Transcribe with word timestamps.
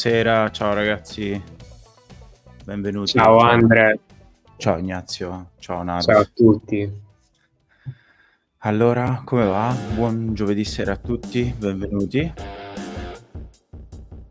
Buonasera, 0.00 0.52
ciao 0.52 0.74
ragazzi, 0.74 1.42
benvenuti. 2.64 3.18
Ciao 3.18 3.38
Andre. 3.38 3.98
Ciao 4.56 4.78
Ignazio, 4.78 5.50
ciao 5.58 5.82
Nato. 5.82 6.12
Ciao 6.12 6.20
a 6.20 6.30
tutti. 6.32 6.92
Allora, 8.58 9.22
come 9.24 9.44
va? 9.46 9.74
Buon 9.96 10.34
giovedì 10.34 10.62
sera 10.62 10.92
a 10.92 10.96
tutti, 10.98 11.52
benvenuti. 11.58 12.32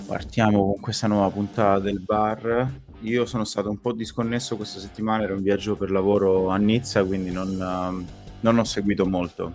Partiamo 0.05 0.72
con 0.72 0.80
questa 0.80 1.08
nuova 1.08 1.30
puntata 1.31 1.80
del 1.80 1.99
bar. 1.99 2.72
Io 3.02 3.25
sono 3.25 3.44
stato 3.44 3.70
un 3.70 3.81
po' 3.81 3.92
disconnesso 3.92 4.55
questa 4.55 4.80
settimana, 4.80 5.23
ero 5.23 5.36
in 5.36 5.44
viaggio 5.44 5.75
per 5.75 5.92
lavoro 5.92 6.47
a 6.47 6.55
Nizza, 6.55 7.03
quindi 7.03 7.30
non, 7.30 7.49
ehm, 7.49 8.05
non 8.39 8.58
ho 8.58 8.64
seguito 8.64 9.05
molto. 9.05 9.53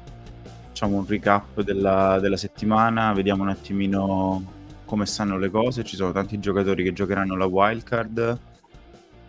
Facciamo 0.66 0.98
un 0.98 1.06
recap 1.06 1.62
della, 1.62 2.18
della 2.20 2.36
settimana, 2.36 3.14
vediamo 3.14 3.44
un 3.44 3.48
attimino 3.48 4.60
come 4.92 5.06
stanno 5.06 5.38
le 5.38 5.48
cose. 5.48 5.84
Ci 5.84 5.96
sono 5.96 6.12
tanti 6.12 6.38
giocatori 6.38 6.84
che 6.84 6.92
giocheranno 6.92 7.34
la 7.34 7.46
wildcard. 7.46 8.38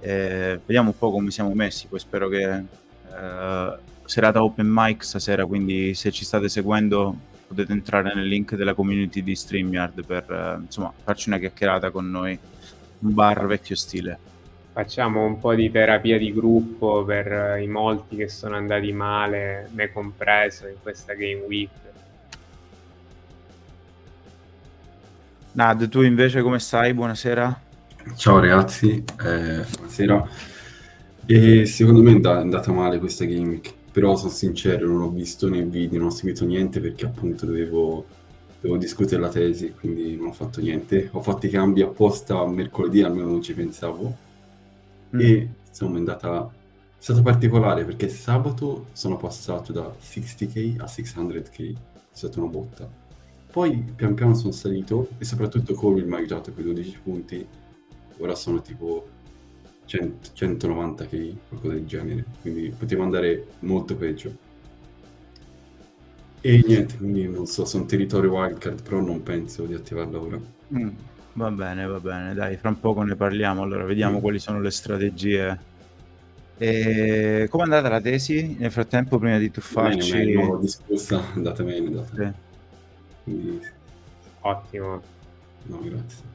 Vediamo 0.01 0.89
un 0.89 0.97
po' 0.97 1.09
come 1.09 1.31
siamo 1.31 1.53
messi. 1.53 1.87
Poi 1.87 1.99
spero 1.99 2.27
che 2.27 2.43
eh, 2.43 3.77
serata 4.03 4.43
open 4.43 4.67
mic 4.69 5.05
stasera. 5.05 5.45
Quindi, 5.45 5.93
se 5.93 6.11
ci 6.11 6.25
state 6.25 6.49
seguendo, 6.49 7.15
potete 7.47 7.71
entrare 7.71 8.13
nel 8.13 8.27
link 8.27 8.55
della 8.55 8.73
community 8.73 9.23
di 9.23 9.33
StreamYard 9.33 10.05
per 10.05 10.29
eh, 10.29 10.61
insomma 10.63 10.91
farci 11.01 11.29
una 11.29 11.37
chiacchierata 11.37 11.91
con 11.91 12.11
noi. 12.11 12.37
Un 12.99 13.13
bar 13.13 13.45
vecchio 13.45 13.77
stile. 13.77 14.19
Facciamo 14.73 15.23
un 15.23 15.39
po' 15.39 15.53
di 15.53 15.71
terapia 15.71 16.17
di 16.17 16.33
gruppo 16.33 17.05
per 17.05 17.31
eh, 17.31 17.63
i 17.63 17.67
molti 17.67 18.17
che 18.17 18.27
sono 18.27 18.57
andati 18.57 18.91
male, 18.91 19.69
me 19.71 19.93
compreso, 19.93 20.67
in 20.67 20.75
questa 20.81 21.13
game 21.13 21.43
week 21.47 21.69
Nad, 25.53 25.87
tu 25.87 26.01
invece 26.01 26.41
come 26.41 26.57
stai? 26.57 26.95
Buonasera. 26.95 27.61
Ciao 28.15 28.39
ragazzi, 28.39 29.03
eh, 29.23 29.63
buonasera. 29.75 30.27
E 31.27 31.65
secondo 31.67 32.01
me 32.01 32.19
è 32.19 32.27
andata 32.27 32.71
male 32.71 32.97
questa 32.97 33.23
gimmick, 33.27 33.71
però 33.91 34.15
sono 34.15 34.31
sincero, 34.31 34.87
non 34.87 35.01
ho 35.01 35.09
visto 35.09 35.47
né 35.47 35.61
video, 35.61 35.99
non 35.99 36.07
ho 36.07 36.09
seguito 36.09 36.43
niente 36.43 36.79
perché 36.79 37.05
appunto 37.05 37.45
dovevo, 37.45 38.03
dovevo 38.61 38.79
discutere 38.79 39.21
la 39.21 39.29
tesi, 39.29 39.73
quindi 39.79 40.15
non 40.15 40.29
ho 40.29 40.31
fatto 40.31 40.59
niente. 40.59 41.09
Ho 41.11 41.21
fatto 41.21 41.45
i 41.45 41.49
cambi 41.49 41.83
apposta 41.83 42.43
mercoledì, 42.47 43.03
almeno 43.03 43.29
non 43.29 43.43
ci 43.43 43.53
pensavo. 43.53 44.17
Mm. 45.15 45.19
E 45.19 45.49
insomma 45.67 45.95
è 45.95 45.99
andata... 45.99 46.51
È 46.97 47.03
stato 47.03 47.21
particolare 47.21 47.85
perché 47.85 48.09
sabato 48.09 48.87
sono 48.93 49.17
passato 49.17 49.71
da 49.71 49.93
60k 50.01 50.79
a 50.79 50.85
600k, 50.85 51.73
è 51.73 51.77
stata 52.11 52.39
una 52.39 52.49
botta 52.49 53.01
poi 53.53 53.85
pian 53.95 54.15
piano 54.15 54.33
sono 54.33 54.51
salito 54.51 55.09
e 55.19 55.25
soprattutto 55.25 55.75
Colville 55.75 56.07
mi 56.07 56.15
ha 56.15 56.17
aiutato 56.17 56.51
con 56.51 56.63
i 56.63 56.65
12 56.65 56.99
punti. 57.03 57.47
Ora 58.17 58.33
sono 58.33 58.61
tipo 58.61 59.07
100, 59.85 60.29
190 60.33 61.05
k, 61.05 61.33
qualcosa 61.49 61.73
del 61.75 61.85
genere. 61.85 62.25
Quindi 62.41 62.73
potevo 62.75 63.03
andare 63.03 63.45
molto 63.59 63.95
peggio. 63.95 64.35
E 66.41 66.63
niente, 66.65 66.97
quindi 66.97 67.27
non 67.27 67.45
so, 67.45 67.63
sono 67.65 67.85
territorio 67.85 68.31
wildcard, 68.31 68.81
però 68.81 69.01
non 69.01 69.21
penso 69.21 69.65
di 69.65 69.75
attivarla 69.75 70.19
ora. 70.19 70.39
Mm, 70.75 70.89
va 71.33 71.51
bene, 71.51 71.85
va 71.85 71.99
bene, 71.99 72.33
dai, 72.33 72.57
fra 72.57 72.69
un 72.69 72.79
poco 72.79 73.03
ne 73.03 73.15
parliamo, 73.15 73.61
allora 73.61 73.83
vediamo 73.83 74.17
mm. 74.17 74.21
quali 74.21 74.39
sono 74.39 74.59
le 74.61 74.71
strategie. 74.71 75.59
E... 76.57 77.45
Come 77.51 77.63
è 77.63 77.65
andata 77.67 77.87
la 77.87 78.01
tesi? 78.01 78.55
Nel 78.57 78.71
frattempo, 78.71 79.19
prima 79.19 79.37
di 79.37 79.51
tuffarci... 79.51 80.11
Bene, 80.11 80.25
bene, 80.25 80.33
non 80.33 80.47
l'ho 80.47 80.57
discussa, 80.57 81.21
andate 81.35 81.63
bene, 81.63 81.85
andate 81.85 82.11
bene. 82.15 82.33
Sì. 82.33 82.52
Quindi... 83.23 83.61
Ottimo. 84.41 85.01
No, 85.63 85.79
grazie. 85.79 86.31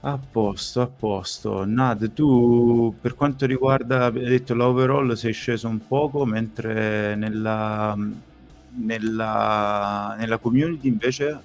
A 0.00 0.18
posto, 0.18 0.80
a 0.82 0.86
posto. 0.86 1.64
Nad, 1.64 2.12
tu 2.12 2.94
per 3.00 3.14
quanto 3.14 3.46
riguarda, 3.46 4.06
hai 4.06 4.12
detto 4.12 4.54
l'overall, 4.54 5.12
sei 5.12 5.32
sceso 5.32 5.68
un 5.68 5.86
poco, 5.86 6.26
mentre 6.26 7.14
nella, 7.14 7.96
nella, 8.76 10.14
nella 10.18 10.38
community 10.38 10.88
invece 10.88 11.40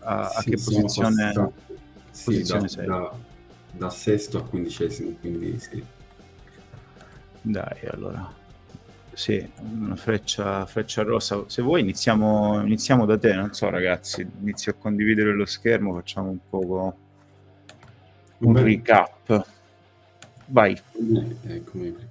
a, 0.00 0.28
sì, 0.28 0.36
a 0.36 0.42
che 0.42 0.62
posizione, 0.62 1.52
sì, 2.10 2.24
posizione 2.24 2.62
da, 2.62 2.68
sei? 2.68 2.86
Da, 2.86 3.12
da 3.72 3.90
sesto 3.90 4.38
a 4.38 4.42
quindicesimo, 4.42 5.16
quindi 5.20 5.58
sì. 5.58 5.82
Dai, 7.40 7.86
allora 7.90 8.40
sì, 9.14 9.50
una 9.60 9.96
freccia, 9.96 10.64
freccia 10.66 11.02
rossa. 11.02 11.44
Se 11.46 11.62
vuoi 11.62 11.80
iniziamo, 11.80 12.62
iniziamo 12.62 13.04
da 13.04 13.18
te, 13.18 13.34
non 13.34 13.52
so 13.52 13.68
ragazzi, 13.70 14.26
inizio 14.40 14.72
a 14.72 14.74
condividere 14.74 15.32
lo 15.34 15.44
schermo, 15.44 15.94
facciamo 15.94 16.30
un 16.30 16.38
po' 16.48 16.96
un 18.38 18.52
Beh. 18.52 18.62
recap. 18.62 19.46
Vai. 20.46 20.80
Eccomi. 21.46 22.10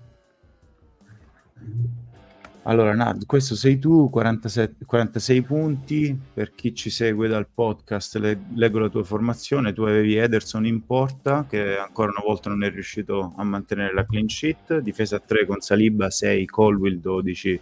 Allora, 2.64 2.94
Nad, 2.94 3.26
questo 3.26 3.56
sei 3.56 3.80
tu, 3.80 4.10
47, 4.12 4.86
46 4.86 5.42
punti. 5.42 6.20
Per 6.34 6.54
chi 6.54 6.76
ci 6.76 6.92
segue 6.92 7.28
dal 7.28 7.48
podcast, 7.52 8.18
le, 8.18 8.40
leggo 8.54 8.78
la 8.78 8.90
tua 8.90 9.04
formazione. 9.04 9.74
Tu 9.74 9.82
avevi 9.82 10.16
Ederson 10.16 10.66
in 10.68 10.86
porta, 10.86 11.46
che 11.50 11.78
ancora 11.78 12.12
una 12.12 12.24
volta 12.24 12.50
non 12.50 12.64
è 12.64 12.70
riuscito 12.70 13.34
a 13.36 13.44
mantenere 13.44 13.94
la 13.94 14.06
clean 14.06 14.28
sheet. 14.28 14.78
Difesa 14.78 15.16
a 15.16 15.22
3 15.26 15.48
con 15.48 15.60
Saliba 15.60 16.12
6, 16.12 16.46
Colwill 16.46 17.00
12 17.00 17.62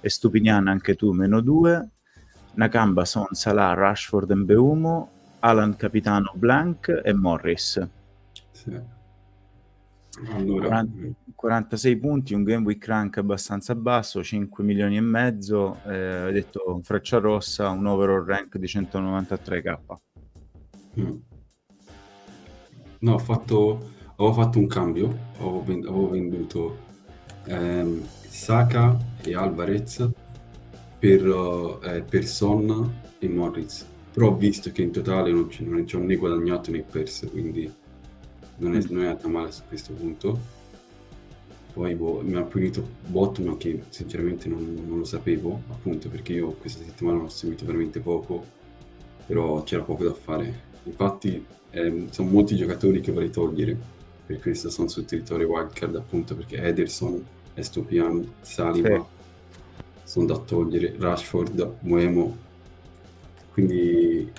e 0.00 0.08
Stupinian 0.08 0.66
anche 0.66 0.96
tu 0.96 1.12
meno 1.12 1.40
2. 1.40 1.88
Nakamba, 2.54 3.04
Son, 3.04 3.28
Salah, 3.30 3.72
Rashford 3.74 4.30
e 4.32 4.34
Mbeumo. 4.34 5.10
Alan 5.40 5.76
Capitano, 5.76 6.32
Blank 6.34 7.02
e 7.04 7.12
Morris. 7.12 7.86
Sì. 8.50 8.93
Allora, 10.32 10.68
40, 10.68 11.18
46 11.34 11.96
punti, 11.96 12.34
un 12.34 12.44
game 12.44 12.64
week 12.64 12.86
rank 12.86 13.18
abbastanza 13.18 13.74
basso, 13.74 14.22
5 14.22 14.62
milioni 14.62 14.96
e 14.96 15.00
mezzo, 15.00 15.80
eh, 15.86 15.94
hai 15.96 16.32
detto 16.32 16.80
freccia 16.82 17.18
rossa, 17.18 17.68
un 17.70 17.86
overall 17.86 18.24
rank 18.24 18.56
di 18.56 18.66
193k. 18.66 19.78
Mm. 21.00 21.16
No, 23.00 23.14
ho 23.14 23.18
fatto, 23.18 23.90
avevo 24.16 24.32
fatto 24.32 24.58
un 24.58 24.66
cambio, 24.66 25.18
avevo, 25.38 25.62
vend- 25.64 25.86
avevo 25.86 26.10
venduto 26.10 26.78
ehm, 27.46 28.02
Saka 28.28 28.96
e 29.22 29.34
Alvarez 29.34 30.08
per, 30.98 31.78
eh, 31.82 32.02
per 32.02 32.24
Son 32.24 32.92
e 33.18 33.28
Morris, 33.28 33.86
però 34.12 34.28
ho 34.28 34.36
visto 34.36 34.70
che 34.70 34.82
in 34.82 34.92
totale 34.92 35.32
non, 35.32 35.48
c- 35.48 35.60
non 35.60 35.86
ci 35.86 35.96
ho 35.96 35.98
né 35.98 36.16
guadagnato 36.16 36.70
né 36.70 36.82
perso, 36.82 37.28
quindi 37.28 37.70
non 38.56 38.74
è, 38.74 38.82
non 38.88 39.02
è 39.02 39.06
andata 39.06 39.28
male 39.28 39.52
su 39.52 39.62
questo 39.68 39.92
punto. 39.92 40.62
Poi 41.72 41.94
boh, 41.94 42.20
mi 42.22 42.36
ha 42.36 42.42
punito 42.42 42.86
Bottom 43.06 43.56
che 43.56 43.82
sinceramente 43.88 44.48
non, 44.48 44.84
non, 44.86 44.98
lo 44.98 45.04
sapevo, 45.04 45.60
appunto 45.70 46.08
perché 46.08 46.34
io 46.34 46.52
questa 46.52 46.84
settimana 46.84 47.18
l'ho 47.18 47.28
seguito 47.28 47.64
veramente 47.64 47.98
poco, 47.98 48.44
però 49.26 49.62
c'era 49.64 49.82
poco 49.82 50.04
da 50.04 50.14
fare. 50.14 50.72
Infatti 50.84 51.44
eh, 51.70 52.06
sono 52.10 52.30
molti 52.30 52.54
giocatori 52.54 53.00
che 53.00 53.10
vorrei 53.10 53.30
togliere, 53.30 53.76
per 54.24 54.38
questo 54.38 54.70
sono 54.70 54.86
sul 54.88 55.04
territorio 55.04 55.48
wildcard 55.48 55.96
appunto 55.96 56.36
perché 56.36 56.62
Ederson, 56.62 57.22
Estopian, 57.54 58.34
Saliba 58.40 58.96
sì. 58.96 59.04
sono 60.04 60.26
da 60.26 60.38
togliere, 60.38 60.94
Rashford, 60.96 61.78
Muemo, 61.80 62.36
quindi 63.52 64.30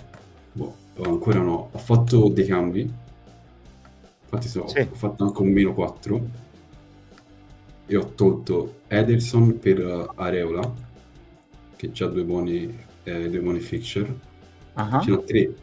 boh, 0.54 0.76
ancora 1.02 1.42
no. 1.42 1.70
Ho 1.72 1.78
fatto 1.78 2.30
dei 2.30 2.46
cambi, 2.46 2.90
infatti 4.25 4.48
so, 4.48 4.68
sì. 4.68 4.80
ho 4.80 4.95
fatto 4.95 5.24
anche 5.24 5.42
un 5.42 5.50
meno 5.50 5.74
4 5.74 6.44
e 7.88 7.95
ho 7.95 8.13
tolto 8.13 8.81
Ederson 8.88 9.60
per 9.60 9.80
uh, 9.80 10.12
Areola 10.16 10.74
che 11.75 11.92
ha 12.00 12.07
due 12.07 12.24
buoni 12.24 12.83
eh, 13.06 13.30
due 13.30 13.39
buoni 13.39 13.60
fixture. 13.60 14.33
Uh-huh. 14.75 15.01
ce 15.01 15.24
tre. 15.24 15.56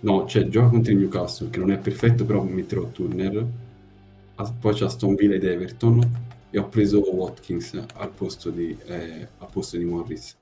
No 0.00 0.26
cioè 0.26 0.48
gioca 0.48 0.68
contro 0.68 0.92
il 0.92 0.98
Newcastle 0.98 1.50
che 1.50 1.58
non 1.58 1.70
è 1.70 1.78
perfetto 1.78 2.24
però 2.24 2.42
metterò 2.42 2.84
Turner. 2.84 3.46
Poi 4.60 4.74
c'è 4.74 4.88
Stonville 4.88 5.36
ed 5.36 5.44
Everton. 5.44 6.26
E 6.50 6.58
ho 6.58 6.68
preso 6.68 7.00
Watkins 7.00 7.78
al 7.96 8.10
posto 8.10 8.48
di, 8.48 8.76
eh, 8.86 9.28
al 9.38 9.48
posto 9.50 9.76
di 9.76 9.84
Morris 9.84 10.37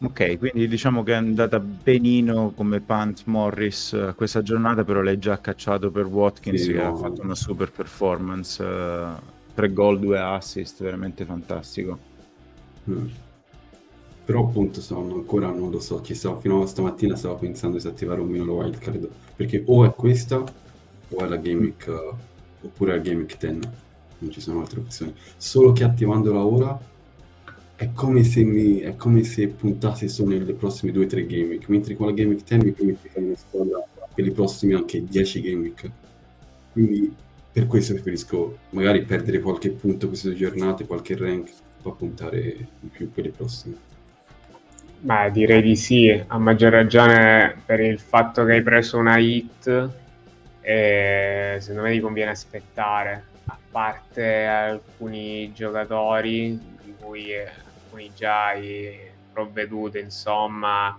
Ok, 0.00 0.38
quindi 0.38 0.68
diciamo 0.68 1.02
che 1.02 1.10
è 1.10 1.16
andata 1.16 1.58
benino 1.58 2.52
come 2.54 2.80
punt 2.80 3.22
Morris 3.24 3.90
uh, 3.90 4.14
questa 4.14 4.42
giornata, 4.42 4.84
però 4.84 5.00
l'hai 5.00 5.18
già 5.18 5.40
cacciato 5.40 5.90
per 5.90 6.06
Watkins 6.06 6.62
sì, 6.62 6.72
che 6.72 6.78
no. 6.80 6.92
ha 6.92 6.96
fatto 6.96 7.22
una 7.22 7.34
super 7.34 7.72
performance, 7.72 8.62
uh, 8.62 9.20
tre 9.54 9.72
gol, 9.72 9.98
due 9.98 10.20
assist, 10.20 10.84
veramente 10.84 11.24
fantastico. 11.24 11.98
Mm. 12.88 13.06
Però 14.24 14.44
appunto 14.44 14.80
sono 14.80 15.14
ancora 15.14 15.50
non 15.50 15.70
lo 15.70 15.80
so, 15.80 16.00
ci 16.02 16.14
stavo, 16.14 16.38
fino 16.38 16.62
a 16.62 16.66
stamattina 16.68 17.16
stavo 17.16 17.34
pensando 17.34 17.76
di 17.76 17.86
attivare 17.88 18.20
un 18.20 18.28
meno 18.28 18.44
la 18.44 18.52
wildcard, 18.52 19.08
perché 19.34 19.64
o 19.66 19.84
è 19.84 19.92
questa 19.94 20.36
o 20.38 21.16
è 21.24 21.26
la 21.26 21.36
Game 21.38 21.58
Week, 21.58 21.86
uh, 21.88 22.66
oppure 22.66 22.92
la 22.92 23.02
Game 23.02 23.22
Week 23.22 23.36
10, 23.36 23.68
non 24.18 24.30
ci 24.30 24.40
sono 24.40 24.60
altre 24.60 24.78
opzioni. 24.78 25.12
Solo 25.36 25.72
che 25.72 25.82
attivandola 25.82 26.44
ora 26.44 26.78
è 27.78 27.92
come 27.92 28.24
se, 28.24 28.42
mi, 28.42 28.80
è 28.80 28.96
come 28.96 29.22
se 29.22 29.46
puntassi 29.46 30.08
solo 30.08 30.30
nelle 30.30 30.52
prossime 30.52 30.90
due 30.90 31.04
o 31.04 31.06
tre 31.06 31.24
game 31.26 31.44
week, 31.44 31.68
mentre 31.68 31.94
con 31.94 32.06
la 32.06 32.12
game 32.12 32.30
week 32.30 32.42
10 32.42 32.64
mi 32.64 32.72
permette 32.72 33.20
di 33.20 33.36
squadra 33.36 33.86
per 34.12 34.26
i 34.26 34.32
prossimi 34.32 34.74
anche 34.74 35.04
10 35.04 35.40
game. 35.40 35.72
Quindi 36.72 37.14
per 37.52 37.68
questo 37.68 37.92
preferisco 37.92 38.58
magari 38.70 39.04
perdere 39.04 39.38
qualche 39.38 39.70
punto 39.70 40.08
queste 40.08 40.30
due 40.30 40.36
giornate, 40.36 40.86
qualche 40.86 41.16
rank, 41.16 41.50
poi 41.80 41.94
puntare 41.96 42.40
di 42.80 42.88
più 42.88 43.12
per 43.12 43.26
le 43.26 43.30
prossime. 43.30 43.76
Beh, 44.98 45.30
direi 45.30 45.62
di 45.62 45.76
sì, 45.76 46.20
a 46.26 46.36
maggior 46.36 46.72
ragione 46.72 47.62
per 47.64 47.78
il 47.78 48.00
fatto 48.00 48.44
che 48.44 48.54
hai 48.54 48.62
preso 48.62 48.98
una 48.98 49.18
hit 49.18 49.90
e 50.60 51.58
secondo 51.60 51.82
me 51.82 51.92
ti 51.92 52.00
conviene 52.00 52.32
aspettare, 52.32 53.24
a 53.44 53.56
parte 53.70 54.44
alcuni 54.46 55.52
giocatori 55.52 56.58
di 56.82 56.94
cui 56.98 57.30
già 58.14 58.54
provveduto, 59.32 59.98
insomma, 59.98 60.98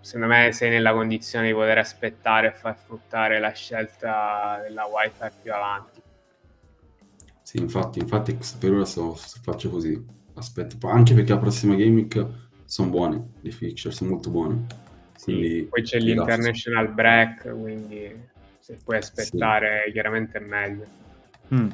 secondo 0.00 0.26
me 0.26 0.52
sei 0.52 0.70
nella 0.70 0.92
condizione 0.92 1.48
di 1.48 1.52
poter 1.52 1.78
aspettare 1.78 2.48
e 2.48 2.52
far 2.52 2.76
fruttare 2.76 3.38
la 3.38 3.52
scelta 3.52 4.60
della 4.62 4.84
wildcard 4.84 5.34
più 5.42 5.52
avanti. 5.52 6.02
Sì, 7.42 7.58
infatti, 7.58 7.98
infatti 7.98 8.36
per 8.58 8.72
ora 8.72 8.84
so, 8.84 9.14
faccio 9.14 9.70
così, 9.70 10.02
aspetto, 10.34 10.86
anche 10.88 11.14
perché 11.14 11.32
la 11.32 11.38
prossima 11.38 11.74
Week 11.74 12.26
sono 12.64 12.90
buone, 12.90 13.32
le 13.40 13.50
fixture 13.50 13.94
sono 13.94 14.10
molto 14.10 14.30
buone. 14.30 14.66
Sì, 15.16 15.66
poi 15.68 15.82
c'è 15.82 15.98
l'international 15.98 16.92
break, 16.92 17.50
quindi 17.58 18.14
se 18.58 18.78
puoi 18.84 18.98
aspettare 18.98 19.84
sì. 19.86 19.92
chiaramente 19.92 20.38
è 20.38 20.40
meglio. 20.42 20.86
Mm. 21.54 21.68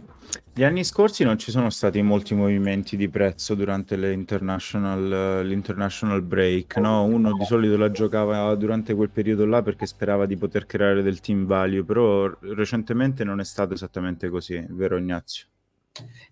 Gli 0.52 0.62
anni 0.62 0.84
scorsi 0.84 1.24
non 1.24 1.36
ci 1.36 1.50
sono 1.50 1.68
stati 1.68 2.00
molti 2.00 2.34
movimenti 2.34 2.96
di 2.96 3.08
prezzo 3.08 3.54
durante 3.54 3.96
l'international, 3.96 5.44
l'international 5.44 6.22
break, 6.22 6.76
no? 6.76 7.04
Uno 7.04 7.36
di 7.36 7.44
solito 7.44 7.76
la 7.76 7.90
giocava 7.90 8.54
durante 8.54 8.94
quel 8.94 9.10
periodo 9.10 9.46
là 9.46 9.62
perché 9.62 9.84
sperava 9.86 10.26
di 10.26 10.36
poter 10.36 10.66
creare 10.66 11.02
del 11.02 11.20
team 11.20 11.44
value, 11.44 11.84
però 11.84 12.32
recentemente 12.40 13.24
non 13.24 13.40
è 13.40 13.44
stato 13.44 13.74
esattamente 13.74 14.28
così, 14.28 14.64
vero 14.70 14.96
Ignazio? 14.96 15.46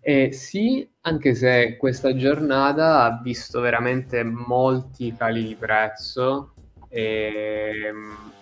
Eh, 0.00 0.32
sì, 0.32 0.88
anche 1.02 1.34
se 1.34 1.76
questa 1.76 2.14
giornata 2.16 3.02
ha 3.02 3.20
visto 3.22 3.60
veramente 3.60 4.22
molti 4.22 5.14
cali 5.16 5.46
di 5.46 5.54
prezzo 5.54 6.54
e, 6.88 7.92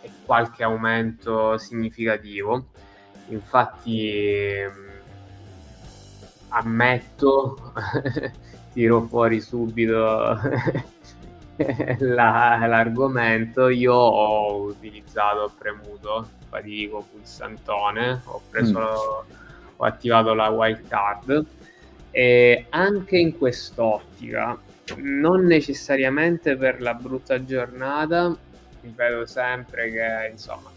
e 0.02 0.10
qualche 0.24 0.62
aumento 0.62 1.58
significativo. 1.58 2.68
Infatti, 3.28 4.88
ammetto, 6.50 7.72
tiro 8.72 9.02
fuori 9.08 9.40
subito 9.40 10.38
la, 11.98 12.66
l'argomento. 12.66 13.68
Io 13.68 13.94
ho 13.94 14.62
utilizzato, 14.62 15.40
ho 15.40 15.52
premuto 15.58 16.28
fatico 16.48 17.04
pulsantone, 17.10 18.20
ho 18.24 18.40
preso. 18.48 19.24
Mm 19.26 19.38
ho 19.80 19.84
attivato 19.84 20.34
la 20.34 20.48
wild 20.48 20.86
card 20.88 21.44
e 22.10 22.66
anche 22.68 23.18
in 23.18 23.36
quest'ottica 23.36 24.58
non 24.96 25.44
necessariamente 25.44 26.56
per 26.56 26.82
la 26.82 26.94
brutta 26.94 27.44
giornata 27.44 28.36
ripeto 28.82 29.26
sempre 29.26 29.90
che 29.90 30.28
insomma 30.30 30.70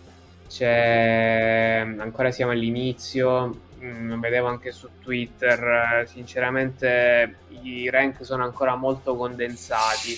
c'è 0.47 1.85
ancora 1.97 2.31
siamo 2.31 2.51
all'inizio 2.51 3.71
mm, 3.83 4.19
vedevo 4.19 4.47
anche 4.47 4.71
su 4.71 4.87
Twitter 4.99 6.07
sinceramente 6.07 7.37
i 7.61 7.89
rank 7.89 8.23
sono 8.23 8.43
ancora 8.43 8.75
molto 8.75 9.15
condensati 9.15 10.17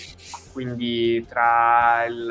quindi 0.52 1.26
tra 1.28 2.06
il, 2.06 2.26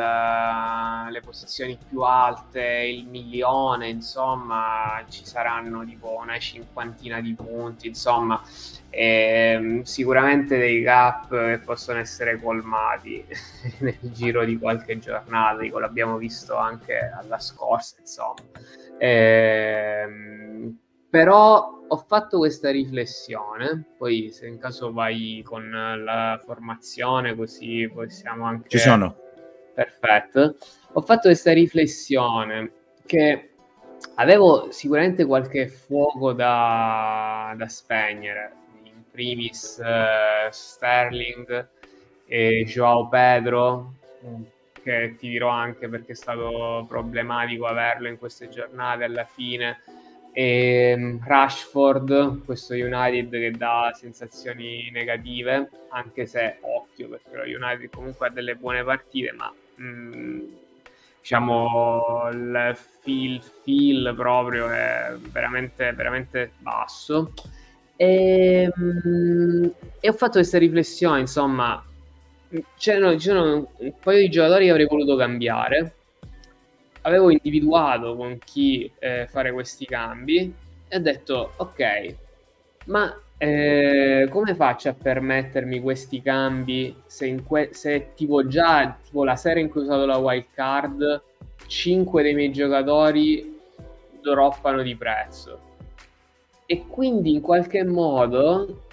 le 1.10 1.20
posizioni 1.20 1.76
più 1.88 2.00
alte 2.00 2.62
il 2.62 3.06
milione 3.06 3.88
insomma 3.88 5.04
ci 5.08 5.26
saranno 5.26 5.84
tipo 5.84 6.16
una 6.20 6.38
cinquantina 6.38 7.20
di 7.20 7.34
punti 7.34 7.88
insomma 7.88 8.40
e, 8.96 9.80
sicuramente 9.82 10.56
dei 10.56 10.80
gap 10.80 11.28
che 11.28 11.58
possono 11.58 11.98
essere 11.98 12.40
colmati 12.40 13.24
nel 13.80 13.98
giro 14.00 14.44
di 14.44 14.56
qualche 14.56 14.98
giornata 15.00 15.60
dico, 15.60 15.80
l'abbiamo 15.80 16.16
visto 16.16 16.56
anche 16.56 17.10
alla 17.12 17.40
scorsa 17.40 17.96
insomma. 17.98 18.42
E, 18.96 20.33
però 21.14 21.84
ho 21.86 21.96
fatto 22.08 22.38
questa 22.38 22.72
riflessione, 22.72 23.84
poi 23.96 24.32
se 24.32 24.48
in 24.48 24.58
caso 24.58 24.92
vai 24.92 25.44
con 25.44 25.70
la 25.70 26.42
formazione 26.44 27.36
così 27.36 27.88
possiamo 27.88 28.46
anche... 28.46 28.68
Ci 28.68 28.78
sono. 28.80 29.14
Perfetto. 29.72 30.56
Ho 30.94 31.00
fatto 31.02 31.28
questa 31.28 31.52
riflessione 31.52 32.72
che 33.06 33.50
avevo 34.16 34.72
sicuramente 34.72 35.24
qualche 35.24 35.68
fuoco 35.68 36.32
da, 36.32 37.54
da 37.56 37.68
spegnere, 37.68 38.52
in 38.82 39.04
primis 39.08 39.80
uh, 39.80 40.50
Sterling 40.50 41.68
e 42.26 42.64
Joao 42.66 43.06
Pedro, 43.06 43.92
che 44.82 45.14
ti 45.16 45.28
dirò 45.28 45.50
anche 45.50 45.88
perché 45.88 46.10
è 46.10 46.16
stato 46.16 46.84
problematico 46.88 47.66
averlo 47.66 48.08
in 48.08 48.18
queste 48.18 48.48
giornate 48.48 49.04
alla 49.04 49.24
fine 49.24 49.78
e 50.36 51.18
Rashford, 51.24 52.44
questo 52.44 52.74
United 52.74 53.30
che 53.30 53.52
dà 53.52 53.92
sensazioni 53.94 54.90
negative, 54.90 55.70
anche 55.90 56.26
se 56.26 56.56
occhio 56.60 57.08
perché 57.08 57.36
lo 57.36 57.42
United 57.44 57.88
comunque 57.88 58.26
ha 58.26 58.30
delle 58.30 58.56
buone 58.56 58.82
partite, 58.82 59.30
ma 59.30 59.54
mh, 59.76 59.84
mm, 59.86 60.40
diciamo 61.20 62.28
il 62.32 62.76
feel, 63.00 63.40
feel 63.62 64.12
proprio 64.16 64.68
è 64.70 65.14
veramente, 65.30 65.92
veramente 65.92 66.50
basso. 66.58 67.32
E, 67.94 68.72
mh, 68.74 69.08
mm, 69.08 69.64
e 70.00 70.08
ho 70.08 70.12
fatto 70.14 70.32
questa 70.32 70.58
riflessione, 70.58 71.20
insomma, 71.20 71.80
c'erano, 72.76 73.14
c'erano 73.14 73.70
un 73.76 73.92
paio 74.02 74.18
di 74.18 74.30
giocatori 74.30 74.64
che 74.64 74.70
avrei 74.72 74.86
voluto 74.86 75.14
cambiare 75.14 75.94
avevo 77.04 77.30
individuato 77.30 78.16
con 78.16 78.38
chi 78.44 78.90
eh, 78.98 79.26
fare 79.28 79.52
questi 79.52 79.86
cambi 79.86 80.52
e 80.88 80.96
ho 80.96 81.00
detto 81.00 81.52
ok, 81.56 82.14
ma 82.86 83.18
eh, 83.36 84.28
come 84.30 84.54
faccio 84.54 84.88
a 84.88 84.94
permettermi 84.94 85.80
questi 85.80 86.22
cambi 86.22 86.94
se, 87.06 87.42
que- 87.46 87.70
se 87.72 88.12
tipo 88.14 88.46
già 88.46 88.96
tipo 89.02 89.24
la 89.24 89.36
sera 89.36 89.60
in 89.60 89.68
cui 89.68 89.80
ho 89.80 89.84
usato 89.84 90.06
la 90.06 90.16
wild 90.16 90.46
card 90.54 91.22
5 91.66 92.22
dei 92.22 92.34
miei 92.34 92.52
giocatori 92.52 93.58
droppano 94.22 94.82
di 94.82 94.96
prezzo? 94.96 95.60
E 96.66 96.86
quindi 96.86 97.32
in 97.32 97.42
qualche 97.42 97.84
modo 97.84 98.83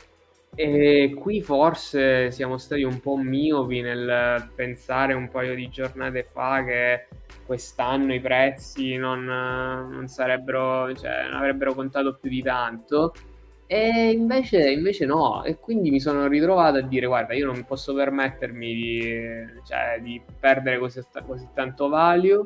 e 0.62 1.16
qui 1.16 1.42
forse 1.42 2.30
siamo 2.30 2.60
stati 2.60 2.84
un 2.84 3.00
po' 3.00 3.18
miopi 3.18 3.82
nel 3.82 4.52
pensare 4.54 5.16
un 5.16 5.28
paio 5.28 5.56
di 5.56 5.68
giornate 5.70 6.28
fa 6.32 6.64
che 6.64 7.08
quest'anno 7.48 8.14
i 8.14 8.20
prezzi 8.20 8.96
non, 8.96 9.24
non 9.24 10.08
sarebbero, 10.08 10.94
cioè, 10.94 11.24
non 11.24 11.34
avrebbero 11.34 11.74
contato 11.74 12.16
più 12.22 12.30
di 12.30 12.44
tanto. 12.44 13.12
E 13.66 14.12
invece, 14.12 14.70
invece, 14.70 15.08
no, 15.08 15.44
e 15.44 15.58
quindi 15.58 15.90
mi 15.90 16.00
sono 16.00 16.28
ritrovato 16.28 16.78
a 16.78 16.82
dire: 16.82 17.08
Guarda, 17.08 17.34
io 17.34 17.48
non 17.48 17.64
posso 17.66 17.96
permettermi 17.96 18.74
di, 18.76 19.02
cioè, 19.66 20.00
di 20.00 20.22
perdere 20.40 20.78
così, 20.78 21.02
così 21.26 21.48
tanto 21.56 21.88
value 21.88 22.46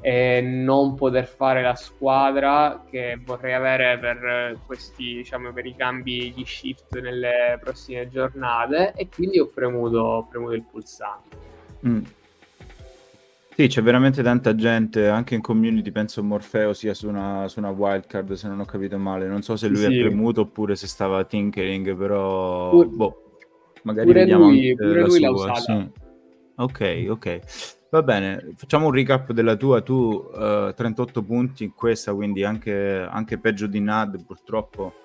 e 0.00 0.40
non 0.40 0.94
poter 0.94 1.26
fare 1.26 1.62
la 1.62 1.74
squadra 1.74 2.84
che 2.88 3.18
vorrei 3.24 3.54
avere 3.54 3.98
per 3.98 4.58
questi, 4.66 5.16
diciamo, 5.16 5.52
per 5.52 5.66
i 5.66 5.74
cambi 5.74 6.32
di 6.34 6.44
shift 6.44 7.00
nelle 7.00 7.58
prossime 7.60 8.08
giornate 8.08 8.92
e 8.94 9.08
quindi 9.08 9.38
ho 9.38 9.46
premuto, 9.46 9.98
ho 9.98 10.26
premuto 10.26 10.52
il 10.52 10.62
pulsante. 10.62 11.36
Mm. 11.86 12.04
Sì, 13.56 13.68
c'è 13.68 13.82
veramente 13.82 14.22
tanta 14.22 14.54
gente, 14.54 15.08
anche 15.08 15.34
in 15.34 15.40
community, 15.40 15.90
penso 15.90 16.22
Morfeo 16.22 16.74
sia 16.74 16.92
su 16.92 17.08
una, 17.08 17.48
su 17.48 17.58
una 17.58 17.70
wildcard, 17.70 18.34
se 18.34 18.48
non 18.48 18.60
ho 18.60 18.66
capito 18.66 18.98
male. 18.98 19.26
Non 19.26 19.40
so 19.40 19.56
se 19.56 19.68
lui 19.68 19.78
sì. 19.78 19.86
ha 19.86 19.88
premuto 19.88 20.42
oppure 20.42 20.76
se 20.76 20.86
stava 20.86 21.24
tinkering, 21.24 21.96
però... 21.96 22.68
Pur, 22.68 22.86
boh, 22.88 23.22
magari 23.84 24.06
pure 24.08 24.26
lui, 24.26 24.74
pure 24.76 25.00
lui 25.00 25.20
l'ha 25.20 25.30
usata. 25.30 25.60
Sì. 25.60 25.90
Ok, 26.56 27.06
ok. 27.08 27.40
Va 27.96 28.02
bene, 28.02 28.52
facciamo 28.56 28.88
un 28.88 28.92
recap 28.92 29.32
della 29.32 29.56
tua. 29.56 29.80
Tu 29.80 29.94
uh, 29.94 30.68
eh, 30.68 30.74
38 30.76 31.22
punti 31.22 31.64
in 31.64 31.72
questa, 31.72 32.12
quindi 32.12 32.44
anche, 32.44 33.08
anche, 33.10 33.38
peggio 33.38 33.66
di 33.66 33.80
Nad, 33.80 34.22
purtroppo. 34.22 34.96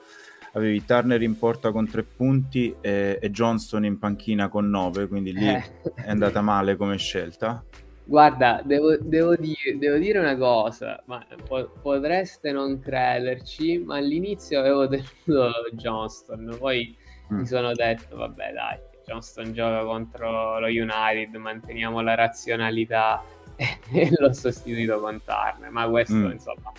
Avevi 0.51 0.83
Turner 0.83 1.21
in 1.21 1.37
porta 1.39 1.71
con 1.71 1.87
3 1.89 2.03
punti 2.03 2.75
e, 2.81 3.17
e 3.21 3.31
Johnston 3.31 3.85
in 3.85 3.97
panchina 3.97 4.49
con 4.49 4.69
9, 4.69 5.07
quindi 5.07 5.31
lì 5.31 5.47
eh. 5.47 5.63
è 5.95 6.09
andata 6.09 6.41
male 6.41 6.75
come 6.75 6.97
scelta. 6.97 7.63
Guarda, 8.03 8.61
devo, 8.61 8.97
devo, 8.97 9.37
dire, 9.37 9.77
devo, 9.79 9.97
dire, 9.97 10.19
una 10.19 10.35
cosa, 10.35 11.01
ma 11.05 11.25
po- 11.47 11.71
potreste 11.81 12.51
non 12.51 12.81
crederci, 12.81 13.77
ma 13.77 13.95
all'inizio 13.95 14.59
avevo 14.59 14.85
tenuto 14.89 15.49
Johnston, 15.71 16.57
poi 16.59 16.93
mm. 17.31 17.37
mi 17.37 17.45
sono 17.45 17.71
detto, 17.71 18.17
vabbè 18.17 18.51
dai, 18.51 18.77
Johnston 19.11 19.51
gioca 19.51 19.83
contro 19.83 20.57
lo 20.59 20.67
United, 20.67 21.35
manteniamo 21.35 21.99
la 22.01 22.15
razionalità 22.15 23.21
e 23.55 24.09
l'ho 24.17 24.31
sostituito 24.31 25.01
con 25.01 25.21
Turner, 25.23 25.69
ma 25.69 25.89
questo 25.89 26.15
mm. 26.15 26.31
insomma 26.31 26.71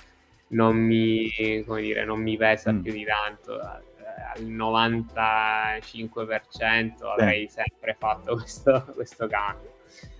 non 0.48 0.76
mi, 0.76 1.30
dire, 1.36 2.04
non 2.04 2.20
mi 2.20 2.36
pesa 2.36 2.72
mm. 2.72 2.80
più 2.80 2.92
di 2.92 3.04
tanto 3.04 3.60
al 3.60 4.44
95% 4.44 6.92
avrei 7.18 7.48
sempre 7.48 7.96
fatto 7.98 8.36
questo, 8.36 8.92
questo, 8.94 9.26
cambio. 9.26 9.70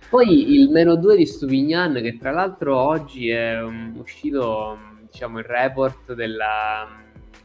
Poi 0.09 0.53
il 0.53 0.69
meno 0.69 0.95
2 0.95 1.15
di 1.15 1.25
Stupignan, 1.25 1.93
che 1.95 2.17
tra 2.17 2.29
l'altro 2.29 2.77
oggi 2.77 3.29
è 3.29 3.59
um, 3.59 3.95
uscito 3.97 4.77
diciamo, 5.09 5.39
il 5.39 5.45
report 5.45 6.13
della, 6.13 6.87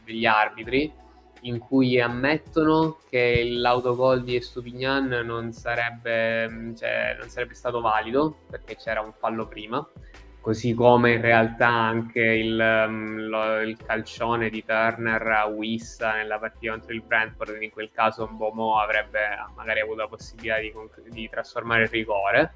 degli 0.05 0.27
arbitri, 0.27 0.93
in 1.41 1.59
cui 1.59 1.99
ammettono 1.99 2.97
che 3.09 3.43
l'autogol 3.49 4.23
di 4.23 4.35
Estupignan 4.35 5.07
non 5.25 5.51
sarebbe, 5.53 6.73
cioè, 6.77 7.15
non 7.19 7.29
sarebbe 7.29 7.53
stato 7.53 7.81
valido 7.81 8.39
perché 8.49 8.75
c'era 8.75 9.01
un 9.01 9.13
fallo 9.13 9.47
prima 9.47 9.87
così 10.41 10.73
come 10.73 11.13
in 11.13 11.21
realtà 11.21 11.67
anche 11.67 12.21
il, 12.21 12.85
um, 12.87 13.27
lo, 13.27 13.59
il, 13.61 13.77
calcione 13.77 14.49
di 14.49 14.63
Turner 14.65 15.21
a 15.21 15.45
Wissa 15.45 16.13
nella 16.13 16.39
partita 16.39 16.71
contro 16.71 16.93
il 16.93 17.01
Brentford, 17.01 17.61
in 17.61 17.69
quel 17.69 17.91
caso 17.91 18.27
Bomo 18.27 18.79
avrebbe 18.79 19.19
magari 19.55 19.81
avuto 19.81 20.01
la 20.01 20.07
possibilità 20.07 20.59
di, 20.59 20.73
di 21.11 21.29
trasformare 21.29 21.83
il 21.83 21.89
rigore. 21.89 22.53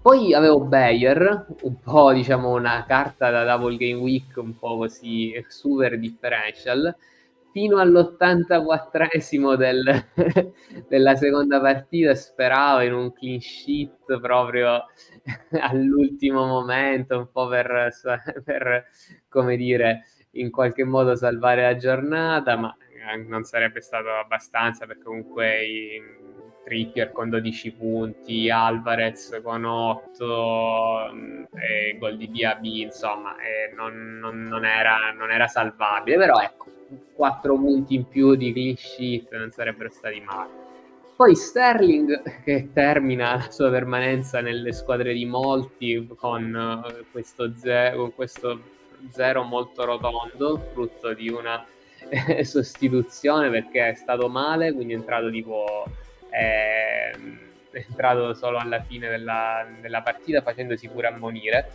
Poi 0.00 0.32
avevo 0.32 0.60
Bayer, 0.60 1.46
un 1.60 1.78
po' 1.78 2.12
diciamo 2.12 2.54
una 2.54 2.84
carta 2.86 3.30
da 3.30 3.44
double 3.44 3.76
game 3.76 4.00
week, 4.00 4.36
un 4.36 4.58
po' 4.58 4.78
così 4.78 5.32
super 5.46 5.98
differential, 5.98 6.94
fino 7.52 7.78
all'84esimo 7.78 9.56
del, 9.56 10.06
della 10.88 11.16
seconda 11.16 11.60
partita 11.60 12.14
speravo 12.14 12.80
in 12.82 12.92
un 12.92 13.12
clean 13.12 13.40
sheet 13.40 14.20
proprio 14.20 14.86
all'ultimo 15.60 16.46
momento, 16.46 17.18
un 17.18 17.30
po' 17.30 17.48
per, 17.48 17.90
per, 18.44 18.86
come 19.28 19.56
dire, 19.56 20.04
in 20.32 20.50
qualche 20.50 20.84
modo 20.84 21.14
salvare 21.16 21.62
la 21.62 21.76
giornata, 21.76 22.56
ma 22.56 22.74
eh, 23.12 23.16
non 23.16 23.44
sarebbe 23.44 23.80
stato 23.80 24.10
abbastanza 24.10 24.86
perché 24.86 25.02
comunque 25.02 25.64
i 25.64 26.02
Trippier 26.62 27.10
con 27.10 27.30
12 27.30 27.72
punti, 27.72 28.50
Alvarez 28.50 29.40
con 29.42 29.64
8 29.64 31.10
mm, 31.12 31.44
e 31.54 31.96
gol 31.98 32.16
di 32.16 32.30
DAB, 32.30 32.64
insomma, 32.64 33.34
non, 33.74 34.18
non, 34.18 34.42
non, 34.42 34.64
era, 34.64 35.10
non 35.12 35.30
era 35.32 35.46
salvabile, 35.46 36.16
però 36.16 36.38
ecco, 36.38 36.66
4 37.14 37.54
punti 37.54 37.94
in 37.94 38.08
più 38.08 38.34
di 38.34 38.52
clean 38.52 38.76
sheet 38.76 39.34
non 39.36 39.50
sarebbero 39.50 39.90
stati 39.90 40.20
male. 40.20 40.50
Poi 41.16 41.36
Sterling 41.36 42.42
che 42.42 42.70
termina 42.72 43.36
la 43.36 43.50
sua 43.50 43.70
permanenza 43.70 44.40
nelle 44.40 44.72
squadre 44.72 45.12
di 45.12 45.26
molti 45.26 46.08
con 46.16 46.82
uh, 46.82 47.04
questo, 47.10 47.52
ze- 47.56 47.92
con 47.94 48.14
questo 48.14 48.60
zero 49.10 49.42
molto 49.42 49.84
rotondo, 49.84 50.58
frutto 50.72 51.12
di 51.12 51.28
una 51.28 51.64
eh, 52.08 52.44
sostituzione 52.44 53.50
perché 53.50 53.90
è 53.90 53.94
stato 53.94 54.28
male, 54.28 54.72
quindi 54.72 54.94
è 54.94 54.96
entrato 54.96 55.30
tipo... 55.30 55.84
Eh, 56.30 57.48
è 57.70 57.84
entrato 57.88 58.34
solo 58.34 58.58
alla 58.58 58.82
fine 58.82 59.08
della, 59.08 59.64
della 59.80 60.02
partita 60.02 60.42
facendosi 60.42 60.88
pure 60.88 61.06
ammonire 61.06 61.70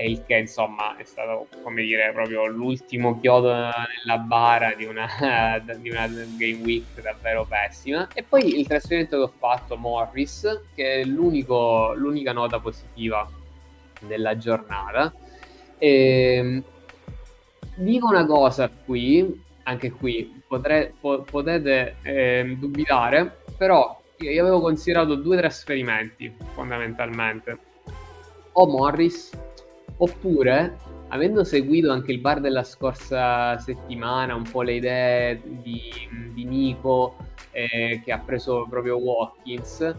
e 0.00 0.08
il 0.08 0.24
che 0.24 0.36
insomma 0.36 0.96
è 0.96 1.04
stato 1.04 1.48
come 1.62 1.82
dire 1.82 2.10
proprio 2.14 2.46
l'ultimo 2.46 3.20
chiodo 3.20 3.52
nella 3.52 4.16
bara 4.16 4.72
di 4.72 4.86
una, 4.86 5.06
di 5.76 5.90
una 5.90 6.06
game 6.06 6.62
week 6.62 7.02
davvero 7.02 7.44
pessima. 7.44 8.08
E 8.14 8.22
poi 8.22 8.58
il 8.58 8.66
trasferimento 8.66 9.18
che 9.18 9.22
ho 9.24 9.32
fatto 9.36 9.76
Morris 9.76 10.62
che 10.74 11.02
è 11.02 11.04
l'unica 11.04 12.32
nota 12.32 12.58
positiva 12.60 13.30
della 14.00 14.38
giornata. 14.38 15.12
E, 15.76 16.34
ehm, 16.34 16.64
dico 17.74 18.06
una 18.06 18.24
cosa 18.24 18.70
qui 18.70 19.48
anche 19.64 19.90
qui 19.90 20.42
potre, 20.48 20.94
po, 20.98 21.22
potete 21.22 21.96
eh, 22.02 22.56
dubitare 22.58 23.42
però 23.58 24.00
io 24.16 24.40
avevo 24.40 24.60
considerato 24.60 25.14
due 25.14 25.36
trasferimenti 25.36 26.34
fondamentalmente. 26.54 27.58
O 28.52 28.66
Morris 28.66 29.30
Oppure, 30.02 30.78
avendo 31.08 31.44
seguito 31.44 31.90
anche 31.92 32.10
il 32.10 32.20
bar 32.20 32.40
della 32.40 32.64
scorsa 32.64 33.58
settimana, 33.58 34.34
un 34.34 34.48
po' 34.50 34.62
le 34.62 34.74
idee 34.74 35.42
di, 35.44 35.92
di 36.32 36.44
Nico 36.44 37.16
eh, 37.50 38.00
che 38.02 38.10
ha 38.10 38.18
preso 38.18 38.66
proprio 38.68 38.96
Watkins, 38.96 39.94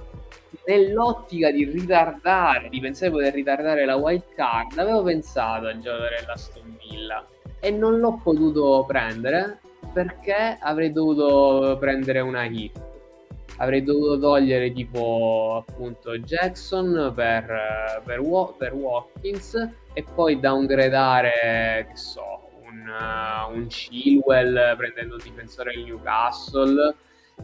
nell'ottica 0.65 1.51
di 1.51 1.65
ritardare, 1.65 2.69
di 2.69 2.79
pensare 2.79 3.11
di 3.11 3.17
poter 3.17 3.33
ritardare 3.33 3.85
la 3.85 3.95
wild 3.95 4.23
card, 4.35 4.77
avevo 4.79 5.03
pensato 5.03 5.67
al 5.67 5.79
giocatore 5.79 6.17
dell'Aston 6.19 6.77
Villa 6.79 7.23
e 7.59 7.69
non 7.69 7.99
l'ho 7.99 8.19
potuto 8.23 8.83
prendere 8.87 9.59
perché 9.93 10.57
avrei 10.59 10.91
dovuto 10.91 11.77
prendere 11.79 12.21
una 12.21 12.45
hit 12.45 12.90
avrei 13.61 13.83
dovuto 13.83 14.17
togliere 14.19 14.71
tipo 14.71 15.63
appunto 15.67 16.17
Jackson 16.17 17.11
per, 17.15 18.01
per, 18.03 18.21
per 18.57 18.73
Watkins 18.73 19.69
e 19.93 20.03
poi 20.15 20.39
downgradare 20.39 21.87
che 21.89 21.95
so 21.95 22.49
un, 22.63 22.87
uh, 22.87 23.55
un 23.55 23.67
Chilwell 23.67 24.75
prendendo 24.75 25.15
il 25.15 25.21
difensore 25.21 25.73
del 25.73 25.83
Newcastle. 25.83 26.95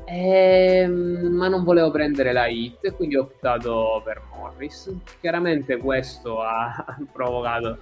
E, 0.05 0.79
ehm, 0.81 1.33
ma 1.36 1.47
non 1.47 1.63
volevo 1.63 1.89
prendere 1.91 2.31
la 2.31 2.47
hit 2.47 2.93
quindi 2.95 3.15
ho 3.15 3.21
optato 3.21 4.01
per 4.03 4.21
Morris. 4.36 4.91
Chiaramente 5.19 5.77
questo 5.77 6.41
ha 6.41 6.97
provocato 7.13 7.77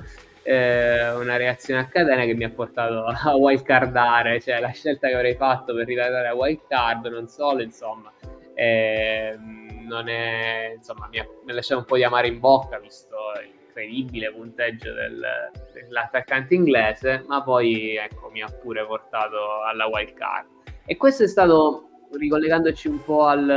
eh, 0.48 1.12
una 1.14 1.38
reazione 1.38 1.80
a 1.80 1.88
catena 1.88 2.24
che 2.24 2.36
mi 2.36 2.44
ha 2.44 2.52
portato 2.52 3.06
a 3.10 3.36
wildcardare, 3.36 4.40
cioè 4.40 4.60
la 4.60 4.70
scelta 4.70 5.08
che 5.08 5.16
avrei 5.16 5.36
fatto 5.36 5.74
per 5.74 5.88
ritardare 5.88 6.28
la 6.28 6.36
wildcard, 6.36 7.08
non 7.08 7.28
solo, 7.28 7.64
insomma, 7.64 8.14
eh, 8.54 9.36
non 9.40 10.08
è, 10.08 10.74
insomma, 10.78 11.08
mi 11.12 11.18
ha, 11.18 11.28
mi 11.46 11.52
lasciato 11.52 11.80
un 11.80 11.86
po' 11.88 11.96
di 11.96 12.04
amare 12.04 12.28
in 12.28 12.40
bocca, 12.40 12.78
visto 12.78 13.16
l'incredibile 13.42 14.32
punteggio 14.32 14.94
del, 14.94 15.25
dell'attaccante 15.74 16.54
inglese, 16.54 17.24
ma 17.28 17.42
poi 17.42 17.96
ecco, 17.96 18.30
mi 18.30 18.44
ha 18.44 18.48
pure 18.48 18.86
portato 18.86 19.64
alla 19.64 19.88
wildcard. 19.88 20.48
E 20.86 20.96
questo 20.96 21.24
è 21.24 21.28
stato, 21.28 21.90
ricollegandoci 22.12 22.88
un 22.88 23.04
po' 23.04 23.25
al, 23.25 23.50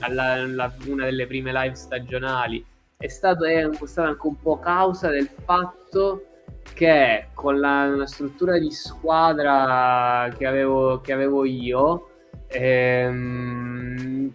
alla, 0.00 0.32
alla, 0.32 0.74
una 0.86 1.04
delle 1.06 1.26
prime 1.26 1.50
live 1.50 1.74
stagionali, 1.74 2.62
è 3.00 3.08
stato, 3.08 3.46
è 3.46 3.66
stato 3.84 4.08
anche 4.08 4.26
un 4.26 4.38
po' 4.38 4.58
causa 4.58 5.08
del 5.08 5.26
fatto 5.26 6.26
che 6.74 7.28
con 7.32 7.58
la, 7.58 7.86
la 7.86 8.06
struttura 8.06 8.58
di 8.58 8.70
squadra 8.70 10.28
che 10.36 10.44
avevo, 10.44 11.00
che 11.00 11.14
avevo 11.14 11.46
io, 11.46 12.10
ehm, 12.48 14.30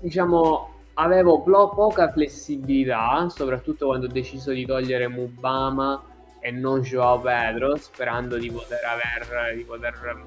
diciamo, 0.00 0.74
avevo 0.94 1.42
po- 1.42 1.74
poca 1.74 2.10
flessibilità, 2.10 3.28
soprattutto 3.28 3.88
quando 3.88 4.06
ho 4.06 4.10
deciso 4.10 4.50
di 4.52 4.64
togliere 4.64 5.06
Mubama 5.06 6.02
e 6.40 6.50
non 6.50 6.80
Joao 6.80 7.20
Pedro, 7.20 7.76
sperando 7.76 8.38
di 8.38 8.50
poter, 8.50 8.80
aver, 8.82 9.54
di 9.54 9.64
poter 9.64 10.24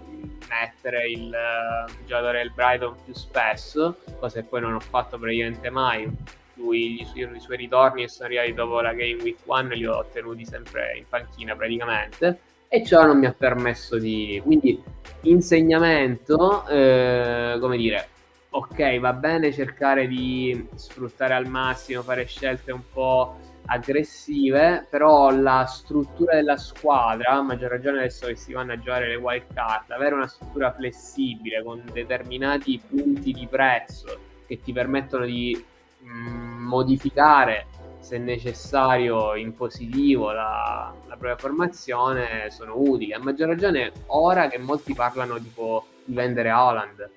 mettere 0.47 1.09
il 1.09 1.33
uh, 1.33 2.05
giocatore 2.05 2.43
del 2.43 2.51
Brighton 2.53 2.95
più 3.03 3.15
spesso, 3.15 3.97
cosa 4.19 4.41
che 4.41 4.45
poi 4.47 4.61
non 4.61 4.75
ho 4.75 4.79
fatto 4.79 5.17
praticamente 5.17 5.71
mai 5.71 6.41
lui, 6.55 7.01
i, 7.01 7.05
suoi, 7.05 7.57
ritorni 7.57 8.01
che 8.01 8.09
sono 8.09 8.27
arrivati 8.27 8.53
dopo 8.53 8.79
la 8.81 8.93
Game 8.93 9.21
Week 9.21 9.37
1 9.43 9.69
li 9.69 9.85
ho 9.85 9.97
ottenuti 9.97 10.45
sempre 10.45 10.97
in 10.97 11.05
panchina 11.07 11.55
praticamente. 11.55 12.39
E 12.67 12.83
ciò 12.83 13.05
non 13.05 13.19
mi 13.19 13.25
ha 13.25 13.33
permesso 13.33 13.99
di... 13.99 14.41
quindi 14.43 14.81
insegnamento, 15.21 16.67
eh, 16.67 17.57
come 17.59 17.77
dire, 17.77 18.07
ok, 18.49 18.99
va 18.99 19.13
bene 19.13 19.51
cercare 19.51 20.07
di 20.07 20.67
sfruttare 20.75 21.33
al 21.33 21.47
massimo, 21.47 22.01
fare 22.01 22.25
scelte 22.25 22.71
un 22.71 22.81
po' 22.91 23.35
aggressive, 23.65 24.85
però 24.89 25.29
la 25.29 25.65
struttura 25.65 26.35
della 26.35 26.57
squadra, 26.57 27.31
a 27.31 27.41
maggior 27.41 27.69
ragione 27.69 27.99
adesso 27.99 28.27
che 28.27 28.35
si 28.35 28.53
vanno 28.53 28.73
a 28.73 28.79
giocare 28.79 29.07
le 29.07 29.15
wild 29.15 29.53
card, 29.53 29.91
avere 29.91 30.15
una 30.15 30.27
struttura 30.27 30.71
flessibile 30.73 31.63
con 31.63 31.83
determinati 31.91 32.81
punti 32.85 33.31
di 33.31 33.47
prezzo 33.47 34.31
che 34.45 34.59
ti 34.61 34.73
permettono 34.73 35.25
di 35.25 35.63
modificare 36.09 37.67
se 37.99 38.17
necessario 38.17 39.35
in 39.35 39.55
positivo 39.55 40.31
la, 40.31 40.93
la, 41.07 41.15
propria 41.15 41.37
formazione 41.37 42.49
sono 42.49 42.73
utili. 42.75 43.13
A 43.13 43.19
maggior 43.19 43.47
ragione 43.47 43.91
ora 44.07 44.49
che 44.49 44.57
molti 44.57 44.93
parlano 44.93 45.39
tipo 45.39 45.85
di 46.03 46.13
vendere 46.13 46.51
Holland. 46.51 47.09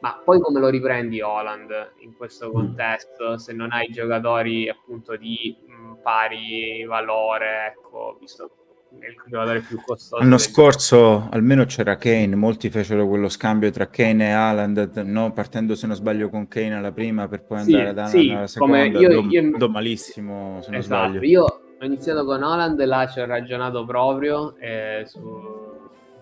Ma 0.00 0.20
poi 0.24 0.40
come 0.40 0.60
lo 0.60 0.68
riprendi 0.68 1.20
Holland 1.20 1.94
in 1.98 2.16
questo 2.16 2.48
mm. 2.48 2.52
contesto 2.52 3.36
se 3.36 3.52
non 3.52 3.72
hai 3.72 3.88
giocatori 3.88 4.68
appunto 4.68 5.16
di 5.16 5.56
mh, 5.66 5.72
mm, 5.72 5.92
pari 6.02 6.84
valore, 6.84 7.66
ecco, 7.66 8.16
visto 8.20 8.48
il 8.90 9.22
giocatore 9.26 9.60
più 9.60 9.80
costoso. 9.80 10.22
L'anno 10.22 10.38
scorso 10.38 11.28
almeno 11.30 11.64
c'era 11.64 11.96
Kane, 11.96 12.34
molti 12.34 12.70
fecero 12.70 13.06
quello 13.06 13.28
scambio 13.28 13.70
tra 13.70 13.88
Kane 13.88 14.28
e 14.28 14.30
Haaland, 14.30 14.96
no? 15.04 15.32
partendo 15.32 15.74
se 15.74 15.86
non 15.86 15.96
sbaglio 15.96 16.28
con 16.28 16.48
Kane 16.48 16.74
alla 16.74 16.92
prima 16.92 17.28
per 17.28 17.42
poi 17.42 17.58
andare 17.58 17.88
ad 17.88 18.04
sì, 18.06 18.30
alla 18.30 18.46
seconda. 18.46 18.84
Io, 18.84 19.08
do, 19.08 19.28
io... 19.28 19.56
do, 19.56 19.68
malissimo 19.68 20.60
se 20.62 20.70
non 20.70 20.80
esatto, 20.80 21.08
sbaglio. 21.10 21.26
Io 21.26 21.44
ho 21.80 21.84
iniziato 21.84 22.24
con 22.24 22.42
Haaland 22.42 22.80
e 22.80 22.86
là 22.86 23.06
ci 23.06 23.20
ho 23.20 23.26
ragionato 23.26 23.84
proprio 23.84 24.56
eh, 24.58 25.04
su... 25.06 25.18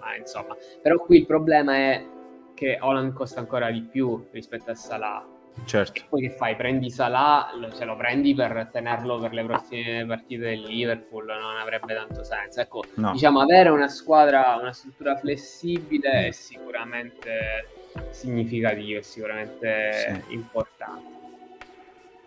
ah, 0.01 0.17
insomma. 0.17 0.57
Però 0.83 0.99
qui 0.99 1.19
il 1.19 1.27
problema 1.27 1.75
è 1.77 2.05
che 2.55 2.79
Holland 2.81 3.13
costa 3.13 3.41
ancora 3.41 3.71
di 3.71 3.83
più 3.83 4.27
rispetto 4.33 4.71
a 4.71 4.75
Salah 4.75 5.36
Certo. 5.65 6.01
E 6.01 6.05
poi 6.09 6.21
che 6.23 6.31
fai? 6.31 6.55
Prendi 6.57 6.91
Salah, 6.91 7.51
se 7.73 7.85
lo 7.85 7.97
prendi 7.97 8.35
per 8.35 8.69
tenerlo 8.71 9.19
per 9.19 9.33
le 9.33 9.45
prossime 9.45 10.05
partite 10.07 10.45
del 10.45 10.61
Liverpool, 10.61 11.27
non 11.27 11.57
avrebbe 11.57 11.95
tanto 11.95 12.23
senso. 12.23 12.61
Ecco, 12.61 12.85
no. 12.95 13.13
diciamo, 13.13 13.41
avere 13.41 13.71
una 13.71 13.89
squadra, 13.89 14.57
una 14.61 14.73
struttura 14.73 15.17
flessibile 15.17 16.29
è 16.29 16.31
sicuramente 16.31 17.69
significativo, 18.11 18.99
è 18.99 19.03
sicuramente 19.03 20.23
sì. 20.29 20.35
importante. 20.35 21.26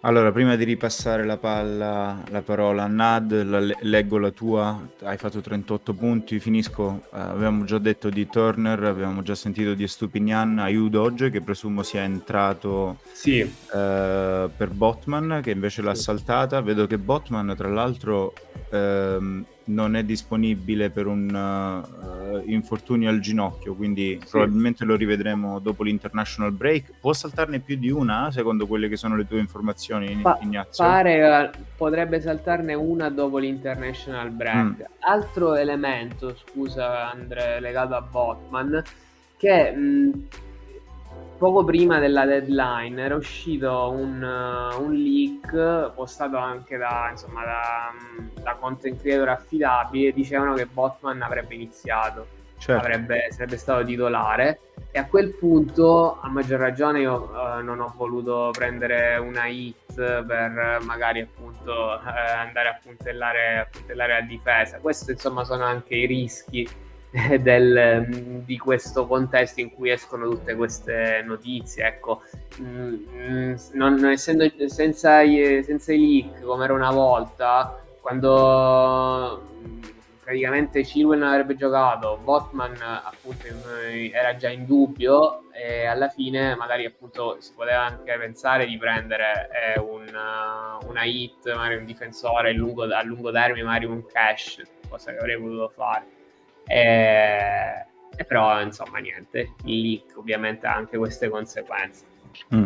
Allora, 0.01 0.31
prima 0.31 0.55
di 0.55 0.63
ripassare 0.63 1.25
la 1.25 1.35
palla, 1.35 2.23
la 2.29 2.41
parola 2.41 2.83
a 2.83 2.87
Nad, 2.87 3.43
la, 3.43 3.59
leggo 3.81 4.17
la 4.17 4.31
tua, 4.31 4.87
hai 5.03 5.17
fatto 5.17 5.41
38 5.41 5.93
punti, 5.93 6.39
finisco, 6.39 7.01
eh, 7.13 7.19
avevamo 7.19 7.65
già 7.65 7.79
detto 7.79 8.09
di 8.09 8.25
Turner, 8.29 8.81
avevamo 8.81 9.23
già 9.23 9.35
sentito 9.35 9.73
di 9.73 9.85
Stupignan, 9.85 10.59
Ayudoge 10.59 11.29
che 11.29 11.41
presumo 11.41 11.83
sia 11.83 12.03
entrato 12.03 12.99
sì. 13.11 13.39
eh, 13.39 14.49
per 14.55 14.69
Botman 14.69 15.41
che 15.43 15.51
invece 15.51 15.81
l'ha 15.81 15.95
saltata, 15.95 16.61
vedo 16.61 16.87
che 16.87 16.97
Botman 16.97 17.53
tra 17.57 17.67
l'altro 17.67 18.33
ehm, 18.71 19.45
non 19.69 19.95
è 19.95 20.03
disponibile 20.03 20.89
per 20.89 21.07
un 21.07 21.29
uh, 21.29 22.41
infortunio 22.49 23.09
al 23.09 23.19
ginocchio, 23.19 23.75
quindi 23.75 24.19
sì. 24.21 24.31
probabilmente 24.31 24.83
lo 24.85 24.95
rivedremo 24.95 25.59
dopo 25.59 25.83
l'international 25.83 26.51
break. 26.51 26.93
Può 26.99 27.13
saltarne 27.13 27.59
più 27.59 27.77
di 27.77 27.89
una, 27.89 28.31
secondo 28.31 28.65
quelle 28.67 28.89
che 28.89 28.97
sono 28.97 29.15
le 29.15 29.27
tue 29.27 29.39
informazioni, 29.39 30.15
pa- 30.21 30.39
Ignazio? 30.41 30.83
Pare 30.83 31.51
potrebbe 31.77 32.19
saltarne 32.19 32.73
una 32.73 33.09
dopo 33.09 33.37
l'international 33.37 34.31
break. 34.31 34.63
Mm. 34.63 34.81
Altro 34.99 35.55
elemento, 35.55 36.35
scusa 36.35 37.09
Andre, 37.09 37.59
legato 37.59 37.95
a 37.95 38.01
Botman, 38.01 38.81
che 39.37 39.71
mh, 39.71 40.27
poco 41.39 41.63
prima 41.63 41.99
della 41.99 42.25
deadline 42.25 43.01
era 43.01 43.15
uscito 43.15 43.91
un, 43.91 44.21
uh, 44.21 44.83
un 44.83 44.93
leak 44.93 45.93
postato 45.95 46.35
anche 46.35 46.75
da, 46.75 47.07
insomma, 47.09 47.45
da, 47.45 47.93
mm, 47.93 48.27
da 48.43 48.55
content 48.55 48.99
creator 48.99 49.29
affidabili 49.29 50.11
dicevano 50.11 50.53
che 50.53 50.65
Botman 50.65 51.21
avrebbe 51.21 51.55
iniziato, 51.55 52.27
certo. 52.57 52.85
avrebbe, 52.85 53.29
sarebbe 53.31 53.55
stato 53.55 53.85
titolare 53.85 54.59
e 54.91 54.99
a 54.99 55.05
quel 55.05 55.33
punto 55.33 56.19
a 56.19 56.27
maggior 56.27 56.59
ragione 56.59 56.99
io 56.99 57.31
uh, 57.31 57.63
non 57.63 57.79
ho 57.79 57.93
voluto 57.95 58.49
prendere 58.51 59.15
una 59.15 59.47
hit 59.47 59.93
per 59.95 60.79
magari 60.83 61.21
appunto 61.21 61.71
uh, 61.71 62.07
andare 62.37 62.67
a 62.67 62.79
puntellare, 62.83 63.59
a 63.59 63.67
puntellare 63.71 64.19
la 64.19 64.25
difesa. 64.25 64.79
Questo 64.79 65.11
insomma 65.11 65.45
sono 65.45 65.63
anche 65.63 65.95
i 65.95 66.05
rischi 66.05 66.67
del, 67.41 68.41
di 68.45 68.57
questo 68.57 69.07
contesto 69.07 69.59
in 69.61 69.73
cui 69.73 69.89
escono 69.89 70.29
tutte 70.29 70.55
queste 70.55 71.23
notizie. 71.25 71.85
Ecco, 71.85 72.21
mm, 72.61 73.55
non, 73.73 74.05
essendo 74.05 74.49
senza, 74.67 75.21
senza 75.23 75.91
i 75.91 75.97
leak 75.97 76.41
come 76.41 76.63
era 76.65 76.73
una 76.73 76.91
volta, 76.91 77.81
quando 77.99 79.43
mm, 79.65 79.81
praticamente 80.23 80.83
Chilwell 80.83 81.19
non 81.19 81.29
avrebbe 81.29 81.55
giocato, 81.55 82.19
Botman 82.23 82.75
appunto 82.79 83.47
era 83.81 84.35
già 84.35 84.49
in 84.49 84.65
dubbio 84.67 85.49
e 85.51 85.85
alla 85.87 86.09
fine 86.09 86.55
magari 86.55 86.85
appunto 86.85 87.37
si 87.39 87.53
poteva 87.55 87.85
anche 87.85 88.15
pensare 88.17 88.67
di 88.67 88.77
prendere 88.77 89.49
eh, 89.75 89.79
una, 89.79 90.77
una 90.85 91.03
hit, 91.03 91.51
magari 91.55 91.77
un 91.77 91.85
difensore 91.85 92.53
lungo, 92.53 92.83
a 92.83 93.01
lungo 93.01 93.31
termine, 93.31 93.63
magari 93.63 93.85
un 93.85 94.05
cash, 94.05 94.61
cosa 94.87 95.11
che 95.11 95.17
avrei 95.17 95.37
voluto 95.37 95.69
fare 95.69 96.17
e, 96.69 97.85
e 98.15 98.23
però, 98.25 98.61
insomma, 98.61 98.99
niente. 98.99 99.55
Il 99.65 99.81
leak 99.81 100.17
ovviamente 100.17 100.67
ha 100.67 100.75
anche 100.75 100.97
queste 100.97 101.29
conseguenze. 101.29 102.05
Mm. 102.53 102.65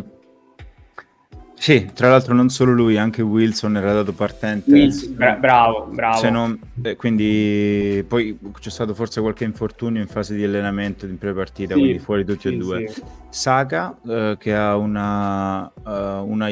Sì, 1.55 1.89
tra 1.93 2.09
l'altro 2.09 2.33
non 2.33 2.49
solo 2.49 2.73
lui, 2.73 2.97
anche 2.97 3.21
Wilson 3.21 3.77
era 3.77 3.93
dato 3.93 4.11
partente. 4.11 4.69
Wilson, 4.69 5.15
bra- 5.15 5.35
bravo, 5.35 5.87
bravo. 5.89 6.29
Non, 6.29 6.59
eh, 6.81 6.97
quindi 6.97 8.03
poi 8.05 8.37
c'è 8.59 8.69
stato 8.69 8.93
forse 8.93 9.21
qualche 9.21 9.45
infortunio 9.45 10.01
in 10.01 10.09
fase 10.09 10.35
di 10.35 10.43
allenamento 10.43 11.05
in 11.05 11.17
pre-partita, 11.17 11.75
sì, 11.75 11.79
quindi 11.79 11.99
fuori 11.99 12.25
tutti 12.25 12.49
sì, 12.49 12.55
e 12.55 12.57
due. 12.57 12.87
Sì. 12.89 13.01
Saka 13.29 13.97
eh, 14.05 14.35
che 14.37 14.53
ha 14.53 14.75
una, 14.75 15.71
uh, 15.83 16.29
una 16.29 16.49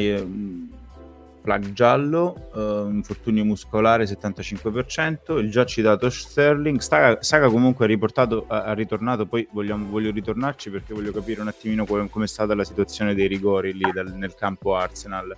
flag 1.41 1.73
giallo, 1.73 2.49
uh, 2.53 2.87
infortunio 2.89 3.43
muscolare 3.43 4.05
75%, 4.05 5.37
il 5.39 5.49
già 5.49 5.65
citato 5.65 6.09
Sterling, 6.09 6.79
Saga, 6.79 7.21
Saga 7.21 7.49
comunque 7.49 7.85
ha 7.85 7.87
riportato, 7.87 8.45
ha, 8.47 8.63
ha 8.63 8.73
ritornato, 8.73 9.25
poi 9.25 9.47
vogliamo, 9.51 9.89
voglio 9.89 10.11
ritornarci 10.11 10.69
perché 10.69 10.93
voglio 10.93 11.11
capire 11.11 11.41
un 11.41 11.47
attimino 11.47 11.85
come 11.85 12.07
è 12.23 12.27
stata 12.27 12.53
la 12.53 12.63
situazione 12.63 13.13
dei 13.15 13.27
rigori 13.27 13.73
lì 13.73 13.91
dal, 13.91 14.13
nel 14.13 14.35
campo 14.35 14.75
Arsenal. 14.75 15.35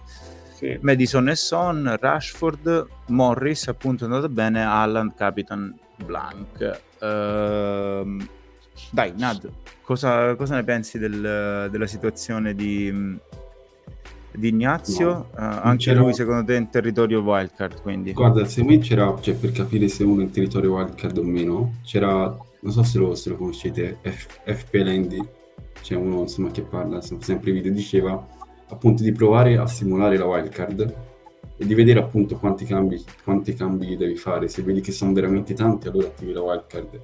Sì. 0.53 0.77
Madison 0.81 1.29
e 1.29 1.35
Son, 1.35 1.97
Rashford, 1.99 2.87
Morris 3.07 3.67
appunto 3.67 4.03
è 4.03 4.07
andato 4.07 4.29
bene, 4.29 4.63
Allan, 4.63 5.13
Capitan, 5.15 5.77
Blank. 6.05 6.81
Uh, 6.99 8.25
dai, 8.91 9.13
Nad, 9.15 9.49
cosa, 9.81 10.35
cosa 10.35 10.55
ne 10.55 10.63
pensi 10.63 10.97
del, 10.97 11.67
della 11.69 11.87
situazione 11.87 12.53
di 12.53 13.19
di 14.35 14.47
Ignazio, 14.49 15.07
no, 15.07 15.27
uh, 15.31 15.59
anche 15.61 15.93
lui 15.93 16.13
secondo 16.13 16.43
te 16.43 16.55
in 16.55 16.69
territorio 16.69 17.21
wildcard 17.21 17.81
quindi? 17.81 18.13
Guarda, 18.13 18.45
secondo 18.45 18.73
me 18.73 18.79
c'era, 18.79 19.15
cioè 19.21 19.35
per 19.35 19.51
capire 19.51 19.87
se 19.87 20.03
uno 20.03 20.21
è 20.21 20.23
in 20.23 20.31
territorio 20.31 20.73
wildcard 20.73 21.17
o 21.17 21.23
meno, 21.23 21.73
c'era, 21.83 22.35
non 22.59 22.71
so 22.71 22.83
se 22.83 22.97
lo, 22.97 23.15
se 23.15 23.29
lo 23.29 23.35
conoscete, 23.35 23.99
F, 24.01 24.39
FP 24.43 24.73
Landy, 24.75 25.21
c'è 25.81 25.95
uno 25.95 26.21
insomma 26.21 26.49
che 26.51 26.61
parla 26.61 27.01
sempre 27.01 27.51
video, 27.51 27.71
diceva 27.71 28.27
appunto 28.69 29.03
di 29.03 29.11
provare 29.11 29.57
a 29.57 29.67
simulare 29.67 30.17
la 30.17 30.25
wildcard 30.25 30.95
e 31.57 31.65
di 31.65 31.73
vedere 31.75 31.99
appunto 31.99 32.37
quanti 32.37 32.65
cambi, 32.65 33.03
quanti 33.23 33.53
cambi 33.53 33.95
devi 33.95 34.15
fare, 34.15 34.47
se 34.47 34.63
vedi 34.63 34.81
che 34.81 34.91
sono 34.91 35.13
veramente 35.13 35.53
tanti 35.53 35.87
allora 35.87 36.07
attivi 36.07 36.33
la 36.33 36.41
wildcard, 36.41 36.99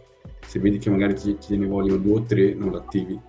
se 0.46 0.60
vedi 0.60 0.80
che 0.80 0.89
magari 0.89 1.13
ti, 1.13 1.38
ti 1.38 1.56
ne 1.58 1.68
vogliono 1.68 1.98
due 1.98 2.13
o 2.13 2.24
tre 2.24 2.56
non 2.56 2.72
l'attivi, 2.72 3.20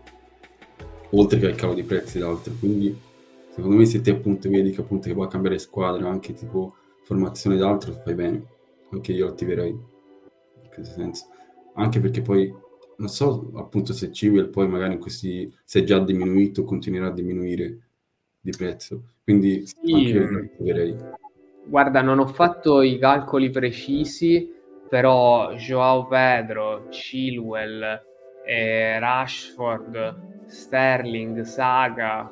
oltre 1.11 1.39
che 1.39 1.47
al 1.47 1.55
calo 1.55 1.75
di 1.75 1.83
prezzi 1.83 2.19
d'altro, 2.19 2.55
quindi 2.59 3.09
secondo 3.51 3.77
me 3.77 3.85
se 3.85 4.01
te 4.01 4.11
appunto 4.11 4.49
vedi 4.49 4.71
che 4.71 4.81
appunto 4.81 5.09
che 5.09 5.15
puoi 5.15 5.29
cambiare 5.29 5.59
squadra 5.59 6.09
anche 6.09 6.33
tipo 6.33 6.75
formazione 7.05 7.57
d'altro 7.57 7.93
fai 7.93 8.15
bene. 8.15 8.45
Anche 8.93 9.13
io 9.13 9.29
attiverei 9.29 9.71
in 9.71 10.69
questo 10.73 10.95
senso. 10.95 11.27
Anche 11.75 12.01
perché 12.01 12.23
poi 12.23 12.53
non 12.97 13.09
so 13.09 13.51
appunto 13.55 13.93
se 13.93 14.13
Civil 14.13 14.49
poi 14.49 14.69
magari 14.69 14.95
in 14.95 15.01
questi 15.01 15.53
se 15.65 15.81
è 15.81 15.85
già 15.85 15.99
diminuito 15.99 16.65
continuerà 16.65 17.09
a 17.09 17.13
diminuire 17.13 17.79
di 18.41 18.51
prezzo. 18.57 19.03
Quindi 19.25 19.67
sì. 19.67 19.93
anche 19.93 20.09
io 20.09 20.39
attiverei. 20.39 20.97
Guarda 21.65 22.03
non 22.03 22.19
ho 22.19 22.27
fatto 22.27 22.83
i 22.83 22.99
calcoli 22.99 23.51
precisi 23.51 24.59
però 24.89 25.53
Joao 25.55 26.07
Pedro 26.09 26.89
Chilwell 26.89 28.03
e 28.45 28.99
Rashford 28.99 30.40
Sterling, 30.51 31.43
Saga 31.43 32.29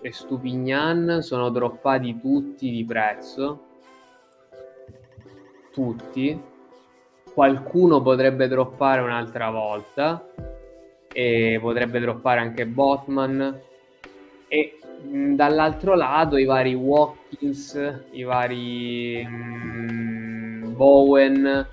e 0.00 0.12
Stupignan 0.12 1.22
sono 1.22 1.50
droppati 1.50 2.18
tutti 2.20 2.68
di 2.68 2.84
prezzo. 2.84 3.66
Tutti. 5.72 6.42
Qualcuno 7.32 8.02
potrebbe 8.02 8.48
droppare 8.48 9.00
un'altra 9.02 9.50
volta 9.50 10.26
e 11.12 11.58
potrebbe 11.60 12.00
droppare 12.00 12.40
anche 12.40 12.66
Botman 12.66 13.60
e 14.48 14.78
mh, 15.02 15.34
dall'altro 15.34 15.94
lato 15.94 16.36
i 16.36 16.44
vari 16.44 16.74
Watkins, 16.74 18.00
i 18.10 18.24
vari 18.24 19.24
mh, 19.24 20.74
Bowen, 20.74 21.66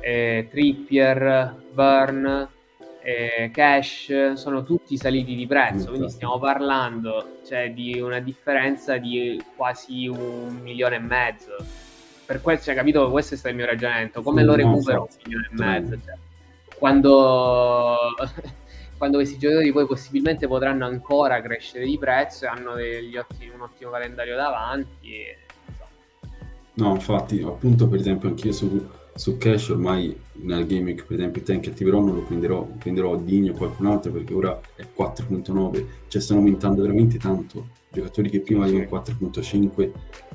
eh, 0.00 0.46
Trippier, 0.48 1.56
Burn 1.72 2.48
eh, 3.02 3.50
cash 3.52 4.32
sono 4.34 4.62
tutti 4.62 4.96
saliti 4.96 5.34
di 5.34 5.46
prezzo, 5.46 5.88
quindi 5.88 6.06
esatto. 6.06 6.10
stiamo 6.10 6.38
parlando 6.38 7.38
cioè, 7.46 7.72
di 7.72 8.00
una 8.00 8.20
differenza 8.20 8.98
di 8.98 9.42
quasi 9.56 10.06
un 10.06 10.58
milione 10.62 10.96
e 10.96 11.00
mezzo. 11.00 11.56
Per 12.26 12.40
questo, 12.40 12.66
cioè, 12.66 12.74
capito, 12.74 13.10
questo 13.10 13.34
è 13.34 13.36
stato 13.36 13.54
il 13.54 13.60
mio 13.60 13.70
ragionamento, 13.70 14.22
come 14.22 14.44
lo 14.44 14.54
recupero 14.54 15.02
un 15.02 15.16
milione 15.24 15.48
e 15.50 15.54
mezzo? 15.54 15.98
Cioè, 16.04 16.14
quando, 16.78 17.96
quando 18.96 19.16
questi 19.16 19.38
giocatori 19.38 19.72
poi 19.72 19.86
possibilmente 19.86 20.46
potranno 20.46 20.86
ancora 20.86 21.40
crescere 21.40 21.84
di 21.84 21.98
prezzo 21.98 22.44
e 22.44 22.48
hanno 22.48 22.72
ottimi, 22.72 23.50
un 23.52 23.60
ottimo 23.62 23.90
calendario 23.90 24.36
davanti. 24.36 25.12
E, 25.12 25.38
no, 26.74 26.94
infatti, 26.94 27.42
appunto, 27.42 27.88
per 27.88 27.98
esempio, 27.98 28.28
anch'io 28.28 28.52
su 28.52 28.88
su 29.14 29.36
cash 29.36 29.68
ormai 29.70 30.18
nel 30.32 30.66
gaming 30.66 31.04
per 31.04 31.16
esempio 31.16 31.42
Tank 31.42 31.68
attiverò 31.68 32.00
non 32.00 32.14
lo 32.14 32.22
prenderò 32.22 32.62
prenderò 32.78 33.16
Digno 33.16 33.52
o 33.52 33.56
qualcun 33.56 33.86
altro 33.86 34.12
perché 34.12 34.34
ora 34.34 34.58
è 34.76 34.86
4.9 34.96 35.84
cioè 36.08 36.20
stanno 36.22 36.40
aumentando 36.40 36.82
veramente 36.82 37.18
tanto 37.18 37.68
giocatori 37.90 38.30
che 38.30 38.40
prima 38.40 38.64
avevano 38.64 39.02
4.5 39.02 39.90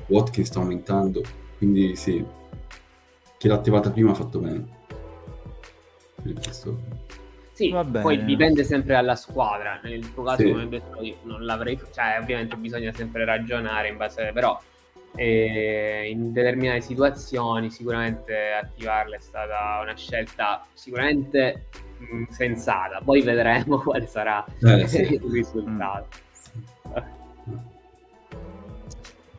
Watkins 0.07 0.47
sta 0.47 0.59
aumentando 0.59 1.23
quindi 1.57 1.95
sì 1.95 2.23
chi 3.37 3.47
l'ha 3.47 3.55
attivata 3.55 3.91
prima 3.91 4.11
ha 4.11 4.15
fatto 4.15 4.39
bene 4.39 4.67
per 6.21 6.33
questo 6.33 7.13
sì, 7.55 7.73
poi 8.01 8.25
dipende 8.25 8.65
sempre 8.65 8.95
dalla 8.95 9.15
squadra. 9.15 9.79
Nel 9.81 10.13
tuo 10.13 10.23
caso, 10.23 10.41
sì. 10.41 10.51
come 10.51 10.63
ho 10.63 10.67
detto, 10.67 11.01
io 11.01 11.15
non 11.23 11.45
l'avrei. 11.45 11.79
Cioè, 11.89 12.17
ovviamente 12.21 12.57
bisogna 12.57 12.91
sempre 12.91 13.23
ragionare 13.23 13.87
in 13.87 13.95
base. 13.95 14.31
Però, 14.33 14.61
eh, 15.15 16.09
in 16.09 16.31
determinate 16.31 16.81
situazioni, 16.81 17.69
sicuramente 17.69 18.51
attivarla 18.61 19.15
è 19.15 19.21
stata 19.21 19.79
una 19.81 19.95
scelta 19.95 20.65
sicuramente 20.73 21.65
mh, 21.97 22.15
mm, 22.15 22.23
sensata. 22.29 23.01
Poi 23.03 23.21
vedremo 23.21 23.79
quale 23.83 24.07
sarà 24.07 24.45
eh, 24.61 24.87
sì. 24.87 25.13
il 25.13 25.21
risultato. 25.31 26.07
Mm. 26.09 27.15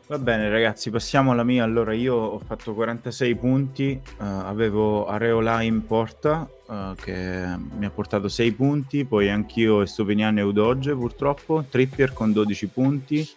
Va 0.09 0.19
bene 0.19 0.49
ragazzi, 0.49 0.89
passiamo 0.89 1.33
alla 1.33 1.43
mia. 1.43 1.65
Allora 1.65 1.91
io 1.91 2.15
ho 2.15 2.39
fatto 2.39 2.73
46 2.73 3.35
punti, 3.35 4.01
uh, 4.19 4.23
avevo 4.23 5.05
Areola 5.05 5.61
in 5.63 5.85
porta 5.85 6.49
uh, 6.65 6.95
che 6.95 7.43
mi 7.77 7.85
ha 7.85 7.89
portato 7.89 8.29
6 8.29 8.51
punti, 8.53 9.03
poi 9.03 9.29
anch'io 9.29 9.81
Estopinian 9.81 10.37
e 10.37 10.43
Udoge 10.43 10.95
purtroppo, 10.95 11.65
Trippier 11.69 12.13
con 12.13 12.31
12 12.31 12.67
punti, 12.67 13.27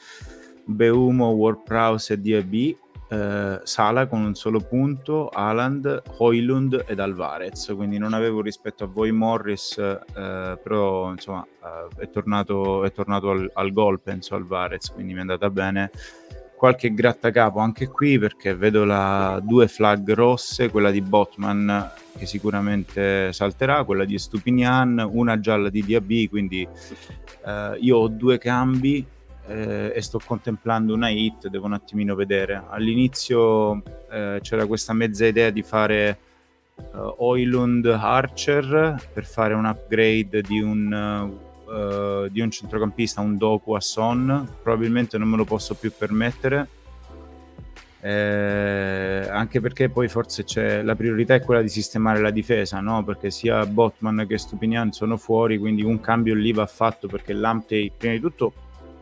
Beumo, 0.65 1.31
Warprouse 1.31 2.21
e 2.23 2.77
uh, 3.09 3.15
eh, 3.15 3.61
Sala 3.65 4.07
con 4.07 4.23
un 4.23 4.35
solo 4.35 4.61
punto, 4.61 5.29
Aland, 5.29 6.03
Hoylund 6.19 6.85
ed 6.87 7.01
Alvarez, 7.01 7.73
quindi 7.75 7.99
non 7.99 8.13
avevo 8.13 8.41
rispetto 8.41 8.85
a 8.85 8.87
voi 8.87 9.11
Morris, 9.11 9.75
però 9.75 11.11
insomma 11.11 11.47
è 11.97 12.09
tornato, 12.09 12.85
è 12.85 12.93
tornato 12.93 13.31
al, 13.31 13.51
al 13.53 13.73
gol 13.73 14.01
penso 14.01 14.37
Alvarez, 14.37 14.91
quindi 14.91 15.13
mi 15.13 15.19
è 15.19 15.23
andata 15.23 15.51
bene. 15.51 15.91
Qualche 16.57 16.93
grattacapo 16.93 17.59
anche 17.59 17.89
qui 17.89 18.19
perché 18.19 18.55
vedo 18.55 18.85
la, 18.85 19.41
due 19.43 19.67
flag 19.67 20.13
rosse, 20.13 20.69
quella 20.69 20.91
di 20.91 21.01
Botman 21.01 21.91
che 22.19 22.27
sicuramente 22.27 23.33
salterà, 23.33 23.83
quella 23.85 24.05
di 24.05 24.19
Stupinian, 24.19 25.09
una 25.11 25.41
gialla 25.41 25.71
di 25.71 25.83
DAB, 25.83 26.29
quindi 26.29 26.69
eh, 27.47 27.77
io 27.81 27.97
ho 27.97 28.09
due 28.09 28.37
cambi 28.37 29.07
eh, 29.47 29.93
e 29.95 30.03
sto 30.03 30.21
contemplando 30.25 30.95
una 30.95 31.09
hit, 31.09 31.49
devo 31.49 31.67
un 31.67 31.73
attimino 31.73 32.15
vedere. 32.15 32.63
All'inizio 32.69 33.83
eh, 34.11 34.39
c'era 34.43 34.67
questa 34.67 34.93
mezza 34.93 35.27
idea 35.27 35.51
di 35.51 35.63
fare 35.63 36.19
uh, 36.77 37.15
Oilund 37.19 37.87
Archer 37.87 39.09
per 39.13 39.25
fare 39.25 39.55
un 39.55 39.65
upgrade 39.65 40.43
di 40.43 40.61
un... 40.61 41.33
Uh, 41.33 42.29
di 42.31 42.41
un 42.41 42.51
centrocampista, 42.51 43.21
un 43.21 43.37
Doku 43.37 43.75
a 43.75 43.81
Son, 43.81 44.57
probabilmente 44.61 45.19
non 45.19 45.29
me 45.29 45.37
lo 45.37 45.45
posso 45.45 45.77
più 45.77 45.93
permettere. 45.97 46.67
Eh, 48.03 49.29
anche 49.31 49.61
perché 49.61 49.89
poi 49.89 50.09
forse 50.09 50.43
c'è 50.43 50.83
la 50.83 50.97
priorità 50.97 51.35
è 51.35 51.41
quella 51.43 51.63
di 51.63 51.69
sistemare 51.69 52.21
la 52.21 52.33
difesa, 52.33 52.81
no? 52.81 53.05
perché 53.05 53.31
sia 53.31 53.65
Botman 53.67 54.25
che 54.27 54.37
Stupinian 54.37 54.91
sono 54.91 55.17
fuori, 55.17 55.59
quindi 55.59 55.83
un 55.83 56.01
cambio 56.01 56.35
lì 56.35 56.53
va 56.53 56.67
fatto 56.67 57.07
perché 57.07 57.35
Lamptey 57.35 57.93
prima 57.97 58.15
di 58.15 58.21
tutto 58.21 58.53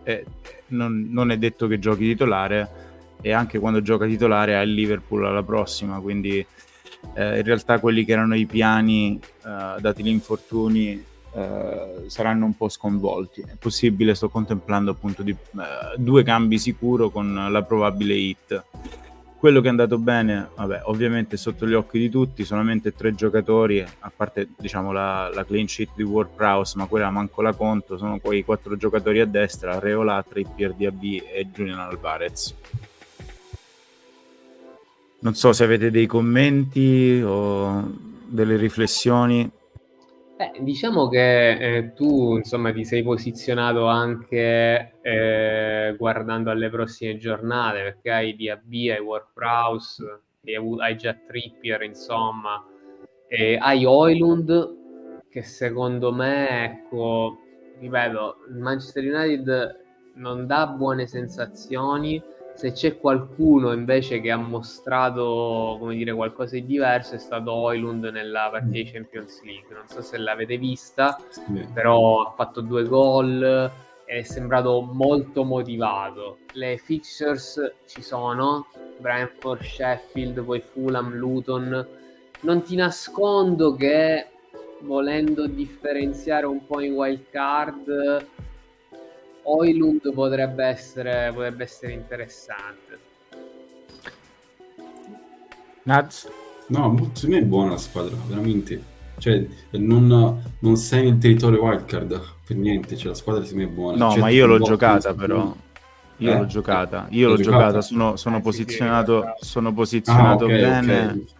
è, 0.08 0.24
non, 0.68 1.08
non, 1.10 1.30
è 1.30 1.36
detto 1.36 1.66
che 1.66 1.78
giochi 1.78 2.04
titolare 2.04 2.86
e 3.20 3.32
anche 3.32 3.58
quando 3.58 3.82
gioca 3.82 4.06
titolare 4.06 4.56
ha 4.56 4.62
il 4.62 4.72
Liverpool 4.72 5.26
alla 5.26 5.42
prossima, 5.42 6.00
quindi 6.00 6.38
eh, 7.14 7.36
in 7.38 7.42
realtà 7.42 7.78
quelli 7.78 8.04
che 8.04 8.12
erano 8.12 8.34
i 8.34 8.46
piani, 8.46 9.20
eh, 9.44 9.80
dati 9.80 10.02
gli 10.02 10.08
infortuni, 10.08 11.04
eh, 11.34 12.04
saranno 12.06 12.46
un 12.46 12.56
po' 12.56 12.70
sconvolti. 12.70 13.42
È 13.42 13.56
possibile, 13.58 14.14
sto 14.14 14.30
contemplando 14.30 14.92
appunto 14.92 15.22
di, 15.22 15.32
eh, 15.32 15.96
due 15.98 16.22
cambi 16.22 16.58
sicuro 16.58 17.10
con 17.10 17.48
la 17.50 17.62
probabile 17.62 18.14
hit. 18.14 18.64
Quello 19.38 19.60
che 19.60 19.68
è 19.68 19.70
andato 19.70 19.98
bene, 19.98 20.48
vabbè, 20.56 20.80
ovviamente 20.86 21.36
sotto 21.36 21.64
gli 21.64 21.72
occhi 21.72 22.00
di 22.00 22.10
tutti, 22.10 22.44
solamente 22.44 22.92
tre 22.92 23.14
giocatori, 23.14 23.80
a 23.80 24.12
parte 24.14 24.48
diciamo 24.58 24.90
la, 24.90 25.30
la 25.32 25.44
clean 25.44 25.68
sheet 25.68 25.90
di 25.94 26.02
Ward 26.02 26.30
Prowse, 26.34 26.76
ma 26.76 26.86
quella 26.86 27.08
manco 27.10 27.40
la 27.40 27.52
conto, 27.52 27.96
sono 27.96 28.18
quei 28.18 28.42
quattro 28.42 28.76
giocatori 28.76 29.20
a 29.20 29.26
destra, 29.26 29.78
Reola, 29.78 30.24
Trippier, 30.28 30.74
DAB 30.74 31.02
e 31.02 31.46
Julian 31.52 31.78
Alvarez. 31.78 32.52
Non 35.20 35.34
so 35.34 35.52
se 35.52 35.62
avete 35.62 35.92
dei 35.92 36.06
commenti 36.06 37.22
o 37.24 37.92
delle 38.26 38.56
riflessioni. 38.56 39.48
Beh, 40.38 40.52
diciamo 40.60 41.08
che 41.08 41.50
eh, 41.78 41.92
tu 41.94 42.36
insomma 42.36 42.72
ti 42.72 42.84
sei 42.84 43.02
posizionato 43.02 43.86
anche 43.86 44.92
eh, 45.02 45.96
guardando 45.98 46.52
alle 46.52 46.70
prossime 46.70 47.16
giornate 47.16 47.82
perché 47.82 48.12
hai 48.12 48.36
DAB, 48.36 48.70
hai 48.70 49.00
Warprouse, 49.00 50.20
hai 50.78 50.96
già 50.96 51.12
Trippier 51.26 51.82
insomma 51.82 52.64
e 53.26 53.58
hai 53.60 53.84
Oilund 53.84 54.76
che 55.28 55.42
secondo 55.42 56.12
me 56.12 56.66
ecco 56.66 57.38
ripeto 57.80 58.36
il 58.50 58.58
Manchester 58.58 59.12
United 59.12 59.80
non 60.14 60.46
dà 60.46 60.68
buone 60.68 61.08
sensazioni 61.08 62.22
se 62.58 62.72
c'è 62.72 62.98
qualcuno 62.98 63.72
invece 63.72 64.20
che 64.20 64.32
ha 64.32 64.36
mostrato 64.36 65.76
come 65.78 65.94
dire, 65.94 66.12
qualcosa 66.12 66.56
di 66.56 66.66
diverso 66.66 67.14
è 67.14 67.18
stato 67.18 67.52
Oilund 67.52 68.06
nella 68.06 68.48
partita 68.50 68.72
di 68.72 68.90
Champions 68.90 69.44
League. 69.44 69.72
Non 69.72 69.86
so 69.86 70.02
se 70.02 70.18
l'avete 70.18 70.58
vista, 70.58 71.16
sì. 71.28 71.68
però 71.72 72.22
ha 72.22 72.32
fatto 72.32 72.60
due 72.60 72.82
gol, 72.82 73.70
è 74.04 74.22
sembrato 74.22 74.80
molto 74.80 75.44
motivato. 75.44 76.38
Le 76.54 76.78
fixtures 76.78 77.74
ci 77.86 78.02
sono, 78.02 78.66
Brentford, 78.98 79.62
Sheffield, 79.62 80.42
poi 80.42 80.60
Fulham, 80.60 81.14
Luton. 81.14 81.86
Non 82.40 82.62
ti 82.62 82.74
nascondo 82.74 83.76
che 83.76 84.30
volendo 84.80 85.46
differenziare 85.46 86.46
un 86.46 86.66
po' 86.66 86.80
in 86.80 86.94
wild 86.94 87.30
card 87.30 88.26
Oilund 89.42 90.12
potrebbe 90.12 90.64
essere, 90.64 91.30
potrebbe 91.32 91.64
essere 91.64 91.92
interessante. 91.92 92.98
Naz? 95.84 96.28
No, 96.68 96.90
molto, 96.90 97.28
me 97.28 97.38
è 97.38 97.42
buona 97.42 97.70
la 97.70 97.78
squadra, 97.78 98.16
veramente. 98.26 98.96
Cioè, 99.18 99.46
non, 99.70 100.42
non 100.58 100.76
sei 100.76 101.04
nel 101.04 101.18
territorio 101.18 101.62
wildcard 101.62 102.22
per 102.46 102.56
niente, 102.56 102.96
cioè 102.96 103.08
la 103.08 103.14
squadra 103.14 103.44
si 103.44 103.58
è 103.60 103.66
buona. 103.66 103.96
No, 103.96 104.10
cioè, 104.10 104.20
ma 104.20 104.28
io 104.28 104.46
l'ho 104.46 104.58
giocata 104.58 105.14
però. 105.14 105.54
Io 106.18 106.32
eh? 106.32 106.38
l'ho 106.38 106.46
giocata, 106.46 107.06
io 107.10 107.28
l'ho, 107.28 107.36
giocata, 107.36 107.66
giocata. 107.66 107.80
sono, 107.80 108.16
sono 108.16 108.40
posizionato, 108.40 109.34
sono 109.40 109.72
posizionato 109.72 110.44
ah, 110.44 110.48
okay, 110.48 110.60
bene. 110.60 111.04
Okay 111.04 111.36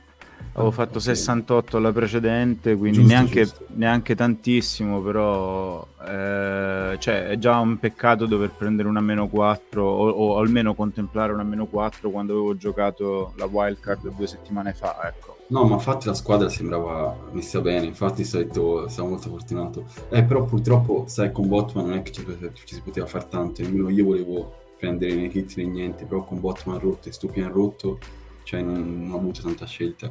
avevo 0.59 0.73
fatto 0.73 0.99
68 0.99 1.77
alla 1.77 1.92
precedente, 1.92 2.77
quindi 2.77 2.99
giusto, 2.99 3.12
neanche, 3.12 3.42
giusto. 3.44 3.66
neanche, 3.75 4.14
tantissimo, 4.16 5.01
però 5.01 5.87
eh, 6.05 6.97
cioè, 6.99 7.29
è 7.29 7.38
già 7.38 7.59
un 7.59 7.79
peccato 7.79 8.27
dover 8.27 8.51
prendere 8.51 8.88
una 8.88 9.01
meno 9.01 9.29
4 9.29 9.83
o, 9.83 10.09
o, 10.09 10.38
almeno 10.38 10.75
contemplare 10.75 11.33
una 11.33 11.44
meno 11.44 11.66
4 11.66 12.11
quando 12.11 12.33
avevo 12.33 12.57
giocato 12.57 13.33
la 13.37 13.47
wildcard 13.47 14.14
due 14.14 14.27
settimane 14.27 14.75
fa. 14.75 14.99
Ecco. 15.07 15.37
No, 15.49 15.64
ma 15.64 15.77
infatti 15.77 16.07
la 16.07 16.14
squadra 16.14 16.49
sembrava 16.49 17.16
messa 17.31 17.61
bene, 17.61 17.87
infatti 17.87 18.25
stavo 18.25 18.88
molto 18.99 19.31
fortunato. 19.31 19.87
Eh, 20.11 20.25
però 20.25 20.44
purtroppo, 20.44 21.05
sai, 21.07 21.31
con 21.33 21.49
Botman 21.49 21.87
non 21.87 21.99
è 21.99 22.03
che 22.03 22.11
ci, 22.11 22.25
ci 22.64 22.75
si 22.75 22.83
poteva 22.83 23.07
fare 23.07 23.29
tanto, 23.29 23.62
nemmeno 23.62 23.88
io 23.88 24.05
volevo 24.05 24.53
prendere 24.77 25.14
nei 25.14 25.31
hit 25.33 25.57
né 25.57 25.64
niente, 25.64 26.05
però 26.05 26.25
con 26.25 26.40
Botman 26.40 26.79
rotto 26.79 27.09
e 27.09 27.12
Stupian 27.12 27.51
rotto, 27.51 27.99
cioè 28.42 28.61
non, 28.61 29.05
non 29.05 29.12
ho 29.12 29.16
avuto 29.16 29.40
tanta 29.40 29.66
scelta. 29.66 30.11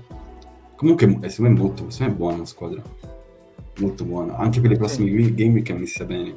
Comunque, 0.77 1.17
eh, 1.21 1.29
secondo 1.29 1.51
me, 1.51 1.57
è 1.57 1.61
molto, 1.63 1.89
secondo 1.89 2.13
me 2.13 2.17
è 2.17 2.19
buona 2.21 2.37
la 2.37 2.45
squadra. 2.45 2.81
Molto 3.79 4.05
buona. 4.05 4.37
Anche 4.37 4.61
per 4.61 4.69
le 4.69 4.77
prossime 4.77 5.09
sì. 5.09 5.33
game 5.33 5.63
che 5.63 5.73
è 5.73 5.77
messa 5.77 6.05
bene. 6.05 6.35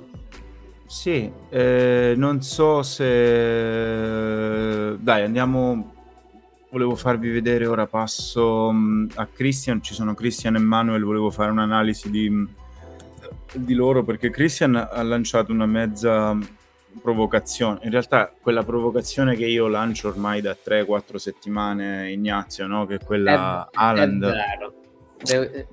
Sì, 0.87 1.31
eh, 1.51 2.15
non 2.17 2.43
so 2.43 2.83
se... 2.83 3.05
Dai, 4.99 5.23
andiamo... 5.23 5.95
Volevo 6.71 6.95
farvi 6.95 7.29
vedere, 7.31 7.67
ora 7.67 7.87
passo 7.87 8.71
mm, 8.73 9.09
a 9.17 9.27
Christian, 9.27 9.83
ci 9.83 9.93
sono 9.93 10.15
Christian 10.15 10.55
e 10.55 10.61
Manuel, 10.61 11.03
volevo 11.03 11.29
fare 11.31 11.51
un'analisi 11.51 12.11
di, 12.11 12.47
di 13.55 13.75
loro 13.75 14.05
perché 14.05 14.31
Christian 14.31 14.77
ha 14.77 15.03
lanciato 15.03 15.51
una 15.51 15.67
mezza 15.67 16.39
provocazione. 17.01 17.81
In 17.83 17.91
realtà 17.91 18.33
quella 18.41 18.63
provocazione 18.63 19.37
che 19.37 19.47
io 19.47 19.69
lancio 19.69 20.09
ormai 20.09 20.41
da 20.41 20.57
3-4 20.57 21.17
settimane, 21.17 22.11
Ignazio, 22.11 22.67
no? 22.67 22.87
che 22.87 22.97
è 22.97 23.05
quella 23.05 23.69
è, 23.71 23.77
Haaland. 23.77 24.25
È 25.25 25.67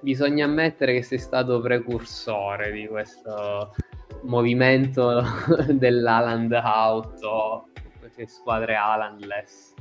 bisogna 0.00 0.44
ammettere 0.44 0.92
che 0.94 1.02
sei 1.02 1.18
stato 1.18 1.60
precursore 1.60 2.70
di 2.70 2.86
questo 2.86 3.74
movimento 4.22 5.22
dell'Aland 5.70 6.52
out 6.52 7.22
o 7.22 7.68
queste 7.98 8.26
squadre 8.26 8.74
Haalandless. 8.74 9.74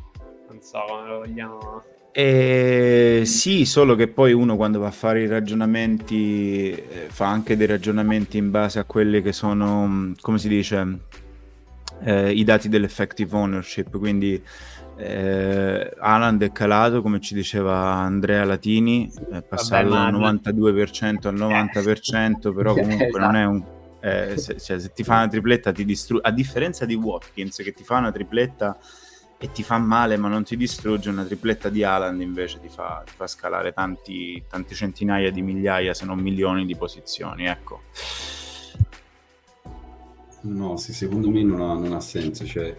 Non 0.50 0.62
so 0.62 0.84
come 0.88 1.08
lo 1.08 1.18
vogliamo 1.20 1.84
Eh, 2.20 3.22
sì, 3.26 3.64
solo 3.66 3.94
che 3.94 4.08
poi 4.08 4.34
uno 4.34 4.56
quando 4.56 4.80
va 4.80 4.88
a 4.88 4.92
fare 4.92 5.22
i 5.22 5.28
ragionamenti 5.28 6.72
eh, 6.72 7.06
fa 7.10 7.28
anche 7.28 7.56
dei 7.56 7.68
ragionamenti 7.68 8.40
in 8.40 8.50
base 8.50 8.80
a 8.80 8.86
quelli 8.86 9.22
che 9.22 9.32
sono, 9.32 9.86
mm, 9.86 10.14
come 10.20 10.40
si 10.40 10.48
dice, 10.48 10.98
eh, 12.04 12.32
i 12.32 12.44
dati 12.44 12.70
dell'effective 12.70 13.36
ownership, 13.36 13.96
quindi 14.00 14.42
eh, 14.98 15.94
Alan 16.00 16.42
è 16.42 16.52
calato, 16.52 17.04
come 17.04 17.22
ci 17.22 17.36
diceva 17.36 17.76
Andrea 17.84 18.46
Latini, 18.46 19.12
è 19.32 19.44
passato 19.44 19.90
dal 19.90 20.12
92% 20.12 21.28
al 21.28 21.36
90%, 21.36 22.52
però 22.52 22.74
comunque 22.74 23.10
esatto. 23.10 23.24
non 23.24 23.36
è 23.36 23.46
un... 23.46 23.64
Eh, 24.00 24.38
se, 24.42 24.60
cioè, 24.60 24.80
se, 24.80 24.92
ti 24.92 25.04
fa 25.04 25.18
una 25.18 25.28
tripletta 25.28 25.72
ti 25.72 25.86
distrugge, 25.86 26.28
a 26.28 26.32
differenza 26.32 26.84
di 26.86 26.96
Watkins 26.96 27.58
che 27.58 27.74
ti 27.74 27.84
fa 27.84 27.98
una 27.98 28.12
tripletta 28.12 28.76
e 29.40 29.52
ti 29.52 29.64
fa 29.64 29.78
male 29.78 30.18
ma 30.18 30.28
non 30.28 30.44
ti 30.44 30.58
distrugge, 30.58 31.10
una 31.10 31.24
tripletta 31.24 31.70
di 31.70 31.84
Alan 31.84 32.22
invece 32.22 32.60
ti 32.60 32.70
fa, 32.70 33.04
ti 33.06 33.14
fa 33.16 33.28
scalare 33.28 33.72
tanti, 33.72 34.44
tanti 34.50 34.74
centinaia 34.74 35.32
di 35.32 35.42
migliaia 35.42 35.94
se 35.94 36.06
non 36.06 36.20
milioni 36.20 36.66
di 36.66 36.76
posizioni, 36.76 37.46
ecco. 37.46 37.82
No, 40.42 40.78
sì, 40.78 40.94
secondo 40.94 41.30
me 41.30 41.44
non 41.44 41.62
ha, 41.62 41.74
non 41.74 41.94
ha 41.94 42.00
senso, 42.00 42.46
cioè 42.46 42.76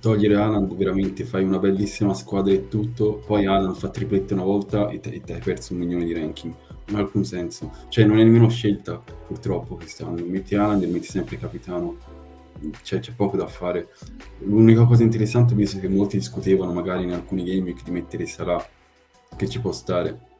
togliere 0.00 0.36
Alan 0.36 0.68
veramente 0.76 1.24
fai 1.24 1.44
una 1.44 1.58
bellissima 1.58 2.14
squadra 2.14 2.52
e 2.52 2.68
tutto, 2.68 3.22
poi 3.26 3.46
Alan 3.46 3.74
fa 3.74 3.88
triplette 3.88 4.34
una 4.34 4.44
volta 4.44 4.88
e 4.88 5.00
ti 5.00 5.32
hai 5.32 5.40
perso 5.40 5.72
un 5.72 5.80
milione 5.80 6.04
di 6.04 6.12
ranking. 6.12 6.54
Non 6.86 6.98
ha 6.98 7.02
alcun 7.04 7.24
senso. 7.24 7.72
Cioè 7.88 8.04
non 8.04 8.18
è 8.18 8.24
nemmeno 8.24 8.48
scelta, 8.48 9.02
purtroppo, 9.26 9.76
quest'anno. 9.76 10.24
Metti 10.24 10.56
Alan 10.56 10.82
e 10.82 10.86
metti 10.86 11.06
sempre 11.06 11.38
capitano. 11.38 12.11
Cioè, 12.82 13.00
c'è 13.00 13.12
poco 13.12 13.36
da 13.36 13.46
fare. 13.46 13.88
L'unica 14.38 14.84
cosa 14.84 15.02
interessante, 15.02 15.54
visto 15.54 15.78
che 15.78 15.88
molti 15.88 16.18
discutevano 16.18 16.72
magari 16.72 17.04
in 17.04 17.12
alcuni 17.12 17.44
game 17.44 17.74
di 17.82 17.90
mettere 17.90 18.26
Salah, 18.26 18.64
che 19.36 19.48
ci 19.48 19.60
può 19.60 19.72
stare. 19.72 20.30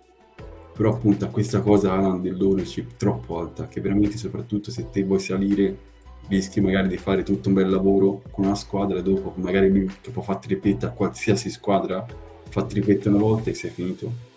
Però 0.74 0.90
appunto 0.90 1.24
a 1.24 1.28
questa 1.28 1.60
cosa 1.60 1.92
Alan 1.92 2.22
dell'ownership 2.22 2.96
troppo 2.96 3.38
alta, 3.38 3.68
che 3.68 3.80
veramente 3.80 4.16
soprattutto 4.16 4.70
se 4.70 4.88
te 4.90 5.04
vuoi 5.04 5.20
salire 5.20 5.90
rischi 6.28 6.60
magari 6.60 6.88
di 6.88 6.96
fare 6.96 7.22
tutto 7.22 7.48
un 7.48 7.54
bel 7.54 7.68
lavoro 7.68 8.22
con 8.30 8.44
una 8.44 8.54
squadra 8.54 8.98
e 8.98 9.02
dopo 9.02 9.34
magari 9.36 9.68
lui 9.70 9.90
che 10.00 10.10
può 10.10 10.22
fare 10.22 10.38
tripletta 10.40 10.88
a 10.88 10.90
qualsiasi 10.90 11.50
squadra 11.50 12.06
fa 12.48 12.64
tripletta 12.64 13.08
una 13.08 13.18
volta 13.18 13.50
e 13.50 13.54
sei 13.54 13.70
finito 13.70 14.30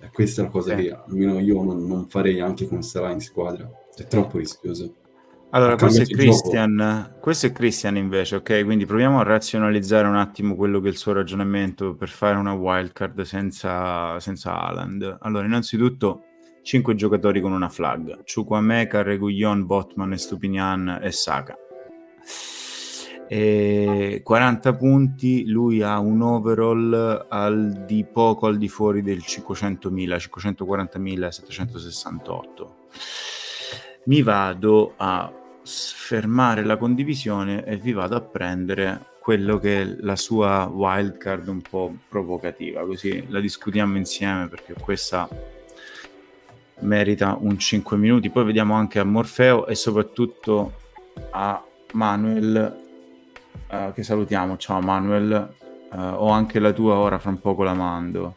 e 0.00 0.08
questa 0.12 0.40
è 0.40 0.44
la 0.44 0.50
cosa 0.50 0.76
sì. 0.76 0.84
che 0.84 0.92
almeno 0.92 1.38
io 1.38 1.62
non, 1.62 1.86
non, 1.86 2.06
farei 2.08 2.40
anche 2.40 2.66
con 2.66 2.82
Salah 2.82 3.12
in 3.12 3.20
squadra 3.20 3.70
è 3.96 4.06
troppo 4.06 4.38
rischioso 4.38 4.94
allora 5.50 5.76
questo 5.76 6.02
è, 6.02 6.06
Christian, 6.06 7.16
questo 7.20 7.46
è 7.46 7.52
Christian 7.52 7.96
invece 7.96 8.36
ok? 8.36 8.64
Quindi 8.64 8.86
proviamo 8.86 9.20
a 9.20 9.22
razionalizzare 9.24 10.06
un 10.06 10.16
attimo 10.16 10.54
quello 10.54 10.80
che 10.80 10.88
è 10.88 10.90
il 10.90 10.96
suo 10.96 11.12
ragionamento 11.12 11.94
per 11.94 12.08
fare 12.08 12.36
una 12.36 12.52
wildcard 12.52 13.22
senza, 13.22 14.18
senza 14.20 14.60
Haaland. 14.60 15.18
Allora 15.20 15.46
innanzitutto 15.46 16.24
5 16.62 16.94
giocatori 16.94 17.40
con 17.40 17.52
una 17.52 17.68
flag, 17.68 18.22
Chukwameka, 18.22 19.02
Reguillon, 19.02 19.66
Botman, 19.66 20.16
Stupinian 20.16 21.00
e 21.02 21.10
Saka. 21.10 21.56
E 23.32 24.22
40 24.24 24.74
punti, 24.74 25.46
lui 25.46 25.82
ha 25.82 25.98
un 26.00 26.20
overall 26.20 27.26
al 27.28 27.84
di 27.86 28.04
poco 28.04 28.46
al 28.46 28.58
di 28.58 28.68
fuori 28.68 29.02
del 29.02 29.22
500.000, 29.24 30.16
540.768. 30.66 32.48
Mi 34.06 34.22
vado 34.22 34.94
a 34.96 35.32
fermare 35.94 36.64
la 36.64 36.76
condivisione 36.76 37.64
e 37.64 37.76
vi 37.76 37.92
vado 37.92 38.16
a 38.16 38.20
prendere 38.20 39.06
quello 39.20 39.58
che 39.58 39.82
è 39.82 39.96
la 40.00 40.16
sua 40.16 40.64
wildcard 40.64 41.46
un 41.46 41.60
po' 41.60 41.94
provocativa, 42.08 42.84
così 42.84 43.26
la 43.28 43.38
discutiamo 43.38 43.96
insieme 43.96 44.48
perché 44.48 44.74
questa 44.74 45.28
merita 46.80 47.36
un 47.38 47.58
5 47.58 47.96
minuti. 47.96 48.30
Poi 48.30 48.44
vediamo 48.44 48.74
anche 48.74 48.98
a 48.98 49.04
Morfeo 49.04 49.66
e 49.66 49.74
soprattutto 49.74 50.72
a 51.30 51.62
Manuel, 51.92 52.76
uh, 53.70 53.92
che 53.92 54.02
salutiamo. 54.02 54.56
Ciao 54.56 54.80
Manuel, 54.80 55.54
uh, 55.92 55.96
ho 55.96 56.30
anche 56.30 56.58
la 56.58 56.72
tua 56.72 56.94
ora, 56.94 57.18
fra 57.18 57.30
un 57.30 57.40
poco 57.40 57.62
la 57.62 57.74
mando. 57.74 58.36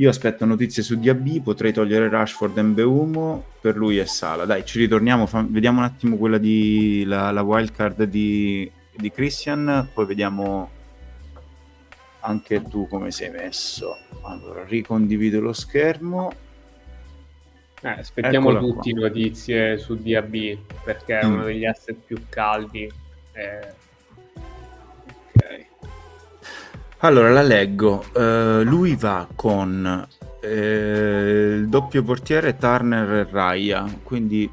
Io 0.00 0.08
aspetto 0.08 0.46
notizie 0.46 0.82
su 0.82 0.98
DAB, 0.98 1.42
potrei 1.42 1.74
togliere 1.74 2.08
Rashford 2.08 2.56
e 2.56 2.62
Mbeumo, 2.62 3.44
per 3.60 3.76
lui 3.76 3.98
è 3.98 4.06
Sala. 4.06 4.46
Dai, 4.46 4.64
ci 4.64 4.78
ritorniamo, 4.78 5.26
fa- 5.26 5.44
vediamo 5.46 5.80
un 5.80 5.84
attimo 5.84 6.16
quella 6.16 6.38
di 6.38 7.04
la, 7.04 7.30
la 7.30 7.42
wildcard 7.42 8.04
di, 8.04 8.70
di 8.96 9.10
Christian, 9.10 9.90
poi 9.92 10.06
vediamo 10.06 10.70
anche 12.20 12.62
tu 12.62 12.88
come 12.88 13.10
sei 13.10 13.30
messo. 13.30 13.98
Allora, 14.22 14.64
ricondivido 14.64 15.38
lo 15.38 15.52
schermo. 15.52 16.32
Eh, 17.82 17.88
aspettiamo 17.88 18.52
Eccola 18.52 18.72
tutti 18.72 18.92
qua. 18.92 19.02
notizie 19.02 19.76
su 19.76 19.96
DAB 19.96 20.56
perché 20.82 21.18
è 21.18 21.26
mm. 21.26 21.30
uno 21.30 21.44
degli 21.44 21.66
asset 21.66 21.96
più 22.06 22.16
caldi. 22.30 22.90
Eh... 23.32 23.79
Allora 27.00 27.30
la 27.30 27.42
leggo. 27.42 28.04
Uh, 28.12 28.62
lui 28.62 28.94
va 28.94 29.26
con 29.34 30.06
eh, 30.42 31.54
il 31.56 31.68
doppio 31.68 32.02
portiere 32.02 32.56
Turner 32.56 33.10
e 33.10 33.28
Raya, 33.30 33.86
quindi 34.02 34.50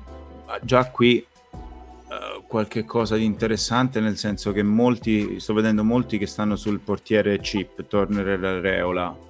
già 0.61 0.89
qui 0.89 1.25
uh, 1.51 2.43
qualche 2.47 2.85
cosa 2.85 3.17
di 3.17 3.25
interessante 3.25 3.99
nel 3.99 4.17
senso 4.17 4.53
che 4.53 4.63
molti, 4.63 5.39
sto 5.41 5.53
vedendo 5.53 5.83
molti 5.83 6.17
che 6.17 6.25
stanno 6.25 6.55
sul 6.55 6.79
portiere 6.79 7.39
chip, 7.39 7.85
Turner 7.85 8.27
e 8.27 8.61
Reola 8.61 9.26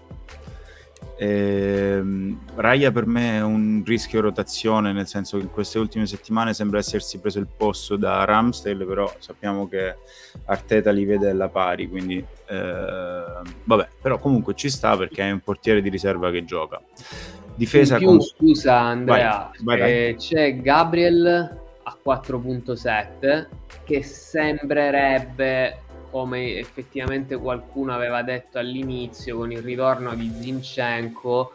eh, 1.20 2.04
Raya 2.56 2.92
per 2.92 3.08
me 3.08 3.38
è 3.38 3.42
un 3.42 3.82
rischio 3.86 4.22
rotazione, 4.22 4.94
nel 4.94 5.08
senso 5.08 5.38
che 5.38 5.44
in 5.44 5.52
queste 5.52 5.80
ultime 5.80 6.06
settimane 6.06 6.54
sembra 6.54 6.78
essersi 6.78 7.20
preso 7.20 7.40
il 7.40 7.48
posto 7.48 7.96
da 7.96 8.24
Ramsdale, 8.24 8.86
però 8.86 9.12
sappiamo 9.18 9.68
che 9.68 9.96
Arteta 10.46 10.92
li 10.92 11.06
vede 11.06 11.32
alla 11.32 11.50
pari, 11.50 11.90
quindi 11.90 12.18
eh, 12.18 13.42
vabbè, 13.64 13.88
però 14.00 14.20
comunque 14.20 14.54
ci 14.54 14.70
sta 14.70 14.96
perché 14.96 15.24
è 15.24 15.32
un 15.32 15.40
portiere 15.40 15.82
di 15.82 15.90
riserva 15.90 16.30
che 16.30 16.46
gioca. 16.46 16.80
Difesa 17.56 17.96
in 17.96 18.00
più, 18.00 18.08
con... 18.10 18.22
scusa 18.22 18.78
Andrea, 18.78 19.52
vai, 19.62 19.80
vai, 19.80 19.92
eh, 19.92 20.16
c'è 20.18 20.58
Gabriel 20.58 21.66
a 21.84 21.98
4.7 22.06 23.48
che 23.84 24.04
sembrerebbe 24.04 25.86
come 26.10 26.56
effettivamente 26.56 27.36
qualcuno 27.38 27.93
aveva 27.93 28.22
detto 28.22 28.58
all'inizio 28.58 29.38
con 29.38 29.52
il 29.52 29.62
ritorno 29.62 30.15
di 30.15 30.30
Zinchenko 30.30 31.54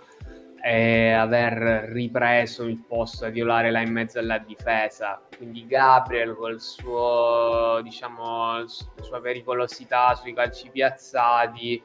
e 0.65 1.11
aver 1.11 1.89
ripreso 1.91 2.65
il 2.65 2.79
posto 2.87 3.25
a 3.25 3.31
violare 3.31 3.73
là 3.73 3.81
in 3.81 3.91
mezzo 3.91 4.21
alla 4.21 4.39
difesa 4.39 5.21
quindi 5.37 5.67
Gabriel 5.67 6.37
con 6.37 6.53
il 6.53 6.61
suo 6.61 7.81
diciamo 7.83 8.59
la 8.59 8.69
sua 8.69 9.21
pericolosità 9.21 10.15
sui 10.15 10.33
calci 10.33 10.71
piazzati 10.71 11.83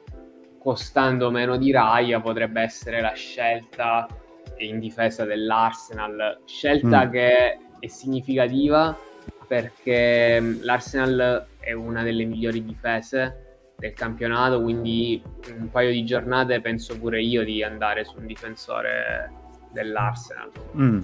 costando 0.60 1.30
meno 1.30 1.56
di 1.56 1.72
Raya 1.72 2.20
potrebbe 2.20 2.60
essere 2.60 3.00
la 3.00 3.14
scelta 3.14 4.06
in 4.58 4.78
difesa 4.78 5.24
dell'Arsenal 5.24 6.42
scelta 6.44 7.06
mm. 7.06 7.10
che 7.10 7.58
è 7.80 7.86
significativa 7.86 8.96
perché 9.48 10.58
l'Arsenal 10.60 11.46
è 11.58 11.72
una 11.72 12.02
delle 12.02 12.24
migliori 12.24 12.62
difese 12.62 13.46
del 13.78 13.94
campionato, 13.94 14.60
quindi 14.60 15.22
un 15.58 15.70
paio 15.70 15.90
di 15.90 16.04
giornate 16.04 16.60
penso 16.60 16.98
pure 16.98 17.22
io 17.22 17.44
di 17.44 17.62
andare 17.62 18.04
su 18.04 18.18
un 18.18 18.26
difensore 18.26 19.32
dell'Arsenal. 19.72 20.50
Mm. 20.76 21.00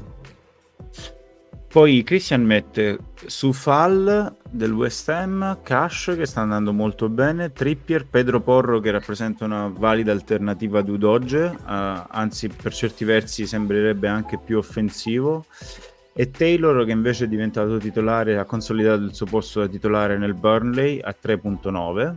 Poi 1.69 2.05
Christian 2.05 2.45
mette 2.45 2.99
su 3.27 3.53
Fall 3.53 4.37
del 4.49 4.73
West 4.73 5.09
Ham, 5.09 5.59
Cash 5.63 6.15
che 6.17 6.25
sta 6.25 6.41
andando 6.41 6.73
molto 6.73 7.09
bene, 7.09 7.53
Trippier, 7.53 8.07
Pedro 8.07 8.41
Porro 8.41 8.79
che 8.79 8.93
rappresenta 8.93 9.45
una 9.45 9.67
valida 9.67 10.13
alternativa 10.13 10.79
ad 10.79 10.89
Udoge, 10.89 11.43
uh, 11.47 11.57
anzi 11.67 12.49
per 12.49 12.73
certi 12.73 13.05
versi 13.05 13.45
sembrerebbe 13.47 14.07
anche 14.07 14.39
più 14.39 14.59
offensivo 14.59 15.47
e 16.15 16.31
Taylor 16.31 16.85
che 16.85 16.93
invece 16.93 17.25
è 17.25 17.29
diventato 17.29 17.77
titolare, 17.79 18.39
ha 18.39 18.45
consolidato 18.45 19.03
il 19.03 19.15
suo 19.15 19.27
posto 19.27 19.61
da 19.61 19.67
titolare 19.67 20.17
nel 20.17 20.35
Burnley 20.35 21.01
a 21.01 21.15
3.9. 21.21 22.15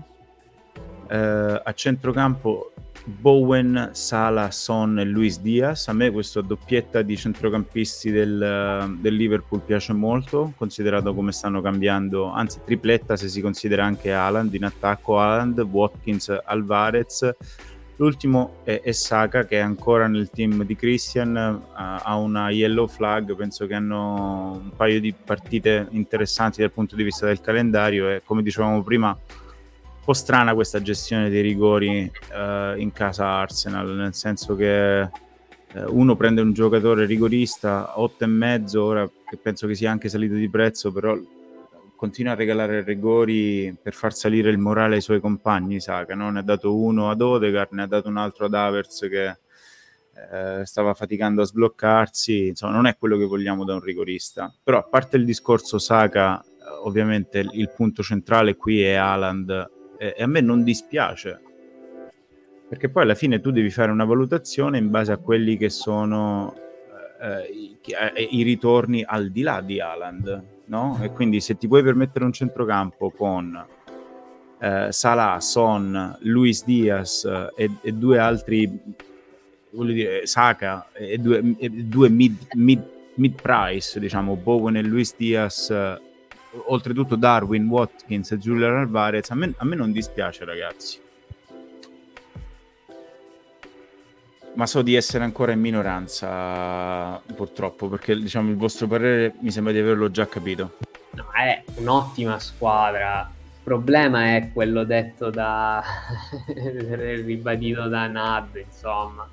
Eh, 1.09 1.61
a 1.63 1.73
centrocampo 1.73 2.73
Bowen, 3.05 3.91
Sala, 3.93 4.51
Son 4.51 4.99
e 4.99 5.05
Luis 5.05 5.39
Diaz. 5.39 5.87
A 5.87 5.93
me 5.93 6.11
questa 6.11 6.41
doppietta 6.41 7.01
di 7.01 7.17
centrocampisti 7.17 8.11
del, 8.11 8.97
del, 8.99 9.15
Liverpool 9.15 9.61
piace 9.61 9.93
molto, 9.93 10.53
considerato 10.57 11.15
come 11.15 11.31
stanno 11.31 11.61
cambiando, 11.61 12.25
anzi 12.25 12.59
tripletta 12.65 13.15
se 13.15 13.29
si 13.29 13.41
considera 13.41 13.85
anche 13.85 14.13
Haaland 14.13 14.53
in 14.53 14.65
attacco, 14.65 15.19
Haaland, 15.19 15.57
Watkins, 15.59 16.37
Alvarez, 16.43 17.33
L'ultimo 17.97 18.57
è, 18.63 18.81
è, 18.81 18.91
Saka 18.91 19.45
che 19.45 19.57
è 19.57 19.61
ancora 19.61 20.07
nel 20.07 20.29
team 20.29 20.63
di 20.63 20.75
Christian, 20.75 21.35
uh, 21.35 21.71
ha 21.75 22.15
una 22.15 22.49
yellow 22.51 22.87
flag, 22.87 23.35
penso 23.35 23.65
che 23.65 23.73
hanno 23.73 24.51
un 24.63 24.71
paio 24.75 24.99
di 24.99 25.13
partite 25.13 25.87
interessanti 25.91 26.61
dal 26.61 26.71
punto 26.71 26.95
di 26.95 27.03
vista 27.03 27.25
del 27.25 27.41
calendario 27.41 28.09
e 28.09 28.21
come 28.23 28.43
dicevamo 28.43 28.83
prima 28.83 29.17
po' 30.07 30.13
strana 30.13 30.53
questa 30.53 30.81
gestione 30.81 31.29
dei 31.29 31.41
rigori 31.41 32.09
eh, 32.31 32.75
in 32.77 32.93
casa 32.93 33.25
Arsenal, 33.25 33.89
nel 33.89 34.13
senso 34.13 34.55
che 34.55 35.01
eh, 35.01 35.09
uno 35.89 36.15
prende 36.15 36.39
un 36.39 36.53
giocatore 36.53 37.05
rigorista 37.05 37.93
a 37.93 37.99
8,5, 37.99 38.77
ora 38.77 39.05
che 39.05 39.35
penso 39.35 39.67
che 39.67 39.75
sia 39.75 39.91
anche 39.91 40.07
salito 40.07 40.35
di 40.35 40.49
prezzo, 40.49 40.93
però 40.93 41.13
continua 41.97 42.33
a 42.33 42.35
regalare 42.35 42.83
rigori 42.83 43.75
per 43.81 43.93
far 43.93 44.13
salire 44.13 44.51
il 44.51 44.59
morale 44.59 44.95
ai 44.95 45.01
suoi 45.01 45.19
compagni, 45.19 45.81
Saka, 45.81 46.13
no? 46.15 46.29
ne 46.29 46.39
ha 46.39 46.43
dato 46.43 46.77
uno 46.77 47.09
ad 47.09 47.19
Odegaard, 47.19 47.73
ne 47.73 47.81
ha 47.81 47.87
dato 47.87 48.07
un 48.07 48.17
altro 48.17 48.45
ad 48.45 48.53
Avers 48.53 49.07
che 49.09 49.37
eh, 50.31 50.65
stava 50.65 50.93
faticando 50.93 51.41
a 51.41 51.45
sbloccarsi, 51.45 52.47
insomma 52.47 52.73
non 52.73 52.85
è 52.85 52.95
quello 52.97 53.17
che 53.17 53.25
vogliamo 53.25 53.65
da 53.65 53.73
un 53.73 53.81
rigorista, 53.81 54.53
però 54.63 54.77
a 54.77 54.83
parte 54.83 55.17
il 55.17 55.25
discorso 55.25 55.79
Saka, 55.79 56.41
ovviamente 56.83 57.45
il 57.51 57.71
punto 57.75 58.03
centrale 58.03 58.55
qui 58.55 58.81
è 58.81 58.93
Haaland. 58.93 59.71
E, 59.97 60.15
a 60.19 60.27
me 60.27 60.41
non 60.41 60.63
dispiace. 60.63 61.41
Perché 62.69 62.89
poi 62.89 63.03
alla 63.03 63.15
fine 63.15 63.39
tu 63.39 63.51
devi 63.51 63.69
fare 63.69 63.91
una 63.91 64.05
valutazione 64.05 64.77
in 64.77 64.91
base 64.91 65.11
a 65.11 65.17
quelli 65.17 65.57
che 65.57 65.69
sono 65.69 66.53
eh, 67.19 67.49
i, 67.51 67.77
eh, 67.81 68.27
i, 68.29 68.43
ritorni 68.43 69.03
al 69.03 69.29
di 69.31 69.41
là 69.41 69.61
di 69.61 69.79
Haaland, 69.79 70.56
no? 70.67 70.99
E 71.01 71.11
quindi 71.11 71.41
se 71.41 71.57
ti 71.57 71.67
puoi 71.67 71.83
permettere 71.83 72.25
un 72.25 72.31
centrocampo 72.31 73.11
con 73.11 73.65
eh, 74.59 74.87
Salah, 74.91 75.39
Son, 75.39 76.17
Luis 76.21 76.63
Diaz 76.63 77.25
eh, 77.25 77.51
e, 77.55 77.71
e, 77.81 77.91
due 77.91 78.17
altri, 78.19 78.79
voglio 79.71 79.93
dire, 79.93 80.25
Saka 80.25 80.87
e 80.93 81.17
due, 81.17 81.55
e 81.57 81.69
due 81.69 82.09
mid, 82.09 82.47
mid, 82.53 82.81
mid, 83.15 83.41
price, 83.41 83.99
diciamo, 83.99 84.35
Bowen 84.35 84.77
e 84.77 84.83
Luis 84.83 85.15
Diaz 85.15 85.71
oltretutto 86.65 87.15
Darwin, 87.15 87.67
Watkins 87.67 88.31
e 88.31 88.37
Julian 88.37 88.77
Alvarez, 88.77 89.29
a 89.29 89.35
me, 89.35 89.53
a 89.57 89.65
me 89.65 89.75
non 89.75 89.91
dispiace 89.91 90.45
ragazzi. 90.45 91.05
Ma 94.57 94.65
so 94.65 94.81
di 94.81 94.95
essere 94.95 95.23
ancora 95.23 95.51
in 95.51 95.59
minoranza 95.59 97.21
purtroppo, 97.35 97.87
perché 97.89 98.17
diciamo 98.17 98.49
il 98.49 98.57
vostro 98.57 98.87
parere 98.87 99.35
mi 99.41 99.51
sembra 99.51 99.71
di 99.71 99.77
averlo 99.77 100.09
già 100.09 100.27
capito. 100.27 100.77
No, 101.11 101.31
è 101.31 101.61
un'ottima 101.75 102.39
squadra. 102.39 103.31
Il 103.39 103.63
problema 103.63 104.35
è 104.35 104.49
quello 104.51 104.83
detto 104.83 105.29
da 105.29 105.83
ribadito 107.23 107.87
da 107.87 108.07
Nad, 108.07 108.55
insomma. 108.55 109.29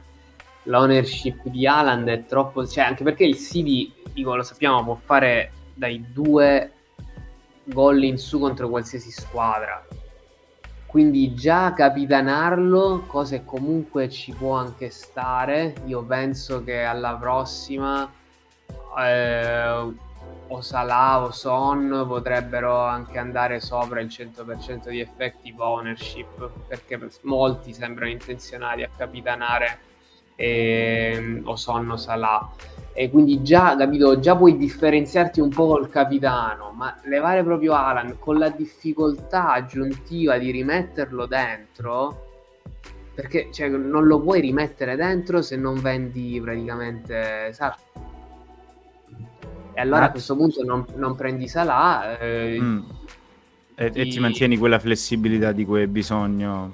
L'ownership 0.65 1.41
di 1.45 1.67
Haaland 1.67 2.07
è 2.07 2.27
troppo, 2.27 2.67
cioè 2.67 2.85
anche 2.85 3.03
perché 3.03 3.25
il 3.25 3.39
City, 3.39 3.91
dico, 4.13 4.37
lo 4.37 4.43
sappiamo, 4.43 4.85
può 4.85 4.99
fare 5.03 5.53
dai 5.73 6.05
due 6.13 6.71
gol 7.65 8.05
in 8.05 8.19
su 8.19 8.39
contro 8.39 8.69
qualsiasi 8.69 9.11
squadra. 9.11 9.87
Quindi 10.94 11.35
già 11.35 11.72
capitanarlo, 11.72 13.02
cosa 13.09 13.38
che 13.38 13.44
comunque 13.44 14.09
ci 14.09 14.30
può 14.30 14.54
anche 14.54 14.90
stare. 14.90 15.74
Io 15.87 16.04
penso 16.04 16.62
che 16.62 16.85
alla 16.85 17.16
prossima 17.16 18.09
eh, 19.00 19.92
o 20.46 20.61
Salah 20.61 21.24
o 21.24 21.33
Son 21.33 22.04
potrebbero 22.07 22.78
anche 22.78 23.18
andare 23.18 23.59
sopra 23.59 23.98
il 23.98 24.07
100% 24.07 24.88
di 24.90 25.00
effective 25.00 25.61
ownership 25.61 26.48
perché 26.68 27.00
molti 27.22 27.72
sembrano 27.72 28.12
intenzionati 28.12 28.85
a 28.85 28.90
capitanare 28.96 29.78
eh, 30.37 31.42
o 31.42 31.57
Son 31.57 31.90
o 31.90 31.96
Salah 31.96 32.48
e 32.96 33.11
quindi 33.11 33.42
già, 33.42 33.74
capito, 33.76 34.20
già 34.20 34.37
puoi 34.37 34.57
differenziarti 34.57 35.40
un 35.40 35.48
po' 35.48 35.66
col 35.66 35.88
capitano, 35.88 36.70
ma 36.72 36.96
levare 37.02 37.42
proprio 37.42 37.72
Alan 37.72 38.20
con 38.20 38.38
la 38.38 38.50
difficoltà 38.50 39.52
aggiuntiva 39.52 40.38
di 40.38 40.52
rimetterlo 40.52 41.26
dentro, 41.26 42.26
perché 43.12 43.48
cioè, 43.52 43.68
non 43.68 44.07
lo 44.07 44.20
puoi 44.20 44.40
rimettere 44.40 44.94
dentro 44.94 45.42
se 45.42 45.57
non 45.57 45.80
vendi 45.80 46.40
praticamente 46.40 47.52
Salah. 47.52 47.76
E 49.72 49.80
allora 49.80 50.02
ah. 50.02 50.07
a 50.07 50.11
questo 50.12 50.37
punto 50.37 50.62
non, 50.62 50.87
non 50.94 51.16
prendi 51.16 51.48
Salah 51.48 52.16
eh, 52.16 52.59
mm. 52.61 52.78
e, 53.74 53.90
ti... 53.90 54.00
e 54.02 54.09
ti 54.09 54.20
mantieni 54.20 54.57
quella 54.57 54.78
flessibilità 54.78 55.50
di 55.50 55.64
cui 55.64 55.80
hai 55.80 55.88
bisogno. 55.88 56.70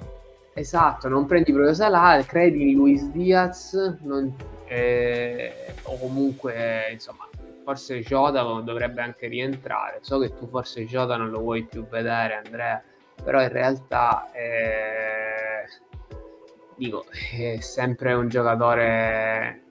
Esatto, 0.53 1.07
non 1.07 1.25
prendi 1.25 1.51
proprio 1.51 1.73
Salah, 1.73 2.23
credi 2.23 2.69
in 2.69 2.75
Luis 2.75 3.09
Diaz, 3.09 3.97
non 4.03 4.31
eh, 4.71 5.73
o 5.83 5.97
comunque 5.97 6.87
insomma 6.91 7.27
forse 7.63 7.99
Jota 7.99 8.41
dovrebbe 8.41 9.01
anche 9.01 9.27
rientrare. 9.27 9.99
So 10.01 10.17
che 10.19 10.33
tu 10.33 10.47
forse 10.47 10.85
Jota 10.85 11.17
non 11.17 11.29
lo 11.29 11.39
vuoi 11.39 11.63
più 11.63 11.85
vedere 11.87 12.35
Andrea 12.35 12.81
però 13.21 13.41
in 13.41 13.49
realtà 13.49 14.31
eh, 14.31 15.67
dico 16.75 17.05
è 17.11 17.59
sempre 17.59 18.13
un 18.13 18.29
giocatore 18.29 19.61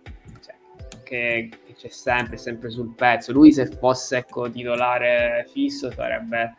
cioè, 0.45 0.55
che, 1.03 1.51
che, 1.67 1.75
c'è 1.75 1.89
sempre 1.89 2.37
sempre 2.37 2.69
sul 2.69 2.95
pezzo. 2.95 3.33
Lui 3.33 3.53
se 3.53 3.67
fosse 3.67 4.19
ecco 4.19 4.51
titolare 4.51 5.47
fisso 5.51 5.91
sarebbe 5.91 6.57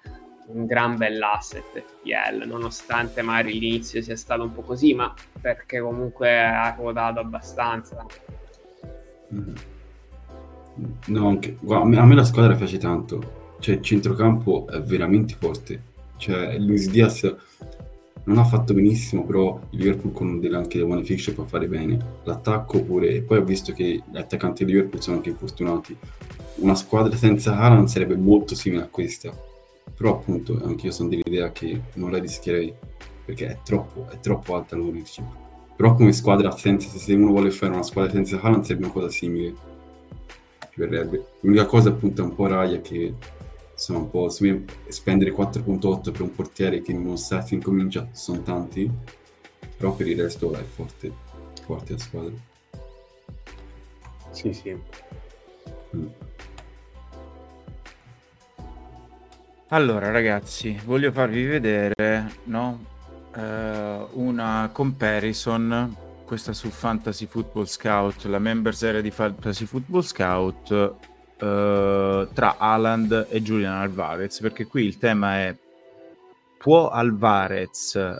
un 0.53 0.65
gran 0.65 0.97
bell'asset 0.97 1.63
FPL 1.71 2.45
nonostante 2.47 3.21
magari 3.21 3.59
l'inizio 3.59 4.01
sia 4.01 4.15
stato 4.15 4.43
un 4.43 4.53
po' 4.53 4.61
così 4.61 4.93
ma 4.93 5.13
perché 5.39 5.79
comunque 5.79 6.43
ha 6.43 6.75
quotato 6.75 7.19
abbastanza. 7.19 8.05
No, 11.07 11.27
anche, 11.27 11.57
a 11.67 11.83
me 11.83 12.15
la 12.15 12.23
squadra 12.23 12.55
piace 12.55 12.77
tanto, 12.77 13.55
cioè 13.59 13.75
il 13.75 13.81
centrocampo 13.81 14.67
è 14.67 14.81
veramente 14.81 15.35
forte, 15.37 15.81
cioè 16.17 16.57
Luis 16.57 16.89
Diaz 16.89 17.35
non 18.23 18.37
ha 18.37 18.43
fatto 18.43 18.73
benissimo, 18.73 19.25
però 19.25 19.59
il 19.71 19.79
Liverpool 19.79 20.13
con 20.13 20.39
delle, 20.39 20.55
anche 20.55 20.77
le 20.77 20.85
buone 20.85 21.03
fixture 21.03 21.35
può 21.35 21.45
fare 21.45 21.67
bene, 21.67 21.97
l'attacco 22.23 22.81
pure, 22.83 23.21
poi 23.21 23.39
ho 23.39 23.43
visto 23.43 23.73
che 23.73 24.01
gli 24.09 24.17
attaccanti 24.17 24.63
di 24.63 24.71
Liverpool 24.71 25.01
sono 25.01 25.17
anche 25.17 25.29
infortunati, 25.29 25.95
una 26.55 26.75
squadra 26.75 27.15
senza 27.15 27.57
Haaland 27.57 27.87
sarebbe 27.87 28.15
molto 28.15 28.55
simile 28.55 28.83
a 28.83 28.87
questa, 28.87 29.31
però 30.01 30.15
appunto 30.15 30.59
anche 30.63 30.87
io 30.87 30.91
sono 30.91 31.09
dell'idea 31.09 31.51
che 31.51 31.79
non 31.93 32.09
la 32.09 32.17
rischierei, 32.17 32.73
perché 33.23 33.47
è 33.49 33.59
troppo, 33.63 34.09
è 34.09 34.19
troppo 34.19 34.55
alta 34.55 34.75
l'ownership. 34.75 35.25
Però 35.75 35.93
come 35.93 36.11
squadra 36.11 36.49
senza, 36.57 36.89
se 36.89 37.13
uno 37.13 37.29
vuole 37.29 37.51
fare 37.51 37.71
una 37.71 37.83
squadra 37.83 38.11
senza 38.11 38.39
Haaland 38.41 38.63
sarebbe 38.63 38.85
una 38.85 38.93
cosa 38.93 39.09
simile. 39.09 39.53
Verrebbe. 40.75 41.33
L'unica 41.41 41.65
cosa 41.65 41.89
appunto 41.89 42.23
è 42.23 42.25
un 42.25 42.33
po' 42.33 42.47
Raya 42.47 42.81
che 42.81 43.13
insomma 43.73 43.99
un 43.99 44.09
po' 44.09 44.27
spendere 44.29 45.31
4.8 45.31 46.11
per 46.11 46.21
un 46.21 46.33
portiere 46.33 46.81
che 46.81 46.91
in 46.91 47.05
uno 47.05 47.15
set 47.15 47.51
incomincia 47.51 48.09
sono 48.11 48.41
tanti, 48.41 48.89
però 49.77 49.93
per 49.93 50.07
il 50.07 50.19
resto 50.19 50.51
è 50.53 50.63
forte, 50.63 51.11
forte 51.63 51.93
la 51.93 51.99
squadra. 51.99 52.33
Sì, 54.31 54.51
sì. 54.51 54.75
Mm. 55.95 56.07
Allora 59.73 60.11
ragazzi, 60.11 60.77
voglio 60.83 61.13
farvi 61.13 61.45
vedere, 61.45 61.93
no? 62.45 62.77
uh, 63.33 64.19
una 64.19 64.69
comparison, 64.73 65.95
questa 66.25 66.51
su 66.51 66.69
Fantasy 66.69 67.25
Football 67.25 67.63
Scout, 67.63 68.25
la 68.25 68.37
members 68.37 68.83
area 68.83 68.99
di 68.99 69.11
Fantasy 69.11 69.63
Football 69.63 70.01
Scout, 70.01 70.71
uh, 70.71 72.27
tra 72.33 72.57
Aland 72.57 73.27
e 73.29 73.41
Julian 73.41 73.75
Alvarez, 73.75 74.41
perché 74.41 74.65
qui 74.65 74.83
il 74.83 74.97
tema 74.97 75.37
è 75.37 75.55
può 76.57 76.89
Alvarez 76.89 78.19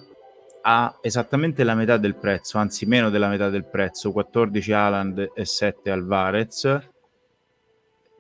a 0.62 0.98
esattamente 1.02 1.66
la 1.66 1.76
metà 1.76 1.98
del 1.98 2.16
prezzo, 2.16 2.60
anzi 2.60 2.86
meno 2.86 3.10
della 3.10 3.28
metà 3.28 3.50
del 3.50 3.66
prezzo, 3.66 4.14
14 4.14 4.72
Aland 4.72 5.32
e 5.34 5.44
7 5.44 5.92
Alvarez, 5.92 6.80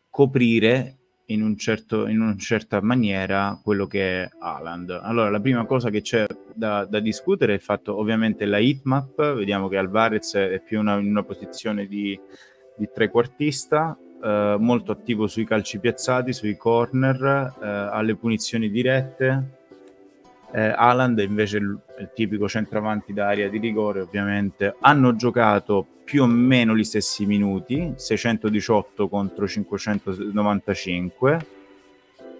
coprire 0.09 0.97
in, 1.31 1.41
un 1.41 1.57
certo, 1.57 2.07
in 2.07 2.21
una 2.21 2.35
certa 2.37 2.81
maniera 2.81 3.59
quello 3.63 3.87
che 3.87 4.23
è 4.23 4.29
Haaland. 4.39 4.89
Allora, 5.01 5.29
la 5.29 5.39
prima 5.39 5.65
cosa 5.65 5.89
che 5.89 6.01
c'è 6.01 6.25
da, 6.53 6.85
da 6.85 6.99
discutere 6.99 7.53
è 7.53 7.55
il 7.55 7.61
fatto, 7.61 7.97
ovviamente, 7.97 8.45
la 8.45 8.57
hitmap. 8.57 9.35
Vediamo 9.35 9.67
che 9.67 9.77
Alvarez 9.77 10.35
è 10.35 10.61
più 10.61 10.79
una, 10.79 10.97
in 10.97 11.07
una 11.07 11.23
posizione 11.23 11.85
di, 11.87 12.19
di 12.75 12.89
trequartista, 12.93 13.97
eh, 14.23 14.55
molto 14.59 14.91
attivo 14.91 15.27
sui 15.27 15.45
calci 15.45 15.79
piazzati, 15.79 16.33
sui 16.33 16.57
corner, 16.57 17.55
eh, 17.61 17.67
alle 17.67 18.15
punizioni 18.15 18.69
dirette. 18.69 19.59
Eh, 20.53 21.23
invece 21.23 21.57
è 21.57 21.61
il, 21.61 21.79
il 21.99 22.11
tipico 22.13 22.47
centravanti 22.47 23.13
d'area 23.13 23.47
di 23.47 23.57
rigore, 23.57 24.01
ovviamente. 24.01 24.75
Hanno 24.79 25.15
giocato 25.15 25.85
più 26.03 26.23
o 26.23 26.25
meno 26.25 26.75
gli 26.75 26.83
stessi 26.83 27.25
minuti, 27.25 27.93
618 27.95 29.07
contro 29.07 29.47
595. 29.47 31.45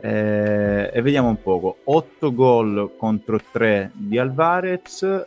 Eh, 0.02 0.90
e 0.92 1.02
vediamo 1.02 1.30
un 1.30 1.42
poco, 1.42 1.78
8 1.84 2.34
gol 2.34 2.92
contro 2.98 3.40
3 3.52 3.92
di 3.94 4.18
Alvarez, 4.18 5.04
eh, 5.04 5.26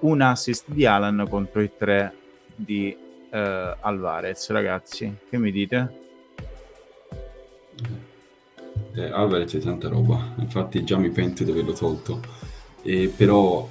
un 0.00 0.20
assist 0.20 0.66
di 0.68 0.86
Alan 0.86 1.26
contro 1.28 1.60
i 1.60 1.70
3 1.76 2.14
di 2.54 2.96
eh, 3.30 3.76
Alvarez, 3.80 4.50
ragazzi, 4.50 5.12
che 5.28 5.38
mi 5.38 5.50
dite? 5.50 6.00
Eh, 8.94 9.10
Alvarez 9.10 9.54
è 9.54 9.58
tanta 9.58 9.88
roba, 9.88 10.34
infatti 10.38 10.84
già 10.84 10.98
mi 10.98 11.10
pento 11.10 11.44
di 11.44 11.50
averlo 11.50 11.72
tolto. 11.72 12.20
E 12.82 13.12
però, 13.14 13.66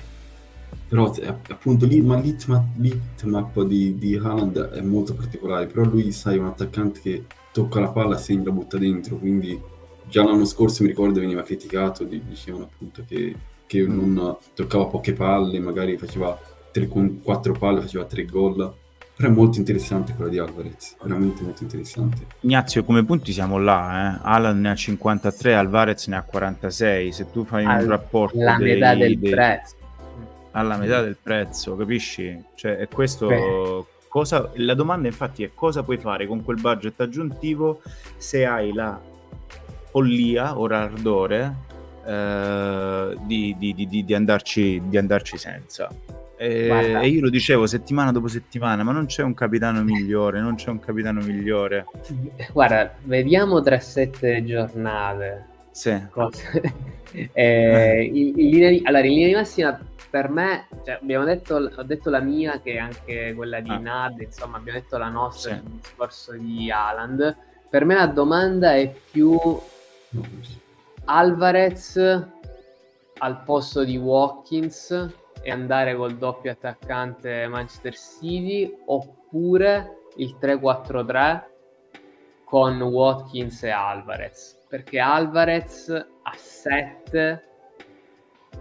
però 0.87 1.13
appunto 1.49 1.85
lì, 1.85 2.01
ma 2.01 2.19
l'hitmap 2.19 3.61
di, 3.63 3.97
di 3.97 4.15
Haaland 4.15 4.69
è 4.69 4.81
molto 4.81 5.13
particolare, 5.13 5.67
però 5.67 5.83
lui 5.83 6.11
sai 6.11 6.37
è 6.37 6.39
un 6.39 6.47
attaccante 6.47 6.99
che 7.01 7.25
tocca 7.51 7.79
la 7.79 7.89
palla 7.89 8.15
e 8.15 8.19
se 8.19 8.41
la 8.43 8.51
butta 8.51 8.77
dentro, 8.77 9.17
quindi 9.17 9.59
già 10.07 10.23
l'anno 10.23 10.45
scorso 10.45 10.83
mi 10.83 10.89
ricordo 10.89 11.19
veniva 11.19 11.43
criticato, 11.43 12.03
dicevano 12.03 12.65
appunto 12.65 13.03
che, 13.07 13.35
che 13.67 13.81
mm. 13.87 14.13
non 14.15 14.37
toccava 14.55 14.85
poche 14.85 15.13
palle, 15.13 15.59
magari 15.59 15.97
faceva 15.97 16.39
tre, 16.71 16.87
con 16.87 17.21
quattro 17.21 17.53
palle 17.53 17.81
faceva 17.81 18.05
tre 18.05 18.25
gol 18.25 18.79
però 19.15 19.29
è 19.29 19.31
molto 19.31 19.59
interessante 19.59 20.13
quella 20.13 20.31
di 20.31 20.39
Alvarez, 20.39 20.95
veramente 21.01 21.43
molto 21.43 21.63
interessante. 21.63 22.25
Ignazio, 22.39 22.83
come 22.83 23.03
punti 23.03 23.31
siamo 23.31 23.59
là, 23.59 24.15
eh? 24.15 24.19
Alan 24.23 24.61
ne 24.61 24.71
ha 24.71 24.75
53, 24.75 25.53
Alvarez 25.53 26.07
ne 26.07 26.15
ha 26.15 26.23
46. 26.23 27.11
Se 27.11 27.29
tu 27.31 27.45
fai 27.45 27.65
All- 27.65 27.83
un 27.83 27.89
rapporto... 27.89 28.37
La 28.39 28.55
dei, 28.57 28.73
metà 28.73 28.95
del 28.95 29.19
dei... 29.19 29.29
prezzo. 29.29 29.75
Alla 30.51 30.77
metà 30.77 31.01
del 31.01 31.17
prezzo, 31.21 31.75
capisci? 31.75 32.43
Cioè, 32.55 32.77
è 32.77 32.87
questo... 32.87 33.87
Cosa... 34.07 34.49
La 34.55 34.73
domanda 34.73 35.07
infatti 35.07 35.43
è 35.43 35.51
cosa 35.53 35.83
puoi 35.83 35.97
fare 35.97 36.25
con 36.25 36.43
quel 36.43 36.59
budget 36.59 36.99
aggiuntivo 36.99 37.81
se 38.17 38.45
hai 38.45 38.73
la 38.73 38.99
follia 39.91 40.57
o 40.57 40.67
l'ardore 40.67 41.55
eh, 42.05 43.17
di, 43.21 43.55
di, 43.57 43.73
di, 43.73 44.03
di, 44.03 44.13
andarci, 44.13 44.81
di 44.85 44.97
andarci 44.97 45.37
senza. 45.37 45.89
E, 46.41 46.69
e, 46.69 47.07
io 47.07 47.21
lo 47.21 47.29
dicevo 47.29 47.67
settimana 47.67 48.11
dopo 48.11 48.27
settimana, 48.27 48.81
ma 48.81 48.91
non 48.91 49.05
c'è 49.05 49.21
un 49.21 49.35
capitano 49.35 49.83
migliore, 49.83 50.41
non 50.41 50.55
c'è 50.55 50.71
un 50.71 50.79
capitano 50.79 51.21
migliore. 51.21 51.85
Guarda, 52.51 52.95
vediamo 53.03 53.61
tra 53.61 53.77
sette 53.79 54.43
giornate. 54.43 55.45
Sì. 55.69 55.91
eh, 57.33 58.09
in, 58.11 58.39
in 58.39 58.49
linea, 58.49 58.79
allora, 58.85 59.05
in 59.05 59.13
linea 59.13 59.27
di 59.27 59.33
massima, 59.35 59.79
per 60.09 60.29
me, 60.29 60.67
cioè, 60.83 60.97
abbiamo 60.99 61.25
detto, 61.25 61.71
ho 61.75 61.83
detto 61.83 62.09
la 62.09 62.21
mia, 62.21 62.59
che 62.59 62.73
è 62.73 62.77
anche 62.79 63.33
quella 63.35 63.59
di 63.59 63.69
ah. 63.69 63.77
Nad, 63.77 64.19
insomma, 64.19 64.57
abbiamo 64.57 64.79
detto 64.79 64.97
la 64.97 65.09
nostra, 65.09 65.53
sì. 65.53 65.57
il 65.63 65.79
discorso 65.79 66.31
di 66.31 66.71
Aland. 66.71 67.37
Per 67.69 67.85
me 67.85 67.93
la 67.93 68.07
domanda 68.07 68.73
è 68.73 68.91
più 69.11 69.37
Alvarez 71.05 71.97
al 73.19 73.43
posto 73.43 73.83
di 73.83 73.95
Watkins 73.95 75.19
e 75.41 75.51
andare 75.51 75.95
col 75.95 76.17
doppio 76.17 76.51
attaccante 76.51 77.47
Manchester 77.47 77.95
City 77.95 78.71
oppure 78.85 80.05
il 80.17 80.37
3-4-3 80.39 81.43
con 82.43 82.81
Watkins 82.81 83.63
e 83.63 83.69
Alvarez 83.69 84.65
perché 84.67 84.99
Alvarez 84.99 85.89
a 85.89 86.33
7 86.35 87.47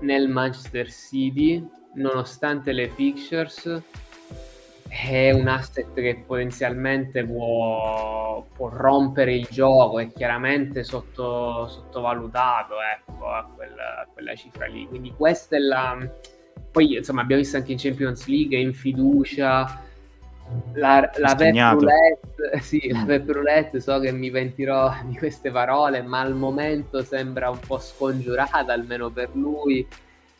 nel 0.00 0.28
Manchester 0.28 0.90
City 0.90 1.66
nonostante 1.94 2.72
le 2.72 2.88
fixtures 2.88 3.82
è 4.90 5.30
un 5.30 5.46
asset 5.46 5.94
che 5.94 6.24
potenzialmente 6.26 7.24
può, 7.24 8.44
può 8.52 8.68
rompere 8.70 9.34
il 9.34 9.46
gioco 9.48 10.00
è 10.00 10.12
chiaramente 10.12 10.82
sotto, 10.82 11.68
sottovalutato 11.68 12.74
ecco, 12.80 13.28
a, 13.28 13.48
quella, 13.54 14.00
a 14.00 14.08
quella 14.12 14.34
cifra 14.34 14.66
lì. 14.66 14.88
Quindi 14.88 15.14
questa 15.16 15.54
è 15.54 15.60
la 15.60 15.96
poi 16.70 16.96
insomma 16.96 17.22
abbiamo 17.22 17.42
visto 17.42 17.56
anche 17.56 17.72
in 17.72 17.78
Champions 17.78 18.26
League 18.26 18.58
in 18.58 18.72
fiducia 18.72 19.88
la, 20.74 21.10
la 21.16 21.34
Pep 21.34 21.54
Roulette, 21.54 22.60
sì, 22.60 22.88
la 22.90 23.04
Roulette 23.24 23.80
so 23.80 23.98
che 23.98 24.12
mi 24.12 24.30
pentirò 24.30 24.92
di 25.04 25.16
queste 25.16 25.50
parole 25.50 26.02
ma 26.02 26.20
al 26.20 26.34
momento 26.34 27.02
sembra 27.02 27.50
un 27.50 27.58
po' 27.58 27.78
scongiurata 27.78 28.72
almeno 28.72 29.10
per 29.10 29.30
lui. 29.34 29.86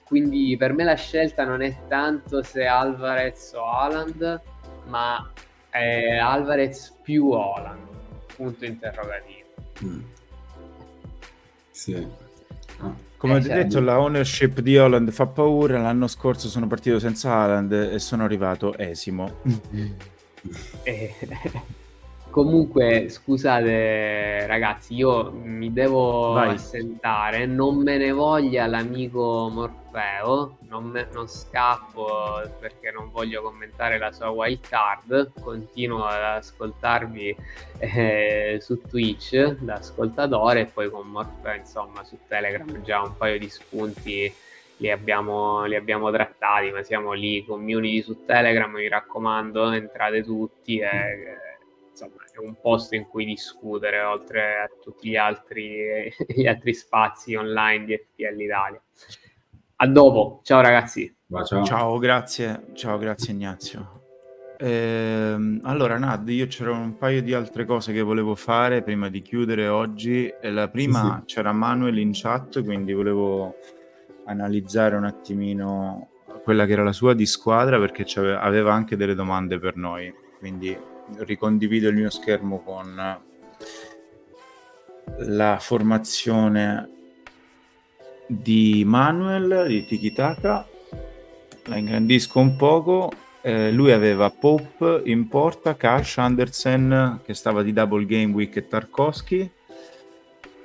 Quindi 0.04 0.56
per 0.58 0.72
me 0.72 0.82
la 0.82 0.96
scelta 0.96 1.44
non 1.44 1.62
è 1.62 1.86
tanto 1.86 2.42
se 2.42 2.66
Alvarez 2.66 3.52
o 3.54 3.64
Haaland 3.64 4.40
ma 4.86 5.30
è 5.68 6.16
Alvarez 6.16 6.96
più 7.02 7.30
Haaland. 7.30 7.88
Punto 8.34 8.64
interrogativo. 8.64 9.38
Mm. 9.82 10.00
sì 11.70 12.06
come 13.20 13.34
ho 13.34 13.38
detto, 13.38 13.80
la 13.80 14.00
ownership 14.00 14.60
di 14.60 14.78
Holland 14.78 15.10
fa 15.10 15.26
paura. 15.26 15.78
L'anno 15.78 16.06
scorso 16.06 16.48
sono 16.48 16.66
partito 16.66 16.98
senza 16.98 17.36
Holland 17.36 17.70
e 17.70 17.98
sono 17.98 18.24
arrivato 18.24 18.74
esimo. 18.78 19.42
eh, 20.84 21.14
Comunque, 22.30 23.08
scusate 23.08 24.46
ragazzi, 24.46 24.94
io 24.94 25.32
mi 25.32 25.72
devo 25.72 26.32
Vai. 26.34 26.54
assentare, 26.54 27.44
non 27.44 27.82
me 27.82 27.96
ne 27.96 28.12
voglia 28.12 28.66
l'amico 28.66 29.48
Morfeo, 29.52 30.58
non, 30.68 30.84
me, 30.84 31.08
non, 31.12 31.26
scappo 31.26 32.40
perché 32.60 32.92
non 32.92 33.10
voglio 33.10 33.42
commentare 33.42 33.98
la 33.98 34.12
sua 34.12 34.28
wild 34.28 34.60
card, 34.60 35.32
continuo 35.40 36.04
ad 36.04 36.22
ascoltarvi 36.22 37.36
eh, 37.78 38.58
su 38.60 38.80
Twitch 38.80 39.56
da 39.58 39.74
ascoltatore. 39.74 40.60
E 40.60 40.66
poi 40.66 40.88
con 40.88 41.08
Morfeo 41.08 41.54
insomma 41.54 42.04
su 42.04 42.16
Telegram 42.28 42.80
già 42.82 43.02
un 43.02 43.16
paio 43.16 43.40
di 43.40 43.48
spunti 43.48 44.32
li 44.76 44.90
abbiamo, 44.90 45.64
li 45.64 45.74
abbiamo 45.74 46.12
trattati, 46.12 46.70
ma 46.70 46.82
siamo 46.84 47.12
lì, 47.12 47.44
community 47.44 48.02
su 48.02 48.24
Telegram, 48.24 48.70
mi 48.70 48.88
raccomando, 48.88 49.72
entrate 49.72 50.22
tutti 50.22 50.78
e 50.78 51.48
insomma, 52.04 52.22
è 52.32 52.38
un 52.38 52.56
posto 52.60 52.94
in 52.94 53.06
cui 53.06 53.24
discutere 53.24 54.00
oltre 54.00 54.60
a 54.62 54.68
tutti 54.80 55.10
gli 55.10 55.16
altri, 55.16 56.10
gli 56.28 56.46
altri 56.46 56.74
spazi 56.74 57.34
online 57.34 57.84
di 57.84 57.96
FPL 57.96 58.40
Italia. 58.40 58.82
A 59.76 59.86
dopo, 59.86 60.40
ciao 60.42 60.60
ragazzi. 60.60 61.14
Ciao. 61.44 61.64
ciao, 61.64 61.98
grazie, 61.98 62.66
ciao, 62.74 62.98
grazie 62.98 63.32
Ignazio. 63.32 63.98
Ehm, 64.58 65.60
allora, 65.62 65.96
Nad, 65.96 66.28
io 66.28 66.46
c'erano 66.46 66.82
un 66.82 66.98
paio 66.98 67.22
di 67.22 67.32
altre 67.32 67.64
cose 67.64 67.92
che 67.92 68.02
volevo 68.02 68.34
fare 68.34 68.82
prima 68.82 69.08
di 69.08 69.22
chiudere 69.22 69.68
oggi. 69.68 70.30
La 70.42 70.68
prima 70.68 71.00
sì, 71.00 71.06
sì. 71.20 71.34
c'era 71.34 71.52
Manuel 71.52 71.98
in 71.98 72.10
chat, 72.12 72.62
quindi 72.62 72.92
volevo 72.92 73.56
analizzare 74.26 74.96
un 74.96 75.04
attimino 75.04 76.08
quella 76.42 76.66
che 76.66 76.72
era 76.72 76.82
la 76.82 76.92
sua 76.92 77.14
di 77.14 77.26
squadra 77.26 77.78
perché 77.78 78.04
aveva 78.20 78.72
anche 78.72 78.96
delle 78.96 79.14
domande 79.14 79.58
per 79.58 79.76
noi. 79.76 80.12
Quindi 80.38 80.76
ricondivido 81.18 81.88
il 81.88 81.96
mio 81.96 82.10
schermo 82.10 82.60
con 82.60 83.18
la 85.18 85.58
formazione 85.60 86.88
di 88.26 88.84
Manuel 88.86 89.66
di 89.66 89.84
Tikitaka 89.84 90.66
la 91.64 91.76
ingrandisco 91.76 92.38
un 92.38 92.56
poco. 92.56 93.12
Eh, 93.42 93.70
lui 93.72 93.92
aveva 93.92 94.30
Pope 94.30 95.02
in 95.04 95.28
porta 95.28 95.76
Cash, 95.76 96.18
Andersen 96.18 97.20
che 97.24 97.32
stava 97.32 97.62
di 97.62 97.72
double 97.72 98.04
game 98.04 98.32
week 98.32 98.56
e 98.56 98.66
Tarkovsky. 98.66 99.50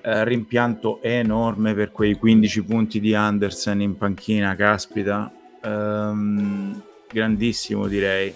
Eh, 0.01 0.23
rimpianto 0.23 1.01
enorme 1.01 1.73
per 1.73 1.91
quei 1.91 2.15
15 2.15 2.63
punti 2.63 2.99
di 2.99 3.13
Andersen 3.13 3.81
in 3.81 3.97
panchina 3.97 4.55
caspita. 4.55 5.31
Ehm, 5.63 6.81
grandissimo 7.07 7.87
direi 7.87 8.33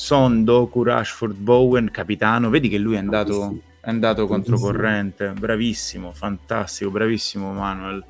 son, 0.00 0.44
Doku, 0.44 0.82
Rashford, 0.82 1.36
Bowen, 1.36 1.90
capitano, 1.90 2.48
vedi 2.48 2.70
che 2.70 2.78
lui 2.78 2.94
è 2.94 2.98
andato, 2.98 3.58
è 3.80 3.90
andato 3.90 4.26
controcorrente, 4.26 5.32
bravissimo, 5.38 6.12
fantastico, 6.12 6.90
bravissimo 6.90 7.52
Manuel. 7.52 8.02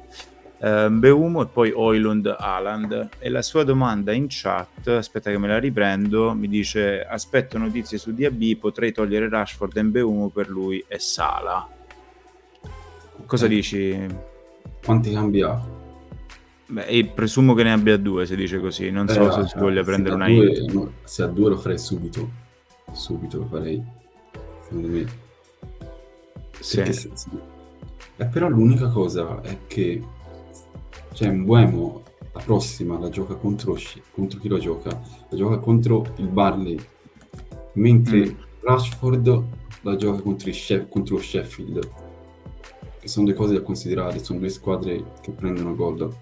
Uh, 0.58 0.88
Beumo 0.90 1.42
e 1.42 1.46
poi 1.46 1.72
Oilund 1.74 2.32
Aland 2.38 3.08
e 3.18 3.30
la 3.30 3.40
sua 3.40 3.64
domanda 3.64 4.12
in 4.12 4.26
chat 4.28 4.88
aspetta 4.88 5.30
che 5.30 5.38
me 5.38 5.48
la 5.48 5.58
riprendo 5.58 6.34
mi 6.34 6.48
dice 6.48 7.02
aspetto 7.02 7.56
notizie 7.56 7.96
su 7.96 8.12
DAB 8.12 8.56
potrei 8.58 8.92
togliere 8.92 9.30
Rashford 9.30 9.78
e 9.78 9.84
Beumo 9.84 10.28
per 10.28 10.50
lui 10.50 10.84
e 10.86 10.98
Sala 10.98 11.66
cosa 13.24 13.46
eh. 13.46 13.48
dici? 13.48 14.06
quanti 14.84 15.12
cambi 15.12 15.40
ha? 15.40 15.79
Beh, 16.70 17.10
presumo 17.12 17.54
che 17.54 17.64
ne 17.64 17.72
abbia 17.72 17.96
due, 17.96 18.26
se 18.26 18.36
dice 18.36 18.60
così. 18.60 18.90
Non 18.90 19.08
so 19.08 19.28
eh, 19.28 19.32
se 19.32 19.48
si 19.48 19.58
voglia 19.58 19.82
prendere 19.82 20.14
una 20.14 20.28
due, 20.28 20.64
no, 20.72 20.92
se 21.02 21.22
a 21.24 21.26
due 21.26 21.50
lo 21.50 21.56
farei 21.56 21.78
subito. 21.78 22.30
Subito 22.92 23.38
lo 23.38 23.46
farei. 23.46 23.82
Secondo 24.62 24.88
me. 24.88 25.06
Sì. 26.60 26.84
Se, 26.84 26.92
sì. 26.92 27.28
Eh, 28.16 28.26
però 28.26 28.48
l'unica 28.48 28.88
cosa 28.88 29.40
è 29.42 29.58
che 29.66 30.00
cioè 31.12 31.28
un 31.28 31.44
Buemo 31.44 32.02
la 32.32 32.40
prossima 32.40 32.98
la 32.98 33.08
gioca 33.08 33.34
contro, 33.34 33.76
contro 34.12 34.38
chi 34.38 34.46
lo 34.46 34.58
gioca? 34.58 34.90
La 35.28 35.36
gioca 35.36 35.58
contro 35.58 36.06
il 36.18 36.28
Barley. 36.28 36.78
Mentre 37.74 38.26
mm. 38.26 38.34
Rashford 38.60 39.44
la 39.82 39.96
gioca 39.96 40.22
contro, 40.22 40.48
il 40.48 40.86
contro 40.88 41.18
Sheffield. 41.18 41.88
Che 43.00 43.08
sono 43.08 43.26
due 43.26 43.34
cose 43.34 43.54
da 43.54 43.62
considerare, 43.62 44.22
sono 44.22 44.38
due 44.38 44.50
squadre 44.50 45.02
che 45.20 45.32
prendono 45.32 45.74
gol 45.74 46.14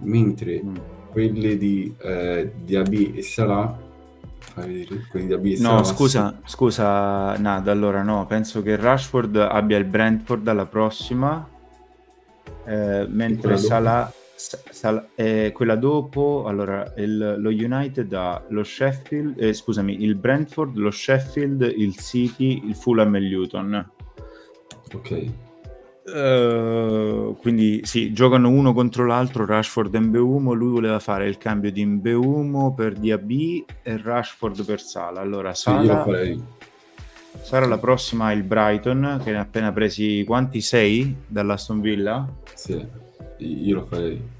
mentre 0.00 0.62
mm. 0.62 0.76
quelle 1.10 1.56
di, 1.56 1.94
eh, 2.02 2.52
di 2.62 2.76
AB 2.76 3.12
e 3.14 3.22
Salah 3.22 3.88
no 5.60 5.84
scusa 5.84 6.40
scusa 6.44 7.36
Nad 7.36 7.68
allora 7.68 8.02
no 8.02 8.26
penso 8.26 8.62
che 8.62 8.76
Rashford 8.76 9.36
abbia 9.36 9.78
il 9.78 9.84
Brentford 9.84 10.46
alla 10.48 10.66
prossima 10.66 11.46
eh, 12.64 13.06
mentre 13.08 13.56
Salah, 13.56 14.12
Sal- 14.36 15.08
eh, 15.14 15.50
quella 15.52 15.76
dopo, 15.76 16.44
allora, 16.46 16.92
il, 16.96 17.36
lo 17.38 17.50
United 17.50 18.12
ha 18.12 18.42
lo 18.48 18.62
Sheffield, 18.62 19.40
eh, 19.40 19.52
scusami, 19.52 20.02
il 20.02 20.14
Brentford, 20.14 20.76
lo 20.76 20.90
Sheffield, 20.90 21.72
il 21.76 21.96
City, 21.96 22.62
il 22.66 22.74
Fulham 22.74 23.14
e 23.16 23.18
il 23.18 23.28
Luton. 23.28 23.90
Ok. 24.94 25.30
Uh, 26.12 27.36
quindi 27.36 27.80
sì, 27.84 28.12
giocano 28.12 28.48
uno 28.48 28.72
contro 28.72 29.06
l'altro 29.06 29.46
Rashford 29.46 29.94
e 29.94 30.00
Mbeumo. 30.00 30.52
Lui 30.52 30.70
voleva 30.70 30.98
fare 30.98 31.28
il 31.28 31.38
cambio 31.38 31.70
di 31.70 31.84
Mbeumo 31.84 32.74
per 32.74 32.94
Diaby 32.94 33.64
e 33.82 34.00
Rashford 34.02 34.64
per 34.64 34.80
Sala. 34.80 35.20
Allora, 35.20 35.54
Sala, 35.54 36.04
sì. 36.04 36.42
Sarà 37.42 37.66
la 37.66 37.78
prossima 37.78 38.32
il 38.32 38.42
Brighton, 38.42 39.20
che 39.22 39.30
ne 39.30 39.38
ha 39.38 39.42
appena 39.42 39.70
presi 39.72 40.24
quanti? 40.26 40.60
Sei 40.60 41.14
dall'Aston 41.26 41.80
Villa? 41.80 42.28
Sì, 42.54 42.84
io 43.38 43.74
lo 43.74 43.84
farei. 43.84 44.38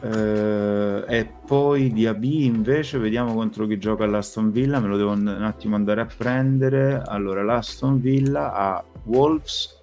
Uh, 0.00 1.04
e 1.06 1.28
poi 1.46 1.92
Diaby 1.92 2.44
invece 2.44 2.98
vediamo 2.98 3.34
contro 3.34 3.66
chi 3.66 3.78
gioca 3.78 4.04
all'Aston 4.04 4.50
Villa 4.50 4.80
me 4.80 4.88
lo 4.88 4.96
devo 4.96 5.12
un 5.12 5.26
attimo 5.28 5.76
andare 5.76 6.00
a 6.00 6.06
prendere 6.06 7.02
allora 7.04 7.42
l'Aston 7.42 8.00
Villa 8.00 8.52
ha 8.52 8.84
Wolves 9.04 9.82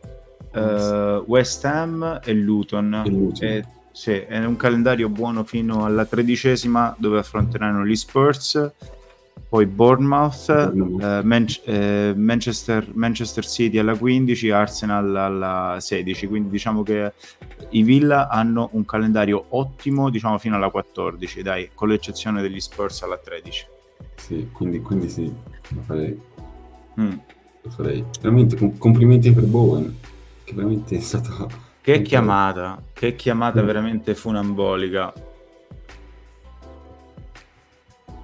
uh, 0.53 1.23
West 1.27 1.65
Ham 1.65 2.19
e 2.23 2.33
Luton, 2.33 3.03
E 3.05 3.09
Luton. 3.09 3.47
E, 3.47 3.65
sì, 3.91 4.11
è 4.11 4.43
un 4.43 4.55
calendario 4.55 5.09
buono 5.09 5.43
fino 5.43 5.85
alla 5.85 6.05
tredicesima 6.05 6.95
dove 6.97 7.19
affronteranno 7.19 7.85
gli 7.85 7.95
Spurs 7.95 8.73
poi 9.53 9.67
Bournemouth, 9.67 10.49
eh, 10.49 11.21
Man- 11.23 11.45
eh, 11.65 12.13
Manchester, 12.15 12.89
Manchester 12.93 13.45
City 13.45 13.77
alla 13.77 13.95
15, 13.95 14.49
Arsenal 14.49 15.15
alla 15.15 15.77
16, 15.79 16.25
quindi 16.25 16.49
diciamo 16.49 16.81
che 16.81 17.13
i 17.69 17.83
Villa 17.83 18.29
hanno 18.29 18.69
un 18.71 18.83
calendario 18.83 19.45
ottimo 19.49 20.09
diciamo 20.09 20.39
fino 20.39 20.55
alla 20.55 20.71
14, 20.71 21.43
dai, 21.43 21.69
con 21.75 21.89
l'eccezione 21.89 22.41
degli 22.41 22.59
Spurs 22.59 23.03
alla 23.03 23.19
13. 23.19 23.67
Sì, 24.15 24.49
quindi, 24.51 24.81
quindi 24.81 25.07
sì, 25.07 25.31
lo 25.69 25.81
farei. 25.81 26.19
Mm. 26.99 27.13
Lo 27.61 27.69
farei. 27.69 28.03
Veramente 28.21 28.57
com- 28.57 28.75
complimenti 28.79 29.31
per 29.31 29.45
Bowen, 29.45 29.95
che 30.53 30.55
veramente 30.55 30.97
è 30.97 30.99
stato... 30.99 31.49
Che 31.81 32.01
chiamata, 32.01 32.81
che 32.93 33.15
chiamata 33.15 33.61
Mm. 33.61 33.65
veramente 33.65 34.15
funambolica. 34.15 35.13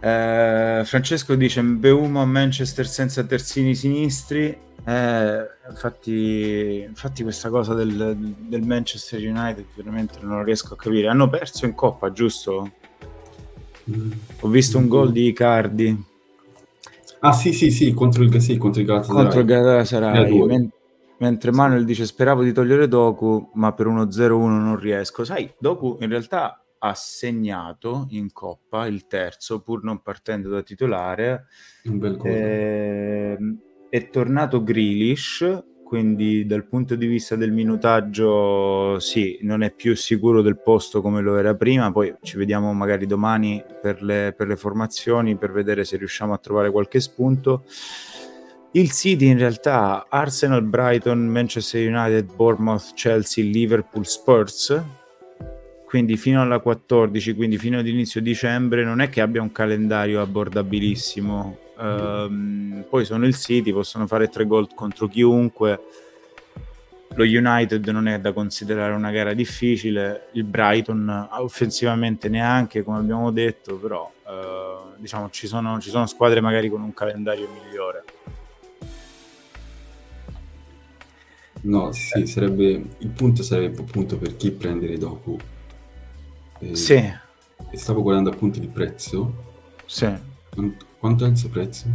Eh, 0.02 0.82
Francesco 0.86 1.36
dice 1.36 1.62
Mbeumo 1.62 2.22
a 2.22 2.26
Manchester 2.26 2.88
senza 2.88 3.24
terzini 3.24 3.76
sinistri. 3.76 4.58
Eh, 4.86 5.48
infatti, 5.70 6.86
infatti, 6.88 7.24
questa 7.24 7.50
cosa 7.50 7.74
del, 7.74 8.16
del 8.38 8.62
Manchester 8.66 9.20
United 9.20 9.66
veramente 9.76 10.20
non 10.22 10.44
riesco 10.44 10.76
a 10.76 10.78
capire. 10.78 11.10
Hanno 11.10 11.28
perso 11.30 11.66
in 11.66 11.76
coppa, 11.76 12.14
giusto? 12.14 12.72
Mm. 13.92 14.12
Ho 14.40 14.48
visto 14.48 14.78
un 14.78 14.88
gol 14.88 15.12
di 15.12 15.28
Icardi 15.28 16.04
Ah 17.22 17.34
sì, 17.34 17.52
sì, 17.52 17.70
sì, 17.70 17.94
contro 17.94 18.24
il, 18.24 18.42
sì, 18.42 18.56
contro 18.58 18.80
il 18.80 18.88
Galatasaray. 18.88 19.22
contro 19.24 19.40
il 19.42 19.46
Galatasaray. 19.46 20.70
3-2. 21.20 21.26
men- 21.26 21.30
mentre 21.30 21.52
Manuel 21.52 21.86
dice 21.86 22.06
speravo 22.06 22.44
di 22.44 22.54
togliere 22.54 22.88
Doku, 22.88 23.52
ma 23.56 23.74
per 23.74 23.88
uno 23.88 24.10
0-1 24.12 24.60
non 24.60 24.80
riesco. 24.80 25.24
Sai, 25.24 25.54
Doku 25.60 25.98
in 26.00 26.10
realtà 26.10 26.64
ha 26.80 26.94
segnato 26.94 28.08
in 28.12 28.32
coppa 28.32 28.88
il 28.88 29.06
terzo, 29.08 29.62
pur 29.62 29.84
non 29.84 30.02
partendo 30.02 30.50
da 30.50 30.62
titolare. 30.62 31.48
Un 31.84 31.98
bel 32.00 32.18
gol. 32.18 32.32
Ehm, 32.32 33.60
è 33.90 34.10
tornato 34.10 34.64
Grealish, 34.64 35.64
quindi 35.84 36.46
dal 36.46 36.68
punto 36.68 36.96
di 36.96 37.08
vista 37.08 37.36
del 37.36 37.52
minutaggio, 37.52 39.00
sì, 39.00 39.40
non 39.42 39.64
è 39.64 39.74
più 39.74 39.96
sicuro 39.96 40.44
del 40.44 40.62
posto 40.62 41.02
come 41.02 41.22
lo 41.22 41.36
era 41.36 41.56
prima. 41.56 41.92
Poi 41.92 42.14
ci 42.22 42.38
vediamo 42.38 42.72
magari 42.74 43.08
domani 43.08 43.64
per 43.82 44.04
le, 44.04 44.34
per 44.38 44.48
le 44.48 44.56
formazioni 44.56 45.36
per 45.36 45.52
vedere 45.52 45.84
se 45.84 45.98
riusciamo 45.98 46.32
a 46.32 46.38
trovare 46.38 46.70
qualche 46.72 47.00
spunto. 47.00 47.64
Il 48.74 48.92
City 48.92 49.26
in 49.26 49.40
realtà 49.40 50.06
Arsenal, 50.10 50.62
Brighton, 50.62 51.26
Manchester 51.26 51.92
United, 51.92 52.36
Bournemouth, 52.36 52.94
Chelsea, 52.94 53.44
Liverpool, 53.44 54.06
Spurs. 54.06 54.80
Quindi 55.88 56.18
fino 56.18 56.40
alla 56.40 56.60
14, 56.60 57.34
quindi 57.34 57.58
fino 57.58 57.80
ad 57.80 57.88
dicembre, 57.88 58.84
non 58.84 59.02
è 59.02 59.10
che 59.10 59.22
abbia 59.22 59.42
un 59.42 59.52
calendario 59.52 60.22
abbordabilissimo. 60.22 61.58
Ehm, 61.80 62.86
poi 62.88 63.06
sono 63.06 63.26
il 63.26 63.36
City, 63.36 63.74
possono 63.74 64.06
fare 64.06 64.30
tre 64.30 64.46
gol 64.46 64.68
contro 64.76 65.08
chiunque. 65.08 65.80
Lo 67.16 67.24
United 67.24 67.88
non 67.88 68.08
è 68.08 68.20
da 68.20 68.34
considerare 68.34 68.94
una 68.94 69.10
gara 69.10 69.34
difficile, 69.34 70.28
il 70.34 70.44
Brighton 70.44 71.28
offensivamente 71.32 72.30
neanche, 72.30 72.84
come 72.84 73.00
abbiamo 73.00 73.32
detto, 73.32 73.78
però 73.78 74.12
eh, 74.28 74.94
diciamo 74.98 75.32
ci 75.32 75.48
sono, 75.48 75.80
ci 75.80 75.90
sono 75.90 76.06
squadre 76.06 76.40
magari 76.40 76.70
con 76.70 76.84
un 76.84 76.94
calendario 76.94 77.50
migliore. 77.52 78.04
No, 81.62 81.92
sì, 81.92 82.26
sarebbe... 82.26 82.86
Il 83.00 83.10
punto 83.10 83.44
sarebbe 83.44 83.82
appunto 83.82 84.18
per 84.18 84.36
chi 84.36 84.52
prendere 84.52 84.98
dopo. 84.98 85.38
Eh, 86.60 86.76
Sì, 86.76 86.96
e 86.96 87.78
Stavo 87.78 88.02
guardando 88.02 88.30
appunto 88.32 88.60
il 88.60 88.70
prezzo. 88.70 89.34
sì. 89.86 90.08
Quanto, 90.50 90.86
quanto 90.98 91.26
è 91.26 91.30
il 91.30 91.38
suo 91.38 91.50
prezzo? 91.50 91.88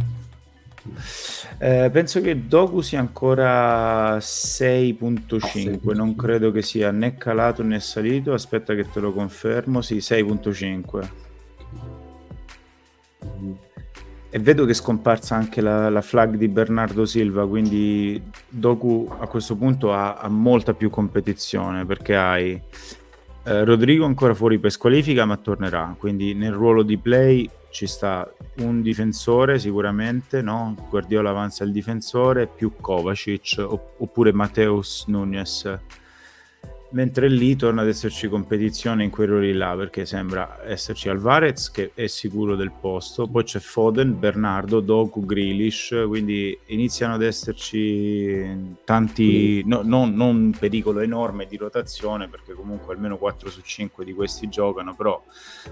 Eh, 1.57 1.89
penso 1.91 2.21
che 2.21 2.47
Doku 2.47 2.81
sia 2.81 2.99
ancora 2.99 4.19
6.5, 4.21 5.93
non 5.95 6.15
credo 6.15 6.51
che 6.51 6.61
sia 6.61 6.91
né 6.91 7.15
calato 7.17 7.63
né 7.63 7.79
salito. 7.79 8.33
Aspetta 8.33 8.75
che 8.75 8.89
te 8.89 8.99
lo 8.99 9.11
confermo. 9.13 9.81
Sì, 9.81 9.95
6.5. 9.97 11.24
E 14.35 14.39
vedo 14.39 14.65
che 14.65 14.71
è 14.71 14.73
scomparsa 14.73 15.33
anche 15.33 15.61
la, 15.61 15.89
la 15.89 16.01
flag 16.01 16.35
di 16.35 16.49
Bernardo 16.49 17.05
Silva, 17.05 17.47
quindi 17.47 18.21
Doku 18.49 19.09
a 19.17 19.27
questo 19.27 19.55
punto 19.55 19.93
ha, 19.93 20.15
ha 20.15 20.27
molta 20.27 20.73
più 20.73 20.89
competizione 20.89 21.85
perché 21.85 22.17
hai 22.17 22.61
eh, 23.45 23.63
Rodrigo 23.63 24.03
ancora 24.03 24.33
fuori 24.33 24.59
per 24.59 24.71
squalifica 24.71 25.23
ma 25.23 25.37
tornerà, 25.37 25.95
quindi 25.97 26.33
nel 26.33 26.51
ruolo 26.51 26.83
di 26.83 26.97
play 26.97 27.49
ci 27.69 27.87
sta 27.87 28.29
un 28.57 28.81
difensore 28.81 29.57
sicuramente, 29.57 30.41
no? 30.41 30.75
Guardiola 30.89 31.29
avanza 31.29 31.63
il 31.63 31.71
difensore 31.71 32.45
più 32.45 32.73
Kovacic 32.81 33.63
opp- 33.65 34.01
oppure 34.01 34.33
Mateus 34.33 35.05
Nunes. 35.07 35.79
Mentre 36.95 37.27
lì 37.27 37.57
torna 37.57 37.81
ad 37.81 37.89
esserci 37.89 38.29
competizione 38.29 39.03
in 39.03 39.09
quei 39.09 39.27
ruoli 39.27 39.51
là 39.51 39.75
perché 39.75 40.05
sembra 40.05 40.59
esserci 40.63 41.09
Alvarez 41.09 41.69
che 41.69 41.91
è 41.93 42.07
sicuro 42.07 42.55
del 42.55 42.71
posto, 42.71 43.27
poi 43.27 43.43
c'è 43.43 43.59
Foden, 43.59 44.17
Bernardo, 44.17 44.79
Doku, 44.79 45.25
Grealish, 45.25 46.05
quindi 46.07 46.57
iniziano 46.67 47.15
ad 47.15 47.21
esserci 47.21 48.77
tanti, 48.85 49.61
no, 49.65 49.81
non, 49.83 50.13
non 50.13 50.35
un 50.35 50.55
pericolo 50.57 51.01
enorme 51.01 51.47
di 51.47 51.57
rotazione 51.57 52.29
perché 52.29 52.53
comunque 52.53 52.93
almeno 52.93 53.17
4 53.17 53.49
su 53.49 53.59
5 53.59 54.05
di 54.05 54.13
questi 54.13 54.47
giocano, 54.47 54.95
però 54.95 55.21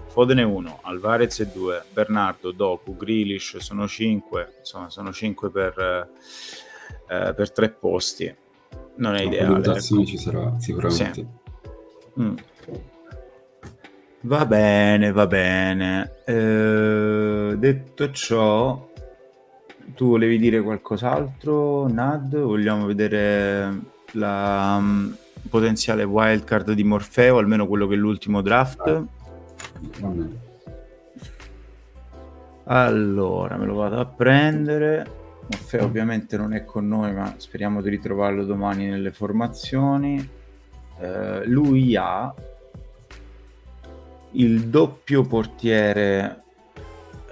Foden 0.07 0.39
è 0.39 0.43
1, 0.43 0.79
Alvarez 0.81 1.39
è 1.39 1.45
2, 1.45 1.85
Bernardo, 1.93 2.51
Doku, 2.51 2.97
Grealish 2.97 3.59
sono 3.59 3.87
5, 3.87 4.55
insomma 4.59 4.89
sono 4.89 5.13
5 5.13 5.49
per, 5.49 6.09
eh, 7.07 7.33
per 7.33 7.49
3 7.49 7.69
posti. 7.69 8.35
Non 8.95 9.15
è 9.15 9.23
ideale. 9.23 9.47
valutazione 9.47 10.05
ci 10.05 10.17
sarà 10.17 10.53
sicuramente. 10.59 11.27
Mm. 12.19 12.35
Va 14.21 14.45
bene, 14.45 15.11
va 15.11 15.27
bene. 15.27 16.11
Eh, 16.25 17.55
detto 17.57 18.11
ciò, 18.11 18.89
tu 19.95 20.07
volevi 20.07 20.37
dire 20.37 20.61
qualcos'altro, 20.61 21.87
Nad? 21.87 22.37
Vogliamo 22.37 22.85
vedere 22.85 23.79
la 24.11 24.79
mm, 24.79 25.11
potenziale 25.49 26.03
wildcard 26.03 26.71
di 26.71 26.83
Morfeo, 26.83 27.37
almeno 27.37 27.67
quello 27.67 27.87
che 27.87 27.95
è 27.95 27.97
l'ultimo 27.97 28.41
draft? 28.41 29.03
Bene. 29.99 30.41
Allora, 32.65 33.57
me 33.57 33.65
lo 33.65 33.75
vado 33.75 33.99
a 33.99 34.05
prendere. 34.05 35.21
Morfeo 35.47 35.83
ovviamente 35.83 36.37
non 36.37 36.53
è 36.53 36.63
con 36.63 36.87
noi, 36.87 37.13
ma 37.13 37.33
speriamo 37.37 37.81
di 37.81 37.89
ritrovarlo 37.89 38.45
domani 38.45 38.87
nelle 38.87 39.11
formazioni. 39.11 40.29
Eh, 40.99 41.45
lui 41.45 41.95
ha 41.95 42.33
il 44.31 44.61
doppio 44.67 45.23
portiere 45.23 46.43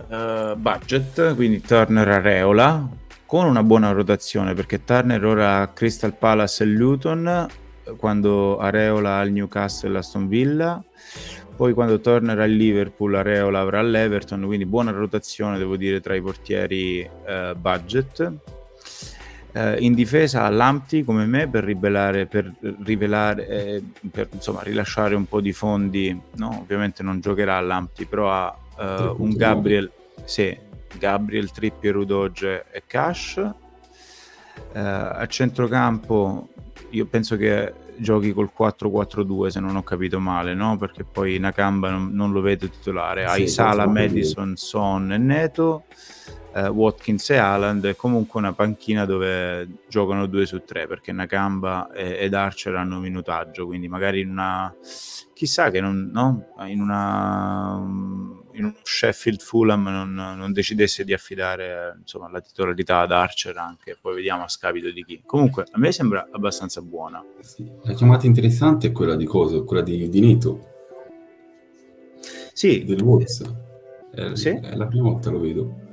eh, 0.10 0.54
budget, 0.58 1.36
quindi 1.36 1.62
Turner 1.62 2.08
Areola, 2.08 2.88
con 3.26 3.46
una 3.46 3.64
buona 3.64 3.92
rotazione, 3.92 4.54
perché 4.54 4.84
Turner 4.84 5.24
ora 5.24 5.62
ha 5.62 5.68
Crystal 5.70 6.14
Palace 6.14 6.64
e 6.64 6.68
Luton, 6.68 7.28
eh, 7.28 7.96
quando 7.96 8.60
Areola 8.60 9.18
ha 9.18 9.22
il 9.22 9.32
Newcastle 9.32 9.90
e 9.90 9.92
l'Aston 9.94 10.28
Villa. 10.28 10.84
Poi 11.62 11.74
quando 11.74 12.00
tornerà 12.00 12.46
il 12.46 12.56
Liverpool, 12.56 13.14
Areola 13.14 13.60
avrà 13.60 13.84
l'Everton, 13.84 14.46
quindi 14.46 14.66
buona 14.66 14.90
rotazione, 14.90 15.60
devo 15.60 15.78
dire, 15.78 16.02
tra 16.02 16.16
i 16.16 16.22
portieri 16.22 17.08
eh, 17.24 17.54
budget. 17.56 18.34
eh, 19.52 19.78
in 19.78 19.94
difesa 19.94 20.50
Lampti 20.50 21.04
come 21.04 21.28
me 21.28 21.48
per 21.48 21.64
rivelare, 21.64 22.26
per, 22.26 22.52
rivelare 22.84 23.48
eh, 23.48 23.84
per 24.10 24.30
insomma, 24.32 24.64
rilasciare 24.64 25.14
un 25.14 25.28
po' 25.28 25.40
di 25.40 25.54
fondi, 25.54 26.20
no? 26.38 26.62
ovviamente 26.62 27.04
non 27.04 27.20
giocherà 27.20 27.60
Lampti, 27.60 28.06
però 28.06 28.32
ha 28.32 28.58
eh, 28.80 29.14
un 29.18 29.30
Gabriel, 29.36 29.92
sì, 30.24 30.58
Gabriel, 30.98 31.52
Trippier, 31.52 31.96
Udoge 31.96 32.66
e 32.72 32.82
Cash. 32.88 33.38
Eh, 33.38 34.80
a 34.80 35.28
centrocampo 35.28 36.50
io 36.90 37.06
penso 37.06 37.38
che 37.38 37.72
giochi 38.02 38.34
col 38.34 38.52
4-4-2 38.58 39.48
se 39.48 39.60
non 39.60 39.76
ho 39.76 39.84
capito 39.84 40.20
male, 40.20 40.54
no? 40.54 40.78
Perché 40.78 41.04
poi 41.04 41.38
Nakamba 41.40 41.90
non, 41.90 42.10
non 42.12 42.32
lo 42.32 42.42
vedo 42.42 42.68
titolare. 42.68 43.26
Hai 43.26 43.48
sì, 43.48 43.54
Sala, 43.54 43.88
Madison, 43.88 44.56
Son 44.56 45.14
e 45.14 45.18
Neto 45.18 45.84
eh, 46.54 46.68
Watkins 46.68 47.30
e 47.30 47.38
Haaland 47.38 47.86
è 47.86 47.96
comunque 47.96 48.40
una 48.40 48.54
panchina 48.54 49.06
dove 49.06 49.68
giocano 49.88 50.26
due 50.26 50.46
su 50.46 50.64
tre 50.64 50.88
perché 50.88 51.12
Nakamba 51.12 51.92
e, 51.92 52.18
ed 52.20 52.34
Archer 52.34 52.76
hanno 52.76 53.00
minutaggio 53.00 53.66
quindi 53.66 53.88
magari 53.88 54.22
in 54.22 54.30
una 54.30 54.74
chissà 55.34 55.72
che 55.72 55.80
non, 55.80 56.10
no? 56.12 56.54
in 56.66 56.82
una 56.82 57.82
in 58.54 58.66
un 58.66 58.74
Sheffield 58.82 59.40
Fulham 59.40 59.84
non, 59.84 60.14
non, 60.14 60.52
decidesse 60.52 61.04
di 61.04 61.14
affidare 61.14 61.98
insomma, 62.00 62.30
la 62.30 62.42
titolarità 62.42 63.00
ad 63.00 63.12
Archer 63.12 63.58
anche 63.58 63.98
poi 64.00 64.16
vediamo 64.16 64.44
a 64.44 64.48
scapito 64.48 64.90
di 64.92 65.04
chi 65.04 65.22
comunque 65.26 65.66
a 65.72 65.78
me 65.78 65.92
sembra 65.92 66.28
abbastanza 66.32 66.82
buona 66.82 67.24
sì. 67.40 67.70
la 67.84 67.94
chiamata 67.94 68.26
interessante 68.26 68.88
è 68.88 68.92
quella 68.92 69.16
di 69.16 69.26
Coso 69.26 69.64
quella 69.64 69.82
di, 69.82 70.10
di 70.10 70.20
Nito 70.20 70.68
sì 72.54 72.84
del 72.84 73.02
Wolves 73.02 73.42
è, 74.14 74.36
sì. 74.36 74.50
è 74.50 74.76
la 74.76 74.88
prima 74.88 75.10
volta 75.10 75.30
lo 75.30 75.40
vedo 75.40 75.90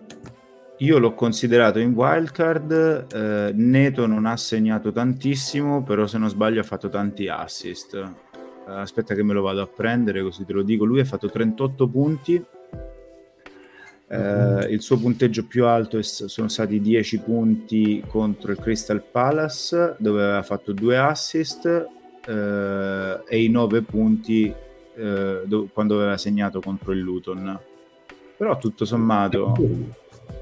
io 0.81 0.99
l'ho 0.99 1.13
considerato 1.15 1.81
in 1.81 1.93
wildcard, 1.93 3.07
eh, 3.13 3.51
Neto 3.53 4.07
non 4.07 4.27
ha 4.27 4.37
segnato 4.37 4.93
tantissimo, 4.93 5.83
però 5.83 6.07
se 6.07 6.19
non 6.19 6.29
sbaglio 6.29 6.61
ha 6.61 6.65
fatto 6.65 6.89
tanti 6.89 7.27
assist. 7.27 8.01
Eh, 8.69 8.81
aspetta 8.81 9.15
che 9.15 9.23
me 9.23 9.33
lo 9.33 9.41
vado 9.41 9.63
a 9.63 9.67
prendere 9.67 10.23
così 10.23 10.45
te 10.45 10.53
lo 10.53 10.63
dico. 10.63 10.85
Lui 10.85 11.01
ha 11.01 11.05
fatto 11.05 11.31
38 11.31 11.89
punti, 11.89 12.45
eh, 14.11 14.67
il 14.71 14.83
suo 14.83 14.99
punteggio 14.99 15.47
più 15.47 15.65
alto 15.65 15.97
è, 15.97 16.03
sono 16.03 16.49
stati 16.49 16.81
10 16.81 17.21
punti 17.21 18.05
contro 18.07 18.53
il 18.53 18.59
Crystal 18.59 19.03
Palace, 19.03 19.97
dove 19.99 20.23
aveva 20.23 20.43
fatto 20.43 20.73
due 20.73 20.99
assist, 20.99 21.67
eh, 22.27 23.21
e 23.27 23.43
i 23.43 23.49
9 23.49 23.83
punti 23.83 24.53
eh, 24.97 25.43
do- 25.45 25.69
quando 25.73 25.97
aveva 25.97 26.19
segnato 26.19 26.61
contro 26.61 26.93
il 26.93 27.01
Luton. 27.01 27.59
Però 28.37 28.57
tutto 28.59 28.85
sommato 28.85 29.55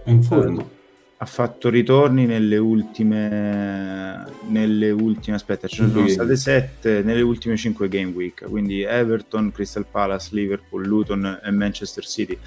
è 0.05 0.11
in 0.11 0.23
forma. 0.23 0.76
Eh, 1.17 1.23
ha 1.23 1.25
fatto 1.25 1.69
ritorni 1.71 2.27
nelle 2.27 2.59
ultime, 2.59 4.25
nelle 4.49 4.91
ultime 4.91 5.37
aspetta, 5.37 5.67
ce 5.67 5.83
ne 5.83 5.91
sono 5.91 6.09
state 6.09 6.37
sette 6.37 7.03
nelle 7.03 7.23
ultime 7.23 7.57
cinque 7.57 7.89
game 7.89 8.13
week, 8.13 8.45
quindi 8.49 8.83
Everton, 8.83 9.51
Crystal 9.51 9.87
Palace, 9.91 10.31
Liverpool, 10.33 10.87
Luton 10.87 11.41
e 11.43 11.51
Manchester 11.51 12.05
City. 12.05 12.39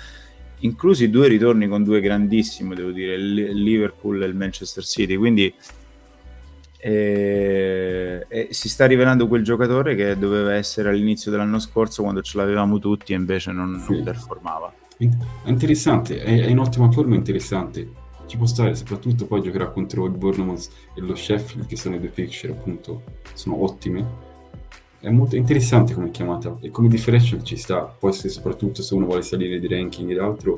Inclusi 0.59 1.09
due 1.09 1.27
ritorni 1.27 1.67
con 1.67 1.83
due 1.83 2.01
grandissimi, 2.01 2.75
devo 2.75 2.91
dire, 2.91 3.15
il 3.15 3.63
Liverpool 3.63 4.21
e 4.21 4.25
il 4.25 4.35
Manchester 4.35 4.83
City, 4.83 5.15
quindi 5.15 5.53
e, 6.81 8.25
e 8.27 8.47
si 8.51 8.69
sta 8.69 8.85
rivelando 8.85 9.27
quel 9.27 9.43
giocatore 9.43 9.95
che 9.95 10.17
doveva 10.17 10.53
essere 10.53 10.89
all'inizio 10.89 11.29
dell'anno 11.31 11.59
scorso 11.59 12.03
quando 12.03 12.21
ce 12.21 12.37
l'avevamo 12.37 12.79
tutti 12.79 13.13
e 13.13 13.15
invece 13.15 13.51
non, 13.51 13.81
sì. 13.85 13.93
non 13.93 14.03
performava. 14.03 14.73
È 14.97 15.09
interessante, 15.49 16.21
è, 16.21 16.41
è 16.41 16.47
in 16.47 16.59
ottima 16.59 16.91
forma 16.91 17.15
interessante. 17.15 17.98
Ci 18.29 18.37
può 18.37 18.45
stare, 18.45 18.75
soprattutto 18.75 19.25
poi 19.25 19.41
giocherà 19.41 19.71
contro 19.71 20.05
il 20.05 20.11
Bournemouth 20.11 20.69
e 20.93 21.01
lo 21.01 21.15
Sheffield, 21.15 21.65
che 21.65 21.75
sono 21.75 21.95
i 21.95 21.99
due 21.99 22.09
fixture, 22.09 22.53
appunto, 22.53 23.01
sono 23.33 23.63
ottime. 23.63 24.05
È 24.99 25.09
molto 25.09 25.35
interessante 25.35 25.95
come 25.95 26.11
chiamata 26.11 26.55
e 26.61 26.69
come 26.69 26.89
differential 26.89 27.43
ci 27.43 27.57
sta. 27.57 27.85
Poi, 27.85 28.13
se, 28.13 28.29
soprattutto 28.29 28.83
se 28.83 28.93
uno 28.93 29.07
vuole 29.07 29.23
salire 29.23 29.59
di 29.59 29.67
ranking 29.67 30.11
ed 30.11 30.19
altro, 30.19 30.55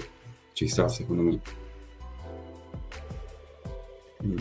ci 0.52 0.68
sta, 0.68 0.90
secondo 0.90 1.22
me. 1.22 1.40
Mm. 4.26 4.38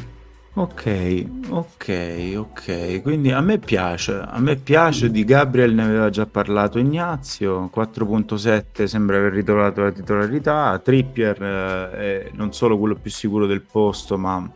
Ok, 0.52 1.26
ok, 1.48 2.32
ok. 2.36 3.02
Quindi 3.02 3.30
a 3.30 3.40
me 3.40 3.58
piace, 3.58 4.20
a 4.20 4.40
me 4.40 4.56
piace 4.56 5.08
di 5.10 5.24
Gabriel 5.24 5.72
ne 5.72 5.84
aveva 5.84 6.10
già 6.10 6.26
parlato 6.26 6.80
Ignazio, 6.80 7.70
4.7 7.72 8.84
sembra 8.84 9.18
aver 9.18 9.32
ritrovato 9.32 9.82
la 9.82 9.92
titolarità, 9.92 10.76
Trippier 10.82 11.42
eh, 11.42 11.90
è 11.92 12.30
non 12.32 12.52
solo 12.52 12.76
quello 12.78 12.96
più 12.96 13.12
sicuro 13.12 13.46
del 13.46 13.62
posto, 13.62 14.18
ma 14.18 14.50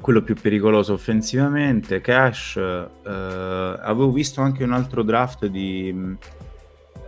quello 0.00 0.22
più 0.22 0.34
pericoloso 0.34 0.94
offensivamente, 0.94 2.00
Cash, 2.00 2.56
eh, 2.56 2.98
avevo 3.04 4.10
visto 4.10 4.40
anche 4.40 4.64
un 4.64 4.72
altro 4.72 5.02
draft 5.02 5.44
di, 5.44 6.16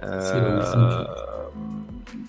eh, 0.03 0.63
sì, 0.63 0.79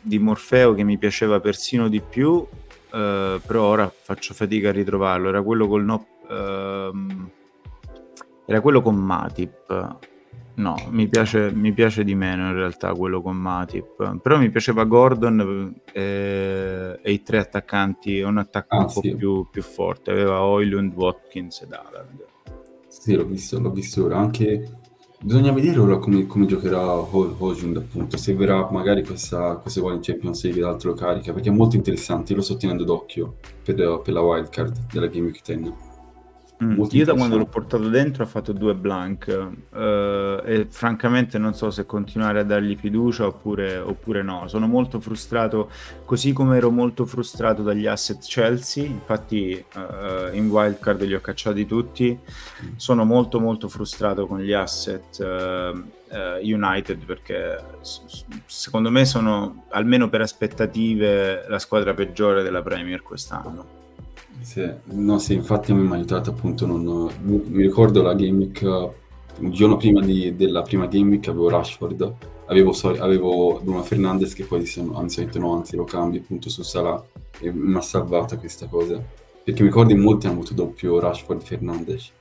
di 0.02 0.20
Morfeo 0.20 0.74
che 0.74 0.84
mi 0.84 0.98
piaceva 0.98 1.42
persino 1.42 1.90
di 1.90 2.02
più, 2.02 2.48
Uh, 2.94 3.42
però 3.44 3.64
ora 3.64 3.92
faccio 3.92 4.36
fatica 4.36 4.70
a 4.70 4.72
ritrovarlo. 4.72 5.30
Era 5.30 5.42
quello 5.42 5.68
col 5.68 5.84
no. 5.84 6.06
Uh, 6.28 7.28
era 8.46 8.62
quello 8.62 8.84
con 8.84 8.96
Matip. 8.96 9.98
No, 10.56 10.76
mi 10.90 11.08
piace, 11.08 11.52
mi 11.52 11.74
piace, 11.74 12.04
di 12.04 12.14
meno 12.14 12.46
in 12.46 12.54
realtà 12.54 12.94
quello 12.94 13.24
con 13.24 13.36
Matip. 13.36 14.20
Però 14.22 14.38
mi 14.38 14.52
piaceva 14.52 14.84
Gordon 14.84 15.74
e, 15.92 16.00
eh, 16.00 17.00
e 17.02 17.12
i 17.12 17.24
tre 17.24 17.40
attaccanti. 17.40 18.22
Un 18.22 18.38
attacco 18.38 18.76
ah, 18.76 18.82
un 18.82 18.90
sì. 18.90 19.10
po' 19.10 19.18
più, 19.18 19.48
più, 19.50 19.64
forte. 19.64 20.12
Aveva 20.12 20.44
Oilund, 20.44 20.94
Watkins 20.94 21.62
ed 21.62 21.74
Haaland. 21.74 22.26
Sì, 22.88 23.16
l'ho 23.16 23.26
visto, 23.26 23.60
l'ho 23.60 23.72
visto 23.72 24.06
ora. 24.06 24.18
Anche 24.18 24.82
Bisogna 25.24 25.54
vedere 25.54 25.80
ora 25.80 26.00
come, 26.00 26.28
come 26.28 26.46
giocherà 26.46 26.86
Hojund, 26.86 27.78
appunto, 27.78 28.18
se 28.18 28.34
verrà 28.34 28.70
magari 28.70 29.06
questa, 29.06 29.56
questa 29.56 29.80
in 29.80 30.02
Champions 30.02 30.44
League 30.44 30.60
d'altro 30.60 30.94
carica, 30.94 31.32
perché 31.32 31.48
è 31.48 31.54
molto 31.54 31.78
interessante, 31.78 32.34
lo 32.34 32.42
sto 32.42 32.58
tenendo 32.58 32.84
d'occhio 32.84 33.38
per, 33.64 34.02
per 34.04 34.14
la 34.14 34.20
wildcard 34.20 34.92
della 34.92 35.08
Game 35.08 35.28
Week 35.28 35.42
10. 35.42 35.93
Mm, 36.64 36.82
io 36.92 37.06
da 37.06 37.14
quando 37.14 37.38
l'ho 37.38 37.46
portato 37.46 37.90
dentro 37.90 38.24
ho 38.24 38.28
fatto 38.28 38.54
due 38.54 38.74
blank 38.74 39.28
uh, 39.72 39.78
e 40.46 40.68
francamente 40.70 41.38
non 41.38 41.54
so 41.54 41.70
se 41.72 41.86
continuare 41.86 42.40
a 42.40 42.44
dargli 42.44 42.78
fiducia 42.78 43.26
oppure, 43.26 43.78
oppure, 43.78 44.22
no. 44.22 44.48
Sono 44.48 44.66
molto 44.68 45.02
frustrato, 45.02 45.70
così 46.06 46.32
come 46.32 46.58
ero 46.58 46.72
molto 46.72 47.06
frustrato 47.06 47.64
dagli 47.64 47.86
asset 47.86 48.26
Chelsea, 48.26 48.86
infatti 48.86 49.64
uh, 49.76 50.34
in 50.34 50.50
wildcard 50.50 51.02
li 51.04 51.14
ho 51.14 51.22
cacciati 51.22 51.66
tutti. 51.66 52.18
Sono 52.78 53.04
molto 53.04 53.40
molto 53.40 53.68
frustrato 53.68 54.26
con 54.26 54.40
gli 54.40 54.54
asset 54.54 55.20
uh, 55.20 56.02
United 56.42 57.04
perché 57.06 57.62
secondo 58.46 58.90
me 58.90 59.04
sono, 59.04 59.66
almeno 59.72 60.08
per 60.10 60.22
aspettative, 60.22 61.46
la 61.48 61.60
squadra 61.60 61.94
peggiore 61.94 62.44
della 62.44 62.62
Premier 62.62 63.02
quest'anno. 63.02 63.82
Sì, 64.44 64.70
no, 64.86 65.20
sì, 65.20 65.36
infatti 65.36 65.72
a 65.72 65.76
me 65.76 65.84
mi 65.84 65.92
ha 65.94 65.96
aiutato 65.96 66.32
appunto, 66.32 66.66
non, 66.66 67.10
mi 67.22 67.62
ricordo 67.62 68.02
la 68.02 68.14
Game 68.14 68.38
Week, 68.40 68.62
un 68.62 69.52
giorno 69.52 69.78
prima 69.78 70.02
di, 70.02 70.36
della 70.36 70.62
prima 70.64 70.86
Game 70.86 71.12
Week 71.12 71.28
avevo 71.30 71.48
Rashford, 71.50 72.16
avevo, 72.48 72.72
avevo 73.00 73.62
Bruno 73.64 73.84
Fernandez 73.84 74.34
che 74.34 74.44
poi 74.44 74.60
disse, 74.60 74.86
anzi, 74.94 75.28
no, 75.36 75.56
anzi 75.56 75.78
lo 75.78 75.86
cambio 75.86 76.20
appunto 76.20 76.50
su 76.50 76.62
Salah 76.62 77.02
e 77.40 77.52
mi 77.54 77.76
ha 77.78 77.82
salvata 77.82 78.38
questa 78.38 78.68
cosa, 78.68 79.02
perché 79.44 79.62
mi 79.62 79.70
ricordo 79.70 79.94
in 79.94 80.00
molti 80.00 80.28
hanno 80.28 80.36
avuto 80.36 80.54
doppio 80.54 81.00
Rashford-Fernandez. 81.00 82.12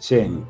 Sì, 0.00 0.20
mm. 0.20 0.42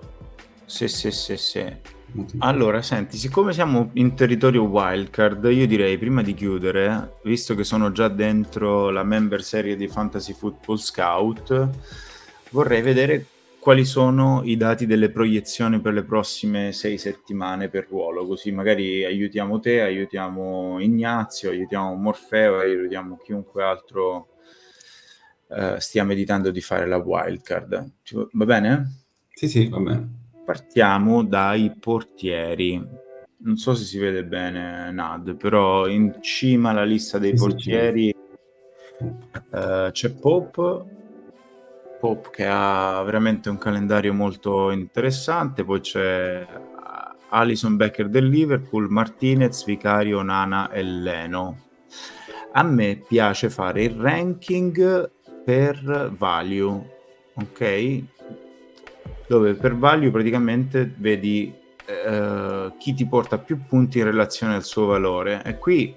sì, 0.65 0.89
sì, 0.89 1.11
sì, 1.11 1.37
sì. 1.37 1.95
Allora, 2.39 2.83
senti, 2.83 3.17
siccome 3.17 3.53
siamo 3.53 3.91
in 3.95 4.15
territorio 4.15 4.65
wildcard, 4.65 5.45
io 5.45 5.67
direi 5.67 5.99
prima 5.99 6.23
di 6.23 6.35
chiudere, 6.35 7.19
visto 7.25 7.55
che 7.55 7.65
sono 7.65 7.93
già 7.93 8.09
dentro 8.09 8.91
la 8.91 9.03
member 9.03 9.43
serie 9.43 9.77
di 9.77 9.89
Fantasy 9.89 10.33
Football 10.33 10.77
Scout, 10.77 11.69
vorrei 12.51 12.83
vedere 12.83 13.27
quali 13.59 13.85
sono 13.85 14.43
i 14.45 14.57
dati 14.57 14.87
delle 14.87 15.11
proiezioni 15.11 15.81
per 15.81 15.93
le 15.93 16.05
prossime 16.05 16.73
sei 16.73 16.99
settimane 16.99 17.69
per 17.69 17.89
ruolo, 17.89 18.27
così 18.27 18.53
magari 18.53 19.05
aiutiamo 19.05 19.59
te, 19.59 19.81
aiutiamo 19.81 20.79
Ignazio, 20.79 21.51
aiutiamo 21.51 21.95
Morfeo, 21.95 22.59
aiutiamo 22.59 23.17
chiunque 23.17 23.65
altro 23.65 24.29
eh, 25.49 25.81
stia 25.81 26.05
meditando 26.05 26.51
di 26.51 26.61
fare 26.61 26.87
la 26.87 26.99
wildcard. 26.99 27.91
Va 28.33 28.45
bene? 28.45 29.05
Sì, 29.33 29.49
sì, 29.49 29.69
va 29.69 29.79
bene. 29.81 30.26
Partiamo 30.47 31.25
dai 31.25 31.77
portieri. 31.79 32.83
Non 33.39 33.57
so 33.57 33.75
se 33.75 33.85
si 33.85 33.99
vede 33.99 34.25
bene 34.25 34.91
Nad, 34.93 35.37
però 35.37 35.89
in 35.89 36.19
cima 36.21 36.71
alla 36.71 36.85
lista 36.85 37.19
dei 37.19 37.37
sì, 37.37 37.45
portieri 37.45 38.05
sì. 38.05 38.25
Uh, 39.51 39.91
c'è 39.91 40.11
Pope, 40.15 40.85
Pope 42.01 42.31
che 42.31 42.47
ha 42.49 43.03
veramente 43.03 43.51
un 43.51 43.59
calendario 43.59 44.15
molto 44.15 44.71
interessante, 44.71 45.65
poi 45.65 45.81
c'è 45.81 46.47
Alison 47.29 47.77
Becker 47.77 48.09
del 48.09 48.29
Liverpool, 48.29 48.89
Martinez, 48.89 49.65
Vicario, 49.65 50.23
Nana 50.23 50.71
e 50.71 50.83
Leno. 50.83 51.65
A 52.53 52.63
me 52.63 53.03
piace 53.07 53.51
fare 53.51 53.83
il 53.83 53.91
ranking 53.91 55.11
per 55.45 56.13
value, 56.17 56.97
ok? 57.35 58.03
Dove 59.27 59.55
per 59.55 59.77
value 59.77 60.11
praticamente 60.11 60.91
vedi 60.97 61.53
eh, 61.87 62.73
chi 62.79 62.95
ti 62.95 63.07
porta 63.07 63.39
più 63.39 63.61
punti 63.67 63.99
in 63.99 64.05
relazione 64.05 64.55
al 64.55 64.65
suo 64.65 64.87
valore. 64.87 65.43
E 65.45 65.59
qui 65.59 65.95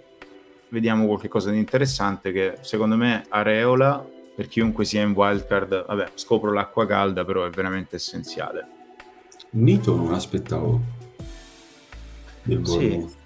vediamo 0.69 1.05
qualcosa 1.05 1.51
di 1.51 1.57
interessante 1.57 2.31
che 2.31 2.57
secondo 2.61 2.95
me 2.95 3.25
Areola, 3.29 4.05
per 4.35 4.47
chiunque 4.47 4.85
sia 4.85 5.01
in 5.01 5.11
wildcard, 5.11 5.85
vabbè, 5.87 6.11
scopro 6.13 6.53
l'acqua 6.53 6.85
calda, 6.85 7.25
però 7.25 7.45
è 7.45 7.49
veramente 7.49 7.97
essenziale. 7.97 8.67
Nito 9.51 9.95
non 9.95 10.13
aspettavo. 10.13 10.81
Sì. 12.63 13.17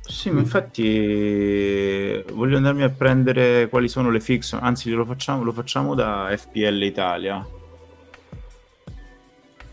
Sì, 0.00 0.30
ma 0.30 0.40
infatti 0.40 2.22
voglio 2.32 2.56
andarmi 2.56 2.82
a 2.82 2.90
prendere 2.90 3.68
quali 3.68 3.88
sono 3.88 4.10
le 4.10 4.20
fiction, 4.20 4.60
anzi 4.62 4.90
lo 4.90 5.04
facciamo, 5.04 5.42
lo 5.42 5.52
facciamo 5.52 5.94
da 5.94 6.32
FPL 6.36 6.82
Italia. 6.82 7.44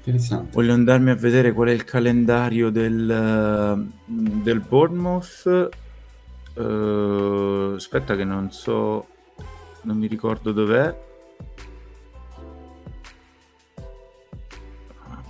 Interessante. 0.06 0.52
Voglio 0.52 0.74
andarmi 0.74 1.12
a 1.12 1.16
vedere 1.16 1.54
qual 1.54 1.70
è 1.70 1.72
il 1.72 1.86
calendario 1.86 2.70
del, 2.70 3.88
del 4.06 4.60
Bournemouth. 4.60 5.70
Uh, 6.56 7.74
aspetta 7.76 8.18
che 8.18 8.26
non 8.26 8.52
so, 8.52 9.08
non 9.84 9.98
mi 9.98 10.08
ricordo 10.08 10.52
dov'è. 10.52 10.94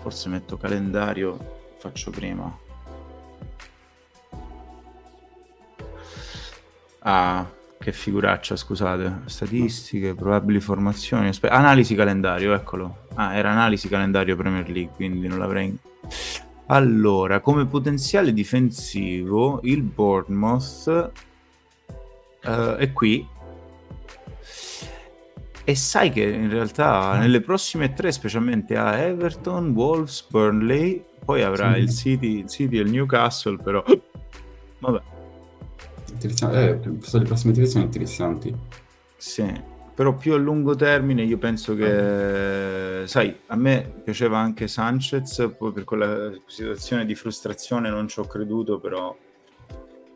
Forse 0.01 0.29
metto 0.29 0.57
calendario, 0.57 1.37
faccio 1.77 2.09
prima. 2.09 2.57
Ah, 6.99 7.47
che 7.83 7.91
figuraccia, 7.91 8.55
scusate. 8.55 9.23
Statistiche, 9.25 10.15
probabili 10.15 10.59
formazioni. 10.59 11.27
Aspe- 11.27 11.49
analisi 11.49 11.93
calendario, 11.93 12.53
eccolo. 12.53 13.07
Ah, 13.15 13.35
era 13.35 13.51
analisi 13.51 13.89
calendario 13.89 14.35
Premier 14.35 14.67
League, 14.69 14.93
quindi 14.95 15.27
non 15.27 15.37
l'avrei. 15.37 15.77
Allora, 16.67 17.41
come 17.41 17.65
potenziale 17.67 18.31
difensivo, 18.31 19.59
il 19.63 19.81
Bournemouth 19.83 21.11
uh, 22.45 22.75
è 22.77 22.91
qui. 22.93 23.27
E 25.65 25.75
sai 25.75 26.09
che 26.09 26.23
in 26.23 26.49
realtà 26.49 27.17
nelle 27.17 27.41
prossime 27.41 27.93
tre, 27.93 28.11
specialmente 28.11 28.75
a 28.77 28.97
Everton, 28.97 29.71
Wolves, 29.71 30.25
Burnley, 30.29 31.03
poi 31.23 31.43
avrà 31.43 31.73
sì. 31.73 31.79
il, 31.79 31.89
City, 31.89 32.39
il 32.39 32.47
City 32.47 32.77
e 32.77 32.81
il 32.81 32.91
Newcastle, 32.91 33.57
però... 33.57 33.83
Vabbè. 34.79 35.12
Interessante. 36.27 36.89
Eh, 36.89 37.19
le 37.19 37.25
prossime 37.25 37.53
tre 37.53 37.65
sono 37.65 37.83
interessanti. 37.83 38.55
Sì, 39.17 39.51
però 39.93 40.15
più 40.15 40.33
a 40.33 40.37
lungo 40.37 40.75
termine 40.75 41.23
io 41.23 41.37
penso 41.37 41.75
che, 41.75 43.03
sai, 43.05 43.37
a 43.47 43.55
me 43.55 44.01
piaceva 44.03 44.37
anche 44.37 44.67
Sanchez, 44.67 45.53
poi 45.57 45.71
per 45.71 45.83
quella 45.83 46.31
situazione 46.45 47.05
di 47.05 47.15
frustrazione 47.15 47.89
non 47.89 48.07
ci 48.07 48.19
ho 48.19 48.25
creduto, 48.25 48.79
però 48.79 49.15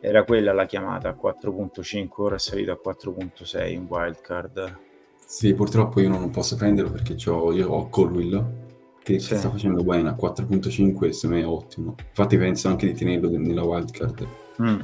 era 0.00 0.24
quella 0.24 0.52
la 0.52 0.66
chiamata 0.66 1.08
a 1.08 1.16
4.5, 1.20 2.08
ora 2.16 2.36
è 2.36 2.38
salito 2.38 2.72
a 2.72 2.80
4.6 2.82 3.70
in 3.70 3.86
wildcard. 3.88 4.78
Sì, 5.24 5.52
purtroppo 5.54 6.00
io 6.00 6.08
non 6.08 6.30
posso 6.30 6.56
prenderlo 6.56 6.90
perché 6.90 7.16
ho, 7.30 7.52
io 7.52 7.68
ho 7.68 7.88
Colwill 7.88 8.66
che 9.02 9.18
sì. 9.20 9.36
sta 9.36 9.50
facendo 9.50 9.82
bene 9.82 10.10
a 10.10 10.16
4.5 10.18 11.10
secondo 11.10 11.36
me 11.36 11.42
è 11.42 11.46
ottimo. 11.46 11.94
Infatti 12.08 12.36
penso 12.36 12.68
anche 12.68 12.86
di 12.86 12.94
tenerlo 12.94 13.30
nella 13.30 13.62
wildcard. 13.62 14.26
Mm. 14.62 14.80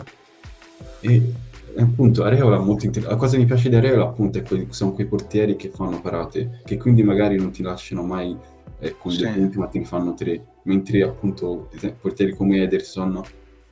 E 1.00 1.32
appunto 1.76 2.22
Areola 2.22 2.58
molto 2.58 2.86
inter- 2.86 3.06
la 3.06 3.16
cosa 3.16 3.34
che 3.34 3.40
mi 3.40 3.46
piace 3.46 3.68
di 3.68 3.76
Areola 3.76 4.04
appunto 4.04 4.38
è 4.38 4.42
que- 4.42 4.66
sono 4.70 4.92
quei 4.92 5.06
portieri 5.06 5.56
che 5.56 5.70
fanno 5.70 6.00
parate 6.00 6.60
che 6.64 6.76
quindi 6.76 7.02
magari 7.02 7.36
non 7.36 7.50
ti 7.50 7.62
lasciano 7.62 8.02
mai 8.02 8.36
eh, 8.78 8.96
con 8.96 9.10
sì. 9.10 9.22
due 9.22 9.32
punti 9.32 9.58
ma 9.58 9.66
te 9.66 9.78
ne 9.78 9.84
fanno 9.84 10.14
tre. 10.14 10.44
Mentre 10.64 11.02
appunto 11.02 11.68
portieri 12.00 12.32
come 12.34 12.62
Ederson 12.62 13.22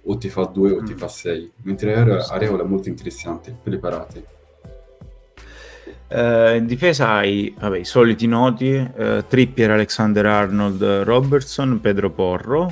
o 0.05 0.19
ti 0.19 0.29
fa 0.29 0.45
due 0.45 0.73
o 0.73 0.83
mm. 0.83 0.85
ti 0.85 0.95
fa 0.95 1.09
sei. 1.09 1.51
Mentre 1.63 1.95
Areola, 1.95 2.27
Areola 2.27 2.63
è 2.65 2.67
molto 2.67 2.89
interessante 2.89 3.57
per 3.63 3.73
le 3.73 3.79
parate. 3.79 4.25
Uh, 6.09 6.57
in 6.57 6.67
difesa 6.67 7.13
hai 7.13 7.55
vabbè, 7.59 7.79
i 7.79 7.85
soliti 7.85 8.27
noti, 8.27 8.75
uh, 8.75 9.25
Trippier, 9.27 9.71
Alexander 9.71 10.27
Arnold, 10.27 10.83
Robertson, 11.05 11.81
Pedro 11.81 12.11
Porro, 12.11 12.71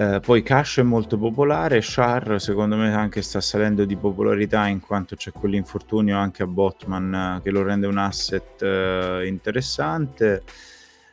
eh, 0.00 0.18
poi 0.18 0.42
Cash 0.42 0.78
è 0.78 0.82
molto 0.82 1.18
popolare, 1.18 1.80
Char 1.82 2.40
secondo 2.40 2.74
me 2.74 2.90
anche 2.94 3.20
sta 3.20 3.42
salendo 3.42 3.84
di 3.84 3.96
popolarità 3.96 4.66
in 4.66 4.80
quanto 4.80 5.14
c'è 5.14 5.30
quell'infortunio 5.30 6.16
anche 6.16 6.42
a 6.42 6.46
Botman 6.46 7.36
eh, 7.36 7.42
che 7.42 7.50
lo 7.50 7.62
rende 7.62 7.86
un 7.86 7.98
asset 7.98 8.62
eh, 8.62 9.26
interessante. 9.26 10.42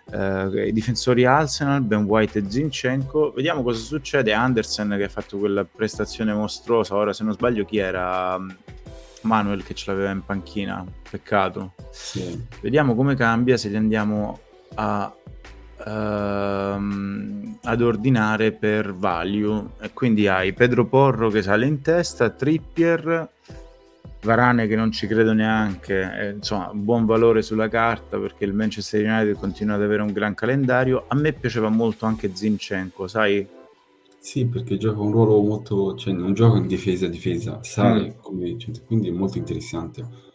Eh, 0.09 0.67
I 0.67 0.71
difensori 0.71 1.25
Arsenal, 1.25 1.81
Ben 1.81 2.05
White 2.05 2.39
e 2.39 2.43
Zinchenko. 2.47 3.33
Vediamo 3.35 3.61
cosa 3.61 3.81
succede. 3.81 4.31
Andersen 4.31 4.95
che 4.97 5.03
ha 5.03 5.09
fatto 5.09 5.37
quella 5.37 5.65
prestazione 5.65 6.33
mostruosa. 6.33 6.95
Ora, 6.95 7.11
se 7.11 7.25
non 7.25 7.33
sbaglio, 7.33 7.65
chi 7.65 7.79
era? 7.79 8.39
Manuel 9.23 9.63
che 9.63 9.73
ce 9.73 9.91
l'aveva 9.91 10.11
in 10.11 10.23
panchina. 10.23 10.85
Peccato. 11.09 11.73
Sì. 11.91 12.41
Vediamo 12.61 12.95
come 12.95 13.15
cambia 13.15 13.57
se 13.57 13.67
li 13.67 13.75
andiamo 13.75 14.39
a 14.75 15.13
ehm, 15.87 17.57
ad 17.63 17.81
ordinare 17.81 18.51
per 18.51 18.93
value 18.93 19.65
e 19.79 19.91
quindi 19.93 20.27
hai 20.27 20.53
Pedro 20.53 20.85
Porro 20.85 21.29
che 21.29 21.41
sale 21.41 21.65
in 21.65 21.81
testa, 21.81 22.29
Trippier, 22.29 23.29
Varane 24.21 24.67
che 24.67 24.75
non 24.75 24.91
ci 24.91 25.07
credo 25.07 25.33
neanche, 25.33 26.17
eh, 26.19 26.29
insomma 26.31 26.71
buon 26.73 27.05
valore 27.05 27.41
sulla 27.41 27.69
carta 27.69 28.17
perché 28.17 28.45
il 28.45 28.53
Manchester 28.53 29.05
United 29.05 29.37
continua 29.37 29.75
ad 29.75 29.83
avere 29.83 30.01
un 30.01 30.11
gran 30.11 30.33
calendario, 30.33 31.05
a 31.07 31.15
me 31.15 31.33
piaceva 31.33 31.69
molto 31.69 32.05
anche 32.05 32.31
Zinchenko, 32.33 33.07
sai? 33.07 33.47
Sì, 34.19 34.45
perché 34.45 34.77
gioca 34.77 34.99
un 34.99 35.11
ruolo 35.11 35.41
molto, 35.41 35.95
cioè 35.95 36.13
non 36.13 36.33
gioca 36.33 36.57
in 36.57 36.67
difesa 36.67 37.07
difesa, 37.07 37.59
sale, 37.61 38.17
mm. 38.29 38.57
cioè, 38.57 38.71
quindi 38.85 39.07
è 39.07 39.11
molto 39.11 39.37
interessante. 39.37 40.26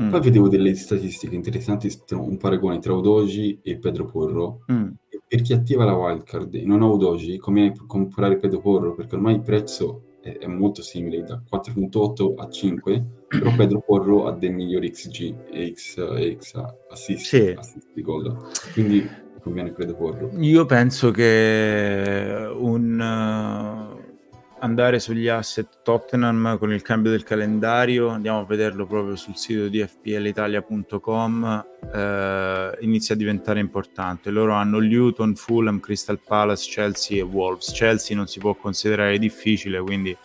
Mm. 0.00 0.10
Poi 0.10 0.20
vedevo 0.20 0.48
delle 0.48 0.74
statistiche 0.74 1.34
interessanti, 1.34 1.90
un 2.10 2.36
paragone 2.36 2.78
tra 2.78 2.92
Udoji 2.92 3.60
e 3.62 3.78
Pedro 3.78 4.04
Porro. 4.04 4.64
Mm. 4.70 4.88
per 5.26 5.42
chi 5.42 5.52
attiva 5.52 5.84
la 5.84 5.94
wildcard 5.94 6.54
e 6.54 6.64
non 6.64 6.82
ha 6.82 6.86
Udoji, 6.86 7.38
conviene 7.38 7.74
comprare 7.86 8.36
Pedro 8.36 8.60
Porro 8.60 8.94
perché 8.94 9.14
ormai 9.14 9.34
il 9.34 9.42
prezzo 9.42 10.02
è, 10.20 10.38
è 10.38 10.46
molto 10.46 10.82
simile, 10.82 11.22
da 11.22 11.40
4.8 11.50 12.34
a 12.36 12.48
5, 12.48 13.04
però 13.28 13.54
Pedro 13.54 13.80
Porro 13.80 14.26
ha 14.26 14.32
dei 14.32 14.50
migliori 14.50 14.90
XG 14.90 15.34
e 15.50 15.72
X, 15.74 16.36
X 16.36 16.54
assist, 16.90 17.24
sì. 17.24 17.54
assist 17.56 17.88
di 17.94 18.02
gol. 18.02 18.36
Quindi 18.72 19.08
conviene 19.40 19.72
Pedro 19.72 19.96
Porro. 19.96 20.30
Io 20.38 20.66
penso 20.66 21.10
che 21.10 22.50
un... 22.58 23.94
Uh 23.96 23.99
andare 24.60 24.98
sugli 24.98 25.28
asset 25.28 25.82
Tottenham 25.82 26.58
con 26.58 26.72
il 26.72 26.82
cambio 26.82 27.10
del 27.10 27.22
calendario, 27.22 28.08
andiamo 28.08 28.40
a 28.40 28.44
vederlo 28.44 28.86
proprio 28.86 29.16
sul 29.16 29.36
sito 29.36 29.68
di 29.68 29.84
fplitalia.com, 29.86 31.66
eh, 31.92 32.78
inizia 32.80 33.14
a 33.14 33.18
diventare 33.18 33.60
importante. 33.60 34.30
Loro 34.30 34.52
hanno 34.52 34.78
Luton, 34.78 35.34
Fulham, 35.34 35.80
Crystal 35.80 36.18
Palace, 36.18 36.70
Chelsea 36.70 37.18
e 37.18 37.22
Wolves. 37.22 37.72
Chelsea 37.72 38.16
non 38.16 38.26
si 38.26 38.38
può 38.38 38.54
considerare 38.54 39.18
difficile, 39.18 39.80
quindi, 39.80 40.16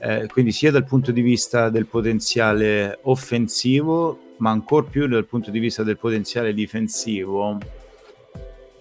eh, 0.00 0.26
quindi 0.30 0.52
sia 0.52 0.70
dal 0.70 0.84
punto 0.84 1.10
di 1.10 1.22
vista 1.22 1.70
del 1.70 1.86
potenziale 1.86 2.98
offensivo, 3.02 4.34
ma 4.38 4.50
ancora 4.50 4.86
più 4.86 5.06
dal 5.06 5.26
punto 5.26 5.50
di 5.50 5.58
vista 5.58 5.82
del 5.82 5.98
potenziale 5.98 6.52
difensivo 6.52 7.58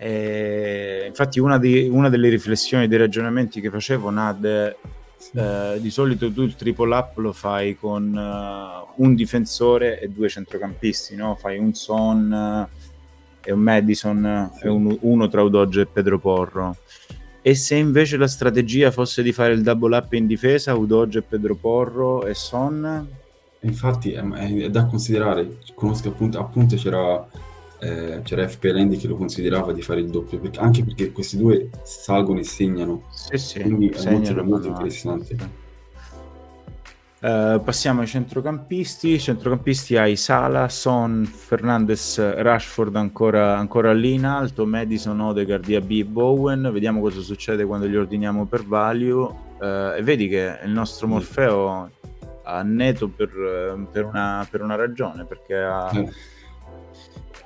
e 0.05 1.05
infatti 1.07 1.39
una, 1.39 1.57
di, 1.57 1.89
una, 1.91 2.09
delle 2.09 2.29
riflessioni, 2.29 2.87
dei 2.87 2.99
ragionamenti 2.99 3.59
che 3.59 3.71
facevo, 3.71 4.11
Nad, 4.11 4.45
eh, 4.45 5.77
di 5.79 5.89
solito 5.89 6.31
tu 6.31 6.43
il 6.43 6.55
triple 6.55 6.95
up 6.95 7.17
lo 7.17 7.33
fai 7.33 7.75
con 7.75 8.13
uh, 8.13 9.03
un 9.03 9.15
difensore 9.15 9.99
e 9.99 10.09
due 10.09 10.29
centrocampisti, 10.29 11.15
no? 11.15 11.33
fai 11.33 11.57
un 11.57 11.73
Son 11.73 12.69
uh, 12.69 12.77
e 13.43 13.51
un 13.51 13.59
Madison 13.59 14.51
sì. 14.53 14.67
e 14.67 14.69
un, 14.69 14.95
uno 15.01 15.27
tra 15.27 15.41
Udoge 15.41 15.81
e 15.81 15.85
Pedro 15.87 16.19
Porro. 16.19 16.77
E 17.41 17.55
se 17.55 17.73
invece 17.73 18.17
la 18.17 18.27
strategia 18.27 18.91
fosse 18.91 19.23
di 19.23 19.31
fare 19.31 19.53
il 19.53 19.63
double 19.63 19.97
up 19.97 20.13
in 20.13 20.27
difesa, 20.27 20.75
Udoge, 20.75 21.23
Pedro 21.23 21.55
Porro 21.55 22.27
e 22.27 22.35
Son? 22.35 23.07
Infatti 23.61 24.11
è, 24.11 24.21
è 24.21 24.69
da 24.69 24.85
considerare, 24.85 25.57
conosco 25.73 26.09
appunto, 26.09 26.37
appunto 26.37 26.75
c'era 26.75 27.27
eh, 27.85 28.21
c'era 28.23 28.47
FPL 28.47 28.77
Andy 28.77 28.97
che 28.97 29.07
lo 29.07 29.15
considerava 29.15 29.71
di 29.71 29.83
fare 29.83 29.99
il 29.99 30.09
doppio, 30.09 30.39
perché, 30.39 30.59
anche 30.59 30.83
perché 30.83 31.11
questi 31.11 31.37
due 31.37 31.69
salgono 31.83 32.39
e 32.39 32.43
segnano, 32.43 33.03
sì, 33.11 33.37
sì, 33.37 33.61
quindi 33.61 33.89
è 33.89 34.11
molto, 34.11 34.43
molto 34.43 34.67
interessante. 34.67 35.63
Uh, 37.19 37.59
passiamo 37.63 38.01
ai 38.01 38.07
centrocampisti. 38.07 39.19
Centrocampisti 39.19 39.97
hai 39.97 40.15
Sala, 40.15 40.69
Son, 40.69 41.25
Fernandez, 41.25 42.19
Rashford 42.19 42.95
ancora, 42.95 43.57
ancora 43.57 43.93
lì 43.93 44.13
in 44.13 44.25
alto, 44.25 44.65
Madison, 44.67 45.19
Odegaard, 45.19 45.65
Diaby, 45.65 46.03
Bowen. 46.03 46.69
Vediamo 46.71 47.01
cosa 47.01 47.21
succede 47.21 47.65
quando 47.65 47.87
li 47.87 47.97
ordiniamo 47.97 48.45
per 48.45 48.63
value. 48.63 49.43
Uh, 49.59 49.95
e 49.97 50.01
vedi 50.03 50.27
che 50.27 50.59
il 50.63 50.71
nostro 50.71 51.07
Morfeo 51.07 51.89
a 52.43 52.61
Neto 52.61 53.07
per, 53.07 53.87
per, 53.91 54.05
una, 54.05 54.47
per 54.47 54.61
una 54.61 54.75
ragione, 54.75 55.25
perché 55.25 55.55
ha... 55.55 55.89
Eh 55.93 56.33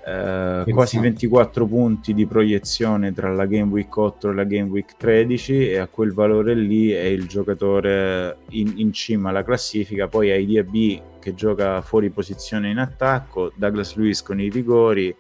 eh, 0.09 0.71
quasi 0.71 0.97
24 0.97 1.65
punti 1.67 2.13
di 2.13 2.25
proiezione 2.25 3.13
tra 3.13 3.31
la 3.31 3.45
Game 3.45 3.71
Week 3.71 3.95
8 3.95 4.29
e 4.29 4.33
la 4.33 4.43
Game 4.43 4.69
Week 4.69 4.95
13 4.97 5.69
e 5.69 5.77
a 5.77 5.87
quel 5.87 6.13
valore 6.13 6.55
lì 6.55 6.89
è 6.89 7.03
il 7.03 7.27
giocatore 7.27 8.37
in, 8.49 8.73
in 8.77 8.91
cima 8.91 9.29
alla 9.29 9.43
classifica, 9.43 10.07
poi 10.07 10.31
hai 10.31 10.51
DAB 10.51 11.19
che 11.19 11.35
gioca 11.35 11.81
fuori 11.81 12.09
posizione 12.09 12.69
in 12.69 12.79
attacco, 12.79 13.51
Douglas 13.55 13.95
Lewis 13.95 14.23
con 14.23 14.39
i 14.39 14.49
rigori, 14.49 15.15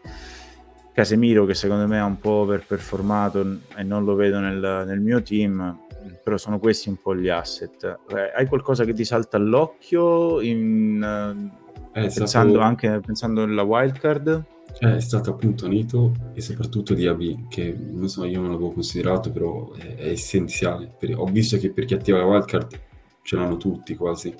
Casemiro 0.91 1.45
che 1.45 1.53
secondo 1.53 1.87
me 1.87 1.97
è 1.99 2.03
un 2.03 2.19
po' 2.19 2.31
overperformato 2.31 3.59
e 3.75 3.83
non 3.83 4.03
lo 4.03 4.15
vedo 4.15 4.39
nel, 4.39 4.85
nel 4.87 4.99
mio 4.99 5.21
team, 5.21 5.77
però 6.23 6.37
sono 6.37 6.57
questi 6.57 6.89
un 6.89 6.97
po' 7.01 7.15
gli 7.15 7.29
asset. 7.29 7.99
Eh, 8.09 8.31
hai 8.35 8.47
qualcosa 8.47 8.85
che 8.85 8.93
ti 8.93 9.05
salta 9.05 9.37
all'occhio 9.37 10.41
in, 10.41 11.51
eh, 11.93 12.01
pensando 12.01 12.53
stato... 12.53 12.59
anche 12.59 12.99
pensando 13.05 13.43
alla 13.43 13.63
wildcard? 13.63 14.57
Eh, 14.81 14.95
è 14.95 15.01
stato 15.01 15.31
appunto 15.31 15.67
Nito 15.67 16.13
e 16.33 16.41
soprattutto 16.41 16.93
DAB, 16.93 17.49
che 17.49 17.75
non 17.77 18.07
so, 18.07 18.23
io 18.23 18.39
non 18.39 18.51
l'avevo 18.51 18.71
considerato, 18.71 19.29
però 19.29 19.73
è, 19.73 19.95
è 19.95 20.09
essenziale. 20.09 20.93
Per, 20.97 21.17
ho 21.17 21.25
visto 21.25 21.57
che 21.57 21.71
per 21.71 21.85
chi 21.85 21.95
attiva 21.95 22.19
la 22.19 22.25
wildcard 22.25 22.79
ce 23.21 23.35
l'hanno 23.35 23.57
tutti 23.57 23.95
quasi, 23.95 24.33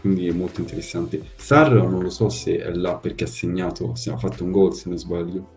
quindi 0.00 0.26
è 0.26 0.32
molto 0.32 0.60
interessante. 0.60 1.22
Sar 1.36 1.72
non 1.72 2.02
lo 2.02 2.10
so 2.10 2.28
se 2.28 2.58
è 2.58 2.72
là 2.72 2.96
perché 2.96 3.24
ha 3.24 3.28
segnato, 3.28 3.94
se 3.94 4.10
ha 4.10 4.16
fatto 4.16 4.42
un 4.42 4.50
gol 4.50 4.74
se 4.74 4.88
non 4.88 4.98
sbaglio. 4.98 5.54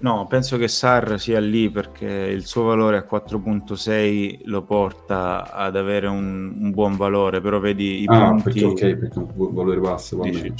No, 0.00 0.26
penso 0.26 0.56
che 0.56 0.68
Sar 0.68 1.20
sia 1.20 1.40
lì 1.40 1.68
perché 1.68 2.06
il 2.06 2.46
suo 2.46 2.62
valore 2.62 2.96
a 2.96 3.06
4.6 3.10 4.42
lo 4.44 4.62
porta 4.62 5.52
ad 5.52 5.76
avere 5.76 6.06
un, 6.06 6.56
un 6.58 6.70
buon 6.70 6.96
valore, 6.96 7.40
però 7.40 7.58
vedi 7.58 8.02
i 8.02 8.04
ah, 8.06 8.28
punti... 8.28 8.42
perché 8.44 8.64
ok, 8.64 8.96
perché 8.96 9.20
è 9.20 9.26
un 9.34 9.54
valore 9.54 9.80
basso. 9.80 10.20
Dici, 10.22 10.54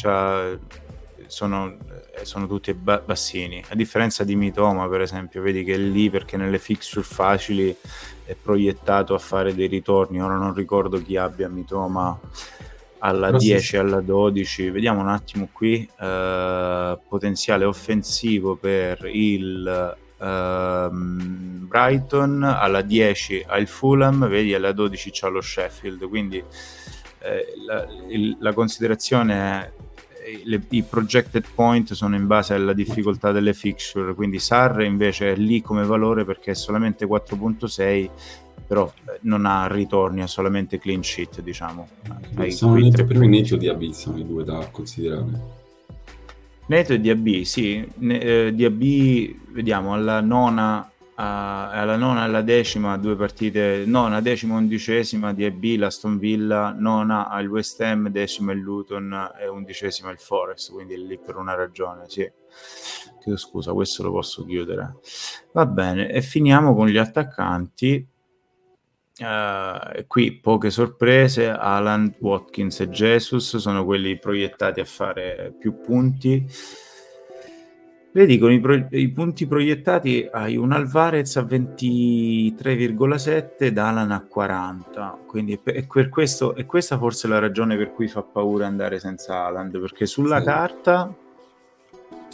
sono 1.26 1.76
sono 2.25 2.47
tutti 2.47 2.73
ba- 2.75 3.03
bassini. 3.05 3.62
A 3.69 3.75
differenza 3.75 4.25
di 4.25 4.37
Mitoma, 4.37 4.89
per 4.89 5.01
esempio, 5.01 5.43
vedi 5.43 5.64
che 5.64 5.75
è 5.75 5.79
lì 5.79 6.11
perché 6.11 6.37
nelle 6.37 6.59
fixture 6.59 7.05
facili 7.05 7.75
è 8.25 8.35
proiettato 8.35 9.14
a 9.14 9.19
fare 9.19 9.55
dei 9.55 9.66
ritorni. 9.66 10.21
Ora 10.21 10.37
non 10.37 10.55
ricordo 10.55 11.03
chi 11.03 11.16
abbia 11.16 11.49
Mitoma 11.49 12.19
alla 12.99 13.27
Però 13.27 13.39
10, 13.39 13.61
sì. 13.61 13.77
alla 13.77 14.01
12. 14.01 14.71
Vediamo 14.71 15.01
un 15.01 15.09
attimo 15.09 15.49
qui. 15.53 15.89
Uh, 15.99 16.99
potenziale 17.09 17.64
offensivo 17.64 18.57
per 18.57 19.05
il 19.07 19.97
uh, 20.19 20.91
Brighton, 20.91 22.43
alla 22.43 22.83
10 22.83 23.45
ha 23.47 23.59
il 23.59 23.69
Fulham, 23.69 24.27
vedi 24.29 24.55
alla 24.55 24.73
12 24.73 25.11
c'ha 25.12 25.29
lo 25.29 25.41
Sheffield. 25.41 26.09
Quindi 26.09 26.43
eh, 27.21 27.53
la, 27.66 27.87
il, 28.09 28.37
la 28.41 28.53
considerazione 28.53 29.35
è 29.35 29.73
le, 30.45 30.62
i 30.70 30.82
projected 30.82 31.45
point 31.55 31.93
sono 31.93 32.16
in 32.16 32.26
base 32.26 32.55
alla 32.55 32.72
difficoltà 32.72 33.32
delle 33.32 33.55
fixture, 33.55 34.14
quindi 34.14 34.39
SAR 34.39 34.82
invece 34.82 35.32
è 35.32 35.36
lì 35.36 35.61
come 35.61 35.84
valore 35.84 36.24
perché 36.24 36.53
è 36.53 36.55
solamente 36.55 37.07
4.6 37.07 38.11
però 38.68 38.93
eh, 39.07 39.18
non 39.22 39.47
ha 39.47 39.66
ritorni, 39.66 40.20
ha 40.20 40.26
solamente 40.26 40.78
clean 40.78 41.03
sheet, 41.03 41.41
diciamo. 41.41 41.89
Hai 42.34 42.53
sono 42.53 42.74
neto 42.74 43.03
per 43.07 43.16
me 43.16 43.26
Neto 43.26 43.55
e 43.55 43.59
DAB 43.59 43.91
sono 43.93 44.18
i 44.18 44.26
due 44.26 44.45
da 44.45 44.68
considerare. 44.70 45.57
Neto 46.66 46.93
e 46.93 47.01
DAB, 47.01 47.41
sì. 47.41 47.89
Ne, 47.97 48.20
eh, 48.20 48.53
DAB, 48.53 49.53
vediamo, 49.53 49.95
alla 49.95 50.20
nona 50.20 50.86
alla 51.21 51.97
nona 51.97 52.23
alla 52.23 52.43
decima 52.43 52.97
due 52.97 53.16
partite, 53.16 53.83
nona, 53.85 54.21
decima, 54.21 54.55
undicesima 54.55 55.33
di 55.33 55.45
EB, 55.45 55.79
l'Aston 55.79 56.16
Villa, 56.16 56.73
nona 56.77 57.29
al 57.29 57.49
West 57.49 57.81
Ham, 57.81 58.09
decima 58.09 58.53
il 58.53 58.61
Luton 58.61 59.33
e 59.41 59.49
undicesima 59.49 60.11
il 60.11 60.19
Forest, 60.19 60.73
quindi 60.73 60.97
lì 61.07 61.19
per 61.19 61.35
una 61.35 61.55
ragione, 61.55 62.05
sì. 62.07 62.31
Chiedo 63.21 63.37
scusa, 63.37 63.73
questo 63.73 64.05
lo 64.05 64.12
posso 64.12 64.45
chiudere. 64.45 64.99
Va 65.53 65.66
bene, 65.66 66.09
e 66.09 66.23
finiamo 66.23 66.75
con 66.75 66.87
gli 66.87 66.99
attaccanti. 66.99 68.07
Uh, 69.19 70.07
qui 70.07 70.39
poche 70.39 70.71
sorprese, 70.71 71.49
Alan, 71.49 72.14
Watkins 72.21 72.79
e 72.79 72.89
Jesus 72.89 73.57
sono 73.57 73.85
quelli 73.85 74.16
proiettati 74.16 74.79
a 74.79 74.85
fare 74.85 75.53
più 75.59 75.81
punti. 75.81 76.47
Vedi, 78.19 78.39
con 78.39 78.51
i, 78.51 78.59
pro- 78.59 78.89
i, 78.91 79.09
punti 79.11 79.47
proiettati 79.47 80.29
hai 80.29 80.57
un 80.57 80.73
Alvarez 80.73 81.37
a 81.37 81.43
23,7 81.43 83.51
ed 83.59 83.79
Alan 83.79 84.11
a 84.11 84.27
40. 84.29 85.19
Quindi 85.25 85.61
è 85.62 85.87
per 85.87 86.09
questo, 86.09 86.57
e 86.57 86.66
questa 86.66 86.99
forse 86.99 87.29
è 87.29 87.31
la 87.31 87.39
ragione 87.39 87.77
per 87.77 87.93
cui 87.93 88.09
fa 88.09 88.23
paura 88.23 88.66
andare 88.66 88.99
senza 88.99 89.45
Alan, 89.45 89.71
perché 89.71 90.07
sulla 90.07 90.41
sì. 90.41 90.47
carta 90.47 91.14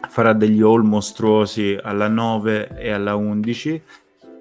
farà 0.08 0.32
degli 0.32 0.62
all 0.62 0.84
mostruosi 0.84 1.78
alla 1.78 2.08
9 2.08 2.78
e 2.78 2.90
alla 2.90 3.14
11. 3.14 3.82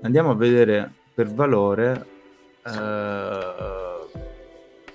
Andiamo 0.04 0.30
a 0.30 0.36
vedere 0.36 0.90
per 1.14 1.28
valore. 1.28 2.06
Uh, 2.64 2.72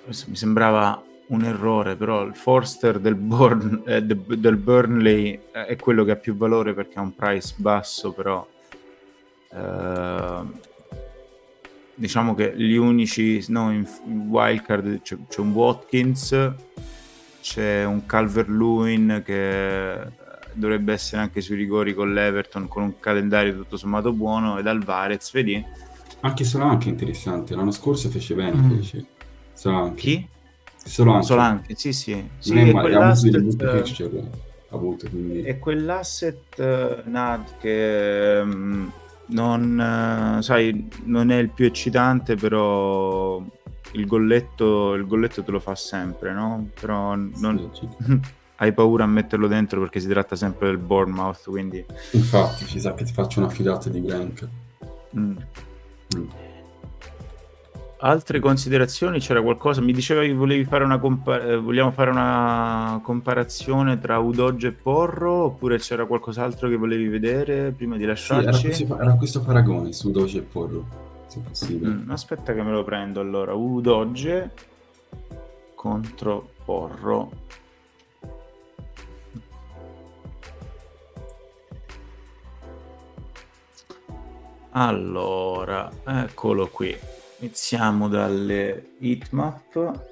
mi 0.07 0.35
sembrava 0.35 0.99
un 1.29 1.43
errore, 1.43 1.95
però 1.95 2.23
il 2.23 2.35
Forster 2.35 2.99
del, 2.99 3.15
Born, 3.15 3.83
eh, 3.85 4.01
de, 4.01 4.17
del 4.37 4.57
Burnley 4.57 5.39
eh, 5.51 5.65
è 5.65 5.75
quello 5.75 6.03
che 6.03 6.11
ha 6.11 6.15
più 6.15 6.35
valore 6.35 6.73
perché 6.73 6.97
ha 6.97 7.01
un 7.01 7.13
price 7.13 7.53
basso, 7.57 8.11
però 8.11 8.47
eh, 9.51 10.41
diciamo 11.93 12.33
che 12.33 12.53
gli 12.55 12.75
unici 12.75 13.43
no, 13.49 13.71
in, 13.71 13.87
in 14.05 14.27
wildcard 14.29 15.01
c'è, 15.01 15.17
c'è, 15.27 15.39
un 15.39 15.51
Watkins, 15.51 16.51
c'è 17.41 17.83
un 17.85 18.05
Calvert-Lewin 18.05 19.21
che 19.23 20.17
dovrebbe 20.53 20.93
essere 20.93 21.21
anche 21.21 21.41
sui 21.41 21.55
rigori 21.55 21.93
con 21.93 22.11
l'Everton 22.11 22.67
con 22.67 22.83
un 22.83 22.99
calendario 22.99 23.55
tutto 23.55 23.77
sommato 23.77 24.11
buono 24.13 24.57
ed 24.57 24.65
Alvarez, 24.65 25.31
vedi? 25.31 25.63
Anche 26.21 26.43
Solanke 26.43 26.87
è 26.87 26.89
interessante, 26.89 27.55
l'anno 27.55 27.71
scorso 27.71 28.09
fece 28.09 28.33
bene, 28.33 28.57
mm. 28.57 28.69
fece. 28.71 29.05
Solanke. 29.53 29.95
Chi? 29.95 30.27
Solanke. 30.89 31.25
Solanke, 31.25 31.75
sì, 31.75 31.93
sì. 31.93 32.29
sì 32.39 32.57
è, 32.57 32.71
ma- 32.71 32.81
quell'asset, 32.81 34.37
avuto, 34.69 35.07
quindi... 35.07 35.41
è 35.43 35.59
quell'asset 35.59 36.57
uh, 36.57 37.09
NAD 37.09 37.57
che 37.59 38.39
um, 38.43 38.91
non, 39.27 40.37
uh, 40.37 40.41
sai, 40.41 40.89
non 41.03 41.29
è 41.29 41.37
il 41.37 41.49
più 41.49 41.65
eccitante, 41.65 42.35
però 42.35 43.41
il 43.91 44.05
golletto, 44.07 44.95
il 44.95 45.05
golletto 45.05 45.43
te 45.43 45.51
lo 45.51 45.59
fa 45.59 45.75
sempre, 45.75 46.33
no? 46.33 46.69
Però 46.79 47.15
non... 47.15 47.69
Sì, 47.73 47.87
hai 48.61 48.73
paura 48.73 49.03
a 49.03 49.07
metterlo 49.07 49.47
dentro 49.47 49.79
perché 49.79 49.99
si 49.99 50.07
tratta 50.07 50.35
sempre 50.35 50.67
del 50.69 50.79
Bournemouth, 50.79 51.43
quindi... 51.45 51.85
Infatti, 52.11 52.65
ci 52.65 52.79
sa 52.79 52.95
che 52.95 53.03
ti 53.05 53.13
faccio 53.13 53.39
una 53.39 53.49
fidata 53.49 53.89
di 53.89 54.01
Grank. 54.01 54.47
Mm. 55.15 55.37
Mm. 56.17 56.48
Altre 58.01 58.39
considerazioni? 58.39 59.19
C'era 59.19 59.41
qualcosa? 59.41 59.81
Mi 59.81 59.91
dicevi 59.91 60.27
che 60.27 60.33
volevi 60.33 60.63
fare 60.63 60.85
una 60.85 60.99
compa- 60.99 61.41
eh, 61.41 61.57
vogliamo 61.57 61.91
fare 61.91 62.09
una 62.09 62.97
comparazione 63.03 63.99
tra 63.99 64.17
Udoge 64.19 64.67
e 64.67 64.71
Porro 64.71 65.33
oppure 65.43 65.79
c'era 65.79 66.05
qualcos'altro 66.05 66.69
che 66.69 66.77
volevi 66.77 67.09
vedere 67.09 67.71
prima 67.71 67.97
di 67.97 68.05
lasciarci? 68.05 68.53
Sì, 68.53 68.83
era, 68.83 68.87
questo, 68.87 68.99
era 69.01 69.13
questo 69.15 69.41
paragone 69.41 69.91
su 69.91 70.07
Udoge 70.07 70.37
e 70.37 70.41
Porro, 70.43 70.85
se 71.27 71.41
possibile. 71.41 71.91
Mm, 71.91 72.09
aspetta 72.09 72.53
che 72.53 72.63
me 72.63 72.71
lo 72.71 72.85
prendo 72.85 73.19
allora. 73.19 73.53
Udoge 73.53 74.51
contro 75.75 76.51
Porro. 76.63 77.31
Allora, 84.71 85.91
eccolo 86.05 86.67
qui. 86.67 86.95
Iniziamo 87.39 88.09
dalle 88.09 88.95
heatmap. 88.99 90.07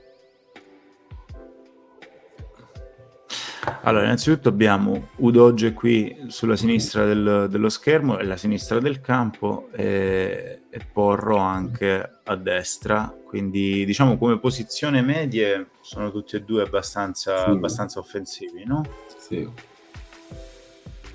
Allora, 3.81 4.05
innanzitutto 4.05 4.47
abbiamo 4.47 5.09
Udoge 5.17 5.73
qui 5.73 6.25
sulla 6.27 6.55
sinistra 6.55 7.05
del, 7.05 7.47
dello 7.49 7.67
schermo 7.67 8.17
e 8.17 8.23
la 8.23 8.37
sinistra 8.37 8.79
del 8.79 9.01
campo 9.01 9.67
e, 9.73 10.61
e, 10.69 10.79
Porro 10.91 11.37
anche 11.37 12.19
a 12.23 12.35
destra, 12.35 13.13
quindi 13.25 13.83
diciamo 13.83 14.17
come 14.17 14.39
posizione 14.39 15.01
medie 15.01 15.71
sono 15.81 16.11
tutti 16.11 16.37
e 16.37 16.43
due 16.43 16.63
abbastanza, 16.63 17.43
sì. 17.43 17.49
abbastanza 17.49 17.99
offensivi, 17.99 18.63
no? 18.65 18.85
Sì. 19.17 19.75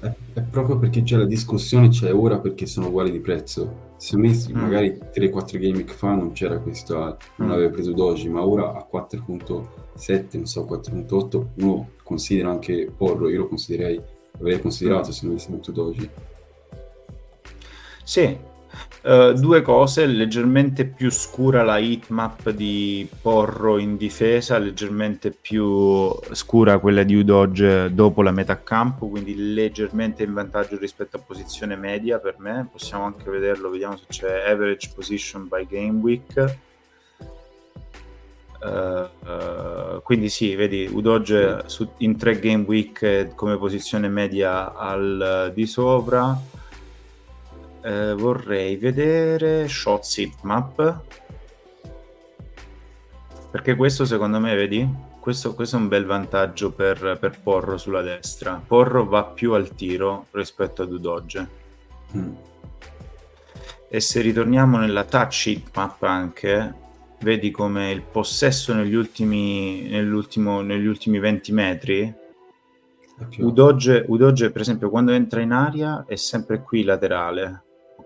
È, 0.02 0.12
è, 0.34 0.40
proprio 0.42 0.78
perché 0.78 1.02
c'è 1.02 1.16
la 1.16 1.24
discussione, 1.24 1.88
c'è 1.88 2.12
ora 2.12 2.38
perché 2.40 2.66
sono 2.66 2.88
uguali 2.88 3.12
di 3.12 3.20
prezzo 3.20 3.90
se 4.02 4.16
messi 4.16 4.52
mm. 4.52 4.56
magari 4.56 4.98
3-4 5.14 5.58
game 5.60 5.84
fa 5.84 6.12
non 6.12 6.32
c'era 6.32 6.58
questa, 6.58 7.16
non 7.36 7.48
mm. 7.48 7.52
aveva 7.52 7.70
preso 7.70 7.92
Doji, 7.92 8.28
ma 8.28 8.44
ora 8.44 8.72
a 8.72 8.88
4.7, 8.92 10.26
non 10.32 10.46
so, 10.46 10.66
4.8, 10.68 11.46
uno 11.62 11.90
considera 12.02 12.50
anche 12.50 12.90
Porro, 12.96 13.28
io 13.28 13.38
lo 13.38 13.46
considererei, 13.46 14.02
avrei 14.34 14.60
considerato 14.60 15.12
se 15.12 15.20
non 15.22 15.34
avessi 15.34 15.50
avuto 15.50 15.70
Doji. 15.70 16.10
Sì, 18.02 18.36
Uh, 19.02 19.32
due 19.32 19.62
cose, 19.62 20.06
leggermente 20.06 20.84
più 20.84 21.10
scura 21.10 21.64
la 21.64 21.78
hitmap 21.78 22.50
di 22.50 23.08
Porro 23.20 23.78
in 23.78 23.96
difesa, 23.96 24.58
leggermente 24.58 25.32
più 25.32 26.08
scura 26.30 26.78
quella 26.78 27.02
di 27.02 27.16
Udoge 27.16 27.92
dopo 27.92 28.22
la 28.22 28.30
metà 28.30 28.62
campo, 28.62 29.08
quindi 29.08 29.54
leggermente 29.54 30.22
in 30.22 30.32
vantaggio 30.32 30.78
rispetto 30.78 31.16
a 31.16 31.20
posizione 31.20 31.74
media 31.74 32.20
per 32.20 32.36
me. 32.38 32.68
Possiamo 32.70 33.04
anche 33.04 33.28
vederlo, 33.28 33.70
vediamo 33.70 33.96
se 33.96 34.04
c'è 34.08 34.48
average 34.48 34.92
position 34.94 35.48
by 35.48 35.66
game 35.68 35.98
week. 36.00 36.56
Uh, 38.60 39.28
uh, 39.28 40.02
quindi 40.04 40.28
sì, 40.28 40.54
vedi 40.54 40.88
Udoge 40.88 41.64
su, 41.66 41.90
in 41.98 42.16
tre 42.16 42.38
game 42.38 42.62
week 42.68 43.34
come 43.34 43.58
posizione 43.58 44.08
media 44.08 44.76
al 44.76 45.50
di 45.52 45.66
sopra 45.66 46.60
eh, 47.82 48.14
vorrei 48.14 48.76
vedere 48.76 49.68
shot 49.68 50.04
map. 50.42 51.00
Perché 53.50 53.76
questo 53.76 54.04
secondo 54.04 54.40
me 54.40 54.54
vedi? 54.54 54.88
Questo, 55.20 55.54
questo 55.54 55.76
è 55.76 55.78
un 55.78 55.88
bel 55.88 56.04
vantaggio 56.04 56.72
per, 56.72 57.16
per, 57.20 57.38
Porro 57.42 57.76
sulla 57.76 58.02
destra. 58.02 58.60
Porro 58.66 59.04
va 59.04 59.24
più 59.24 59.52
al 59.52 59.74
tiro 59.74 60.26
rispetto 60.30 60.82
ad 60.82 60.92
Udoge 60.92 61.48
mm. 62.16 62.32
e 63.88 64.00
se 64.00 64.20
ritorniamo 64.20 64.78
nella 64.78 65.04
touch 65.04 65.60
map 65.74 66.02
anche 66.02 66.74
vedi 67.20 67.52
come 67.52 67.92
il 67.92 68.02
possesso 68.02 68.74
negli 68.74 68.94
ultimi, 68.94 69.88
negli 69.90 70.86
ultimi 70.86 71.18
20 71.20 71.52
metri 71.52 72.20
Udoge, 73.38 74.04
Udoge 74.08 74.50
per 74.50 74.60
esempio 74.62 74.90
quando 74.90 75.12
entra 75.12 75.40
in 75.40 75.52
aria 75.52 76.04
è 76.06 76.16
sempre 76.16 76.62
qui 76.62 76.82
laterale 76.82 77.62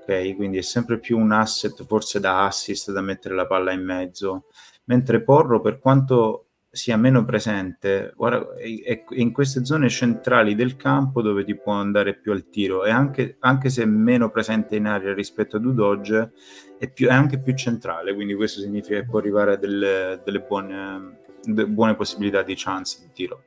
ok? 0.07 0.37
Quindi 0.37 0.59
è 0.59 0.63
sempre 0.63 0.99
più 0.99 1.19
un 1.19 1.33
asset 1.33 1.85
forse 1.85 2.21
da 2.21 2.47
assist, 2.47 2.93
da 2.93 3.01
mettere 3.01 3.35
la 3.35 3.47
palla 3.47 3.73
in 3.73 3.85
mezzo, 3.85 4.47
mentre 4.85 5.23
Porro 5.23 5.61
per 5.61 5.81
quanto 5.81 6.43
sia 6.71 6.97
meno 6.99 7.25
presente, 7.25 8.13
guarda, 8.15 8.55
è, 8.57 9.03
in 9.11 9.33
queste 9.33 9.65
zone 9.65 9.89
centrali 9.89 10.55
del 10.55 10.77
campo 10.77 11.23
dove 11.23 11.43
ti 11.43 11.57
può 11.57 11.73
andare 11.73 12.15
più 12.19 12.33
al 12.33 12.51
tiro 12.51 12.85
e 12.85 12.91
anche, 12.91 13.37
anche 13.41 13.71
se 13.71 13.83
è 13.83 13.87
meno 13.87 14.31
presente 14.31 14.77
in 14.77 14.87
aria 14.87 15.15
rispetto 15.15 15.57
ad 15.57 15.65
Udoge 15.65 16.33
è, 16.79 16.91
più, 16.91 17.09
è 17.09 17.13
anche 17.13 17.41
più 17.41 17.55
centrale, 17.55 18.15
quindi 18.15 18.35
questo 18.35 18.61
significa 18.61 19.01
che 19.01 19.07
può 19.07 19.19
arrivare 19.19 19.55
a 19.55 19.57
delle, 19.57 20.21
delle 20.23 20.41
buone, 20.41 21.19
de, 21.43 21.67
buone 21.67 21.95
possibilità 21.97 22.43
di 22.43 22.55
chance 22.55 22.99
di 23.01 23.11
tiro. 23.13 23.43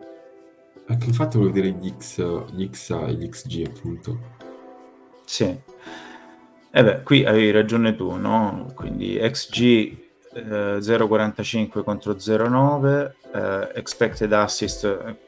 Ecco, 0.88 1.06
infatti 1.06 1.38
vuol 1.38 1.52
dire 1.52 1.70
gli, 1.70 1.94
X, 1.96 2.48
gli 2.52 2.68
XA 2.68 3.06
e 3.06 3.14
gli 3.14 3.30
XG 3.30 3.68
appunto. 3.68 4.20
Sì, 5.24 5.56
eh 6.72 6.84
beh, 6.84 7.02
qui 7.04 7.26
avevi 7.26 7.52
ragione 7.52 7.96
tu, 7.96 8.16
no? 8.16 8.72
Quindi 8.76 9.18
XG 9.18 9.98
eh, 10.34 10.78
0,45 10.80 11.84
contro 11.84 12.14
0,9, 12.14 13.12
eh, 13.34 13.72
expected 13.74 14.32
assist, 14.34 14.84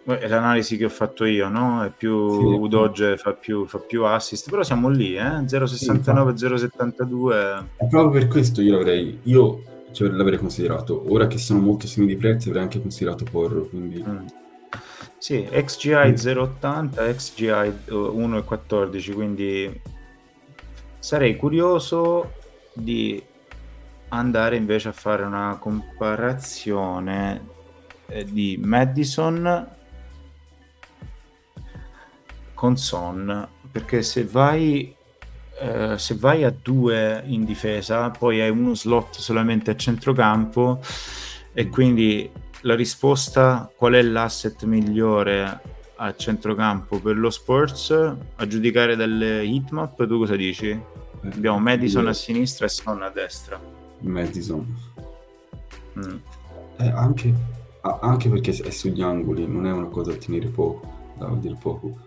eh, 0.06 0.20
è 0.20 0.28
l'analisi 0.28 0.78
che 0.78 0.86
ho 0.86 0.90
fatto 0.90 1.26
io, 1.26 1.50
no? 1.50 1.84
È 1.84 1.92
più 1.96 2.30
sì, 2.32 2.44
Udoge 2.44 3.18
fa 3.18 3.34
più, 3.34 3.66
fa 3.66 3.80
più 3.80 4.06
assist, 4.06 4.50
però 4.50 4.64
siamo 4.64 4.90
lì, 4.90 5.16
eh? 5.16 5.44
0,69, 5.46 6.34
sì, 6.34 6.46
0,72. 6.46 7.66
È 7.78 7.88
proprio 7.88 8.10
per 8.10 8.28
questo 8.28 8.62
io 8.62 8.74
l'avrei, 8.74 9.20
io 9.24 9.64
cioè, 9.92 10.10
l'avrei 10.10 10.38
considerato. 10.38 11.04
Ora 11.12 11.28
che 11.28 11.38
sono 11.38 11.60
molto 11.60 11.88
simili 11.88 12.14
di 12.14 12.20
prezzi 12.20 12.48
avrei 12.50 12.64
anche 12.64 12.82
considerato 12.82 13.26
Porro, 13.30 13.66
quindi... 13.68 14.04
Mm. 14.08 14.26
Sì, 15.18 15.48
XGI 15.52 16.14
0,80, 16.16 17.16
XGI 17.16 17.92
1,14, 17.92 19.14
quindi 19.14 19.82
sarei 21.02 21.36
curioso 21.36 22.34
di 22.74 23.22
andare 24.10 24.56
invece 24.56 24.90
a 24.90 24.94
fare 24.94 25.24
una 25.24 25.58
comparazione 25.60 27.48
eh, 28.06 28.24
di 28.24 28.60
Madison 28.64 29.68
con 32.54 32.78
Son 32.78 33.50
perché 33.72 34.04
se 34.04 34.26
vai 34.26 34.96
eh, 35.60 35.98
se 35.98 36.16
vai 36.16 36.44
a 36.44 36.54
due 36.62 37.24
in 37.26 37.46
difesa 37.46 38.12
poi 38.12 38.40
hai 38.40 38.52
uno 38.52 38.76
slot 38.76 39.16
solamente 39.18 39.72
a 39.72 39.76
centrocampo 39.76 40.80
e 41.54 41.68
quindi 41.70 42.30
la 42.62 42.76
risposta 42.76 43.72
qual 43.76 43.94
è 43.94 44.02
l'asset 44.04 44.64
migliore 44.66 45.62
a 45.96 46.16
centrocampo 46.16 47.00
per 47.00 47.18
lo 47.18 47.30
Spurs 47.30 47.92
a 47.92 48.48
giudicare 48.48 48.96
dalle 48.96 49.44
hitmap 49.44 50.06
tu 50.06 50.18
cosa 50.20 50.36
dici? 50.36 50.91
Abbiamo 51.24 51.60
Madison 51.60 52.08
a 52.08 52.14
sinistra 52.14 52.66
e 52.66 52.70
Son 52.70 53.02
a 53.04 53.10
destra 53.10 53.60
Madison 54.00 54.78
mm. 55.98 56.16
eh, 56.78 56.90
anche, 56.90 57.34
anche, 57.82 58.30
perché 58.30 58.52
è 58.52 58.70
sugli 58.70 59.02
angoli 59.02 59.48
non 59.48 59.68
è 59.68 59.72
una 59.72 59.88
cosa 59.88 60.12
da 60.12 60.18
tenere 60.18 60.48
poco 60.48 61.14
da 61.18 61.28
dire 61.36 61.56
poco 61.60 61.98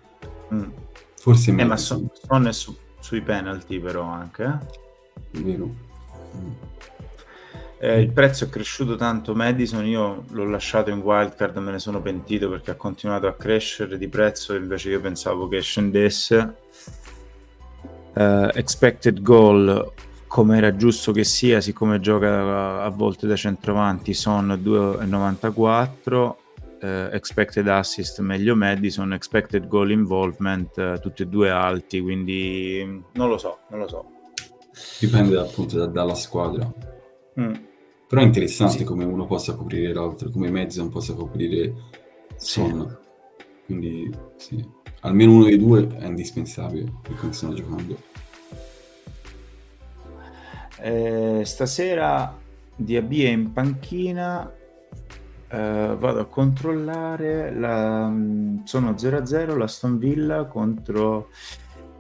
mm. 0.53 0.71
forse 1.17 1.51
eh, 1.51 1.65
ma 1.65 1.77
Son, 1.77 2.11
Son 2.13 2.47
è 2.47 2.53
su, 2.53 2.77
sui 2.99 3.23
penalty 3.23 3.79
però 3.79 4.03
anche 4.03 4.43
eh? 4.43 5.41
vero 5.43 5.67
mm. 6.37 6.53
Eh, 7.85 8.01
il 8.01 8.13
prezzo 8.13 8.45
è 8.45 8.49
cresciuto 8.49 8.97
tanto 8.97 9.35
Madison, 9.35 9.85
io 9.85 10.25
l'ho 10.31 10.49
lasciato 10.49 10.89
in 10.89 11.01
wildcard, 11.01 11.59
me 11.59 11.73
ne 11.73 11.79
sono 11.79 12.01
pentito 12.01 12.49
perché 12.49 12.71
ha 12.71 12.77
continuato 12.77 13.27
a 13.27 13.35
crescere 13.35 13.99
di 13.99 14.09
prezzo 14.09 14.55
invece 14.55 14.89
io 14.89 15.03
pensavo 15.03 15.49
che 15.49 15.61
scendesse. 15.61 16.57
Uh, 18.15 18.49
expected 18.55 19.21
goal, 19.23 19.93
come 20.27 20.57
era 20.57 20.77
giusto 20.77 21.13
che 21.13 21.25
sia, 21.25 21.61
siccome 21.61 22.01
gioca 22.01 22.83
a 22.83 22.89
volte 22.89 23.27
da 23.27 23.37
centravanti, 23.37 24.15
sono 24.15 24.55
2,94. 24.57 26.35
Uh, 26.85 27.09
expected 27.13 27.67
assist 27.69 28.21
meglio 28.21 28.55
Madison, 28.55 29.13
expected 29.15 29.69
goal 29.69 29.91
involvement, 29.91 30.77
uh, 30.77 31.01
tutti 31.01 31.23
e 31.23 31.27
due 31.27 31.51
alti, 31.51 32.01
quindi 32.01 33.03
non 33.13 33.29
lo 33.29 33.39
so, 33.39 33.61
non 33.71 33.81
lo 33.81 33.89
so. 33.89 34.05
Dipende 35.01 35.39
appunto 35.39 35.79
da, 35.79 35.87
dalla 35.87 36.15
squadra. 36.15 36.71
Mm. 37.41 37.55
Però 38.07 38.21
è 38.21 38.25
interessante 38.25 38.79
sì. 38.79 38.85
come 38.85 39.05
uno 39.05 39.27
possa 39.27 39.55
coprire 39.55 39.93
l'altro, 39.93 40.31
come 40.31 40.51
Madison 40.51 40.89
possa 40.91 41.15
coprire 41.15 41.73
Son. 42.37 42.87
Sì. 42.89 43.45
Quindi 43.67 44.15
sì, 44.37 44.69
almeno 45.05 45.33
uno 45.33 45.45
dei 45.45 45.59
due 45.59 45.89
è 45.99 46.07
indispensabile 46.07 46.93
per 47.01 47.15
come 47.17 47.33
stanno 47.33 47.55
giocando. 47.55 47.97
Eh, 50.81 51.43
stasera 51.45 52.37
DAB 52.77 53.13
è 53.13 53.29
in 53.29 53.53
panchina. 53.53 54.53
Uh, 55.47 55.97
vado 55.97 56.19
a 56.19 56.25
controllare 56.25 57.55
la, 57.55 58.13
sono 58.65 58.91
0-0 58.91 59.57
la 59.57 59.67
Stone 59.69 59.99
Villa 59.99 60.47
contro 60.47 61.29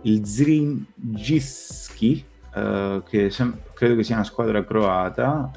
il 0.02 0.26
Zrinjski 0.26 2.24
uh, 2.52 3.00
che 3.04 3.30
sem- 3.30 3.56
credo 3.72 3.94
che 3.94 4.02
sia 4.02 4.16
una 4.16 4.24
squadra 4.24 4.64
croata 4.64 5.52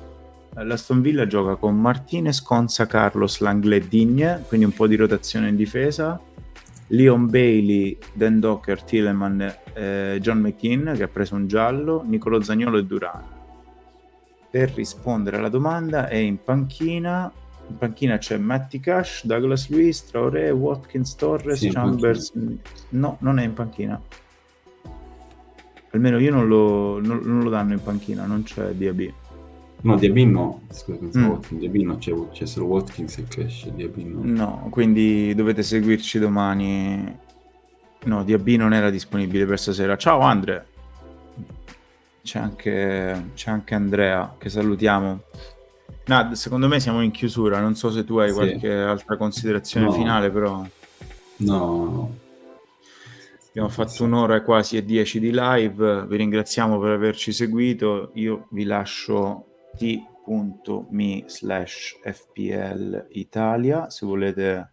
l'Aston 0.63 1.01
Villa 1.01 1.27
gioca 1.27 1.55
con 1.55 1.79
Martinez, 1.79 2.41
Conza, 2.41 2.85
Carlos, 2.85 3.39
Langley, 3.39 3.87
Digne, 3.87 4.43
quindi 4.47 4.65
un 4.65 4.73
po' 4.73 4.87
di 4.87 4.95
rotazione 4.95 5.49
in 5.49 5.55
difesa. 5.55 6.19
Leon 6.87 7.27
Bailey, 7.27 7.97
Dan 8.13 8.39
Docker, 8.39 8.81
Tilleman, 8.81 9.55
eh, 9.73 10.17
John 10.21 10.39
McKean 10.39 10.93
che 10.95 11.03
ha 11.03 11.07
preso 11.07 11.35
un 11.35 11.47
giallo, 11.47 12.03
Nicolo 12.05 12.41
Zagnolo 12.41 12.77
e 12.77 12.85
Duran. 12.85 13.23
Per 14.49 14.71
rispondere 14.73 15.37
alla 15.37 15.49
domanda 15.49 16.07
è 16.07 16.15
in 16.15 16.41
panchina, 16.41 17.31
in 17.67 17.77
panchina 17.77 18.17
c'è 18.17 18.37
Matty 18.37 18.79
Cash, 18.79 19.25
Douglas 19.25 19.69
Lewis, 19.69 20.05
Traoré, 20.05 20.49
Watkins, 20.51 21.15
Torres, 21.15 21.59
sì, 21.59 21.69
Chambers. 21.69 22.31
No, 22.89 23.17
non 23.19 23.39
è 23.39 23.43
in 23.43 23.53
panchina. 23.53 24.01
Almeno 25.91 26.19
io 26.19 26.31
non 26.31 26.47
lo, 26.47 27.01
non, 27.01 27.19
non 27.23 27.41
lo 27.41 27.49
danno 27.49 27.73
in 27.73 27.81
panchina, 27.81 28.25
non 28.25 28.43
c'è 28.43 28.71
DAB. 28.71 29.13
No, 29.81 29.95
Diabin 29.95 30.31
no, 30.31 30.61
scusa, 30.71 31.19
mm. 31.19 31.29
Watkins, 31.29 31.59
Diabin 31.59 31.85
no, 31.85 31.97
c'è, 31.97 32.13
c'è, 32.31 32.45
solo 32.45 32.65
Watkins 32.65 33.17
e 33.19 33.23
Cash, 33.27 33.67
Diabin 33.69 34.11
no. 34.11 34.21
No, 34.23 34.67
quindi 34.69 35.33
dovete 35.35 35.61
seguirci 35.61 36.17
domani. 36.19 37.25
No, 38.05 38.23
DAB 38.23 38.47
non 38.49 38.73
era 38.73 38.89
disponibile 38.89 39.45
per 39.45 39.59
stasera. 39.59 39.95
Ciao 39.97 40.19
Andre! 40.21 40.65
C'è 42.23 42.39
anche, 42.39 43.29
c'è 43.35 43.51
anche 43.51 43.75
Andrea, 43.75 44.35
che 44.37 44.49
salutiamo. 44.49 45.21
Nad, 46.05 46.33
secondo 46.33 46.67
me 46.67 46.79
siamo 46.79 47.01
in 47.01 47.11
chiusura, 47.11 47.59
non 47.59 47.75
so 47.75 47.91
se 47.91 48.03
tu 48.03 48.17
hai 48.17 48.29
sì. 48.29 48.35
qualche 48.35 48.73
altra 48.73 49.17
considerazione 49.17 49.85
no. 49.85 49.91
finale, 49.93 50.29
però... 50.29 50.65
No, 51.37 51.57
no. 51.57 52.15
Abbiamo 53.49 53.69
fatto 53.69 54.03
un'ora 54.03 54.35
e 54.35 54.43
quasi 54.43 54.77
e 54.77 54.85
dieci 54.85 55.19
di 55.19 55.31
live, 55.33 56.05
vi 56.05 56.17
ringraziamo 56.17 56.79
per 56.79 56.91
averci 56.91 57.31
seguito, 57.31 58.11
io 58.13 58.47
vi 58.49 58.63
lascio 58.63 59.45
t.me 59.77 61.23
slash 61.27 61.99
fpl 62.03 63.07
Italia 63.11 63.89
se 63.89 64.05
volete 64.05 64.71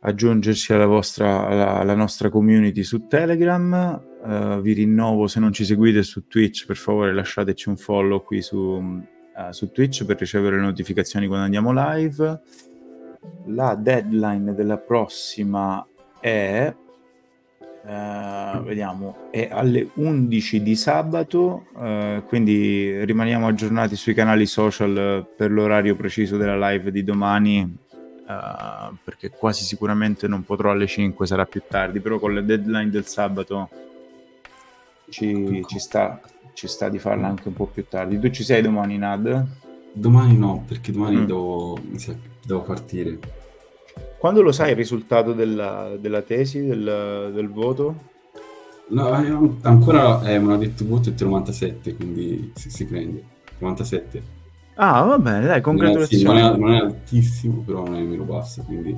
aggiungerci 0.00 0.72
alla, 0.72 0.86
vostra, 0.86 1.46
alla, 1.46 1.74
alla 1.78 1.94
nostra 1.94 2.30
community 2.30 2.82
su 2.82 3.06
Telegram. 3.06 4.02
Uh, 4.22 4.60
vi 4.60 4.72
rinnovo 4.72 5.26
se 5.26 5.40
non 5.40 5.52
ci 5.52 5.64
seguite 5.64 6.02
su 6.02 6.26
Twitch, 6.26 6.66
per 6.66 6.76
favore 6.76 7.12
lasciateci 7.12 7.68
un 7.68 7.76
follow 7.76 8.22
qui 8.22 8.42
su, 8.42 8.56
uh, 8.56 9.50
su 9.50 9.70
Twitch 9.70 10.04
per 10.04 10.18
ricevere 10.18 10.56
le 10.56 10.62
notificazioni 10.62 11.26
quando 11.26 11.44
andiamo 11.44 11.72
live. 11.72 12.40
La 13.46 13.74
deadline 13.74 14.54
della 14.54 14.78
prossima 14.78 15.84
è 16.20 16.74
Uh, 17.86 18.64
vediamo, 18.64 19.28
è 19.30 19.48
alle 19.48 19.90
11 19.94 20.60
di 20.60 20.74
sabato, 20.74 21.66
uh, 21.74 22.24
quindi 22.26 23.04
rimaniamo 23.04 23.46
aggiornati 23.46 23.94
sui 23.94 24.12
canali 24.12 24.44
social 24.44 25.24
per 25.36 25.52
l'orario 25.52 25.94
preciso 25.94 26.36
della 26.36 26.68
live 26.68 26.90
di 26.90 27.04
domani, 27.04 27.60
uh, 27.60 28.92
perché 29.04 29.30
quasi 29.30 29.62
sicuramente 29.62 30.26
non 30.26 30.42
potrò 30.42 30.72
alle 30.72 30.88
5, 30.88 31.28
sarà 31.28 31.46
più 31.46 31.62
tardi, 31.68 32.00
però 32.00 32.18
con 32.18 32.34
le 32.34 32.44
deadline 32.44 32.90
del 32.90 33.06
sabato 33.06 33.70
ci, 35.08 35.64
ci, 35.68 35.78
sta, 35.78 36.20
ci 36.54 36.66
sta 36.66 36.88
di 36.88 36.98
farla 36.98 37.28
anche 37.28 37.46
un 37.46 37.54
po' 37.54 37.66
più 37.66 37.86
tardi. 37.88 38.18
Tu 38.18 38.30
ci 38.30 38.42
sei 38.42 38.62
domani, 38.62 38.98
Nad? 38.98 39.46
Domani 39.92 40.36
no, 40.36 40.64
perché 40.66 40.90
domani 40.90 41.18
mm. 41.18 41.24
devo, 41.24 41.78
devo 42.44 42.62
partire. 42.62 43.44
Quando 44.18 44.42
lo 44.42 44.52
sai 44.52 44.70
il 44.70 44.76
risultato 44.76 45.32
della, 45.32 45.96
della 45.98 46.22
tesi, 46.22 46.64
del, 46.64 47.30
del, 47.34 47.50
voto? 47.50 47.94
No, 48.88 49.08
eh, 49.22 49.56
ancora 49.62 50.22
eh, 50.22 50.38
mi 50.38 50.46
hanno 50.46 50.56
detto 50.56 50.86
voto 50.86 51.10
è 51.10 51.14
97, 51.18 51.94
quindi 51.96 52.52
si, 52.54 52.70
si, 52.70 52.86
prende. 52.86 53.22
97. 53.58 54.22
Ah, 54.76 55.02
va 55.02 55.18
bene, 55.18 55.46
dai, 55.46 55.60
congratulazioni. 55.60 56.24
Non 56.24 56.36
è, 56.36 56.40
sì, 56.40 56.44
non, 56.44 56.54
è, 56.54 56.58
non 56.58 56.74
è, 56.74 56.78
altissimo, 56.78 57.62
però 57.64 57.84
non 57.84 57.94
è 57.94 57.98
nemmeno 57.98 58.24
basso, 58.24 58.62
quindi... 58.62 58.96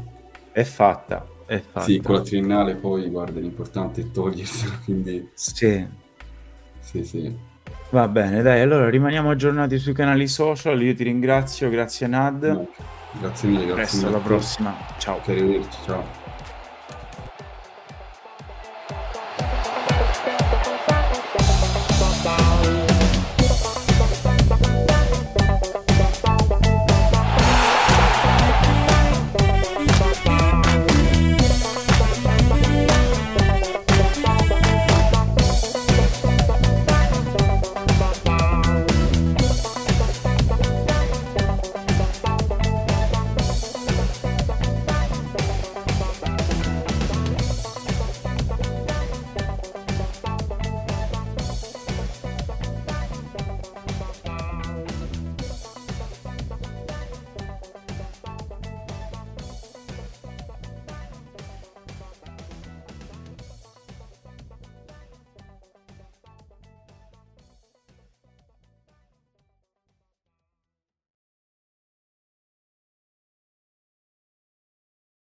È 0.53 0.63
fatta, 0.63 1.27
è 1.47 1.61
fatta. 1.61 1.85
Sì, 1.85 2.01
con 2.01 2.15
la 2.17 2.23
triennale 2.23 2.75
poi, 2.75 3.09
guarda, 3.09 3.41
l'importante 3.41 4.03
è 4.03 4.11
togliersela, 4.11 4.79
quindi... 4.85 5.29
Sì. 5.35 5.87
Sì, 6.81 7.05
sì. 7.05 7.37
Va 7.91 8.07
bene, 8.07 8.43
dai, 8.43 8.61
allora 8.61 8.89
rimaniamo 8.89 9.31
aggiornati 9.31 9.79
sui 9.79 9.95
canali 9.95 10.29
social, 10.29 10.81
io 10.83 10.95
ti 10.95 11.05
ringrazio, 11.05 11.71
grazie 11.71 12.07
Nad. 12.07 12.45
No. 12.45 12.69
Grazie 13.13 13.49
mille, 13.49 13.65
grazie 13.67 13.75
Presto, 13.75 13.97
mille. 13.97 14.09
alla 14.09 14.19
prossima. 14.25 14.77
Ciao. 14.99 15.21
Arrivederci, 15.27 15.79
ciao. 15.85 16.18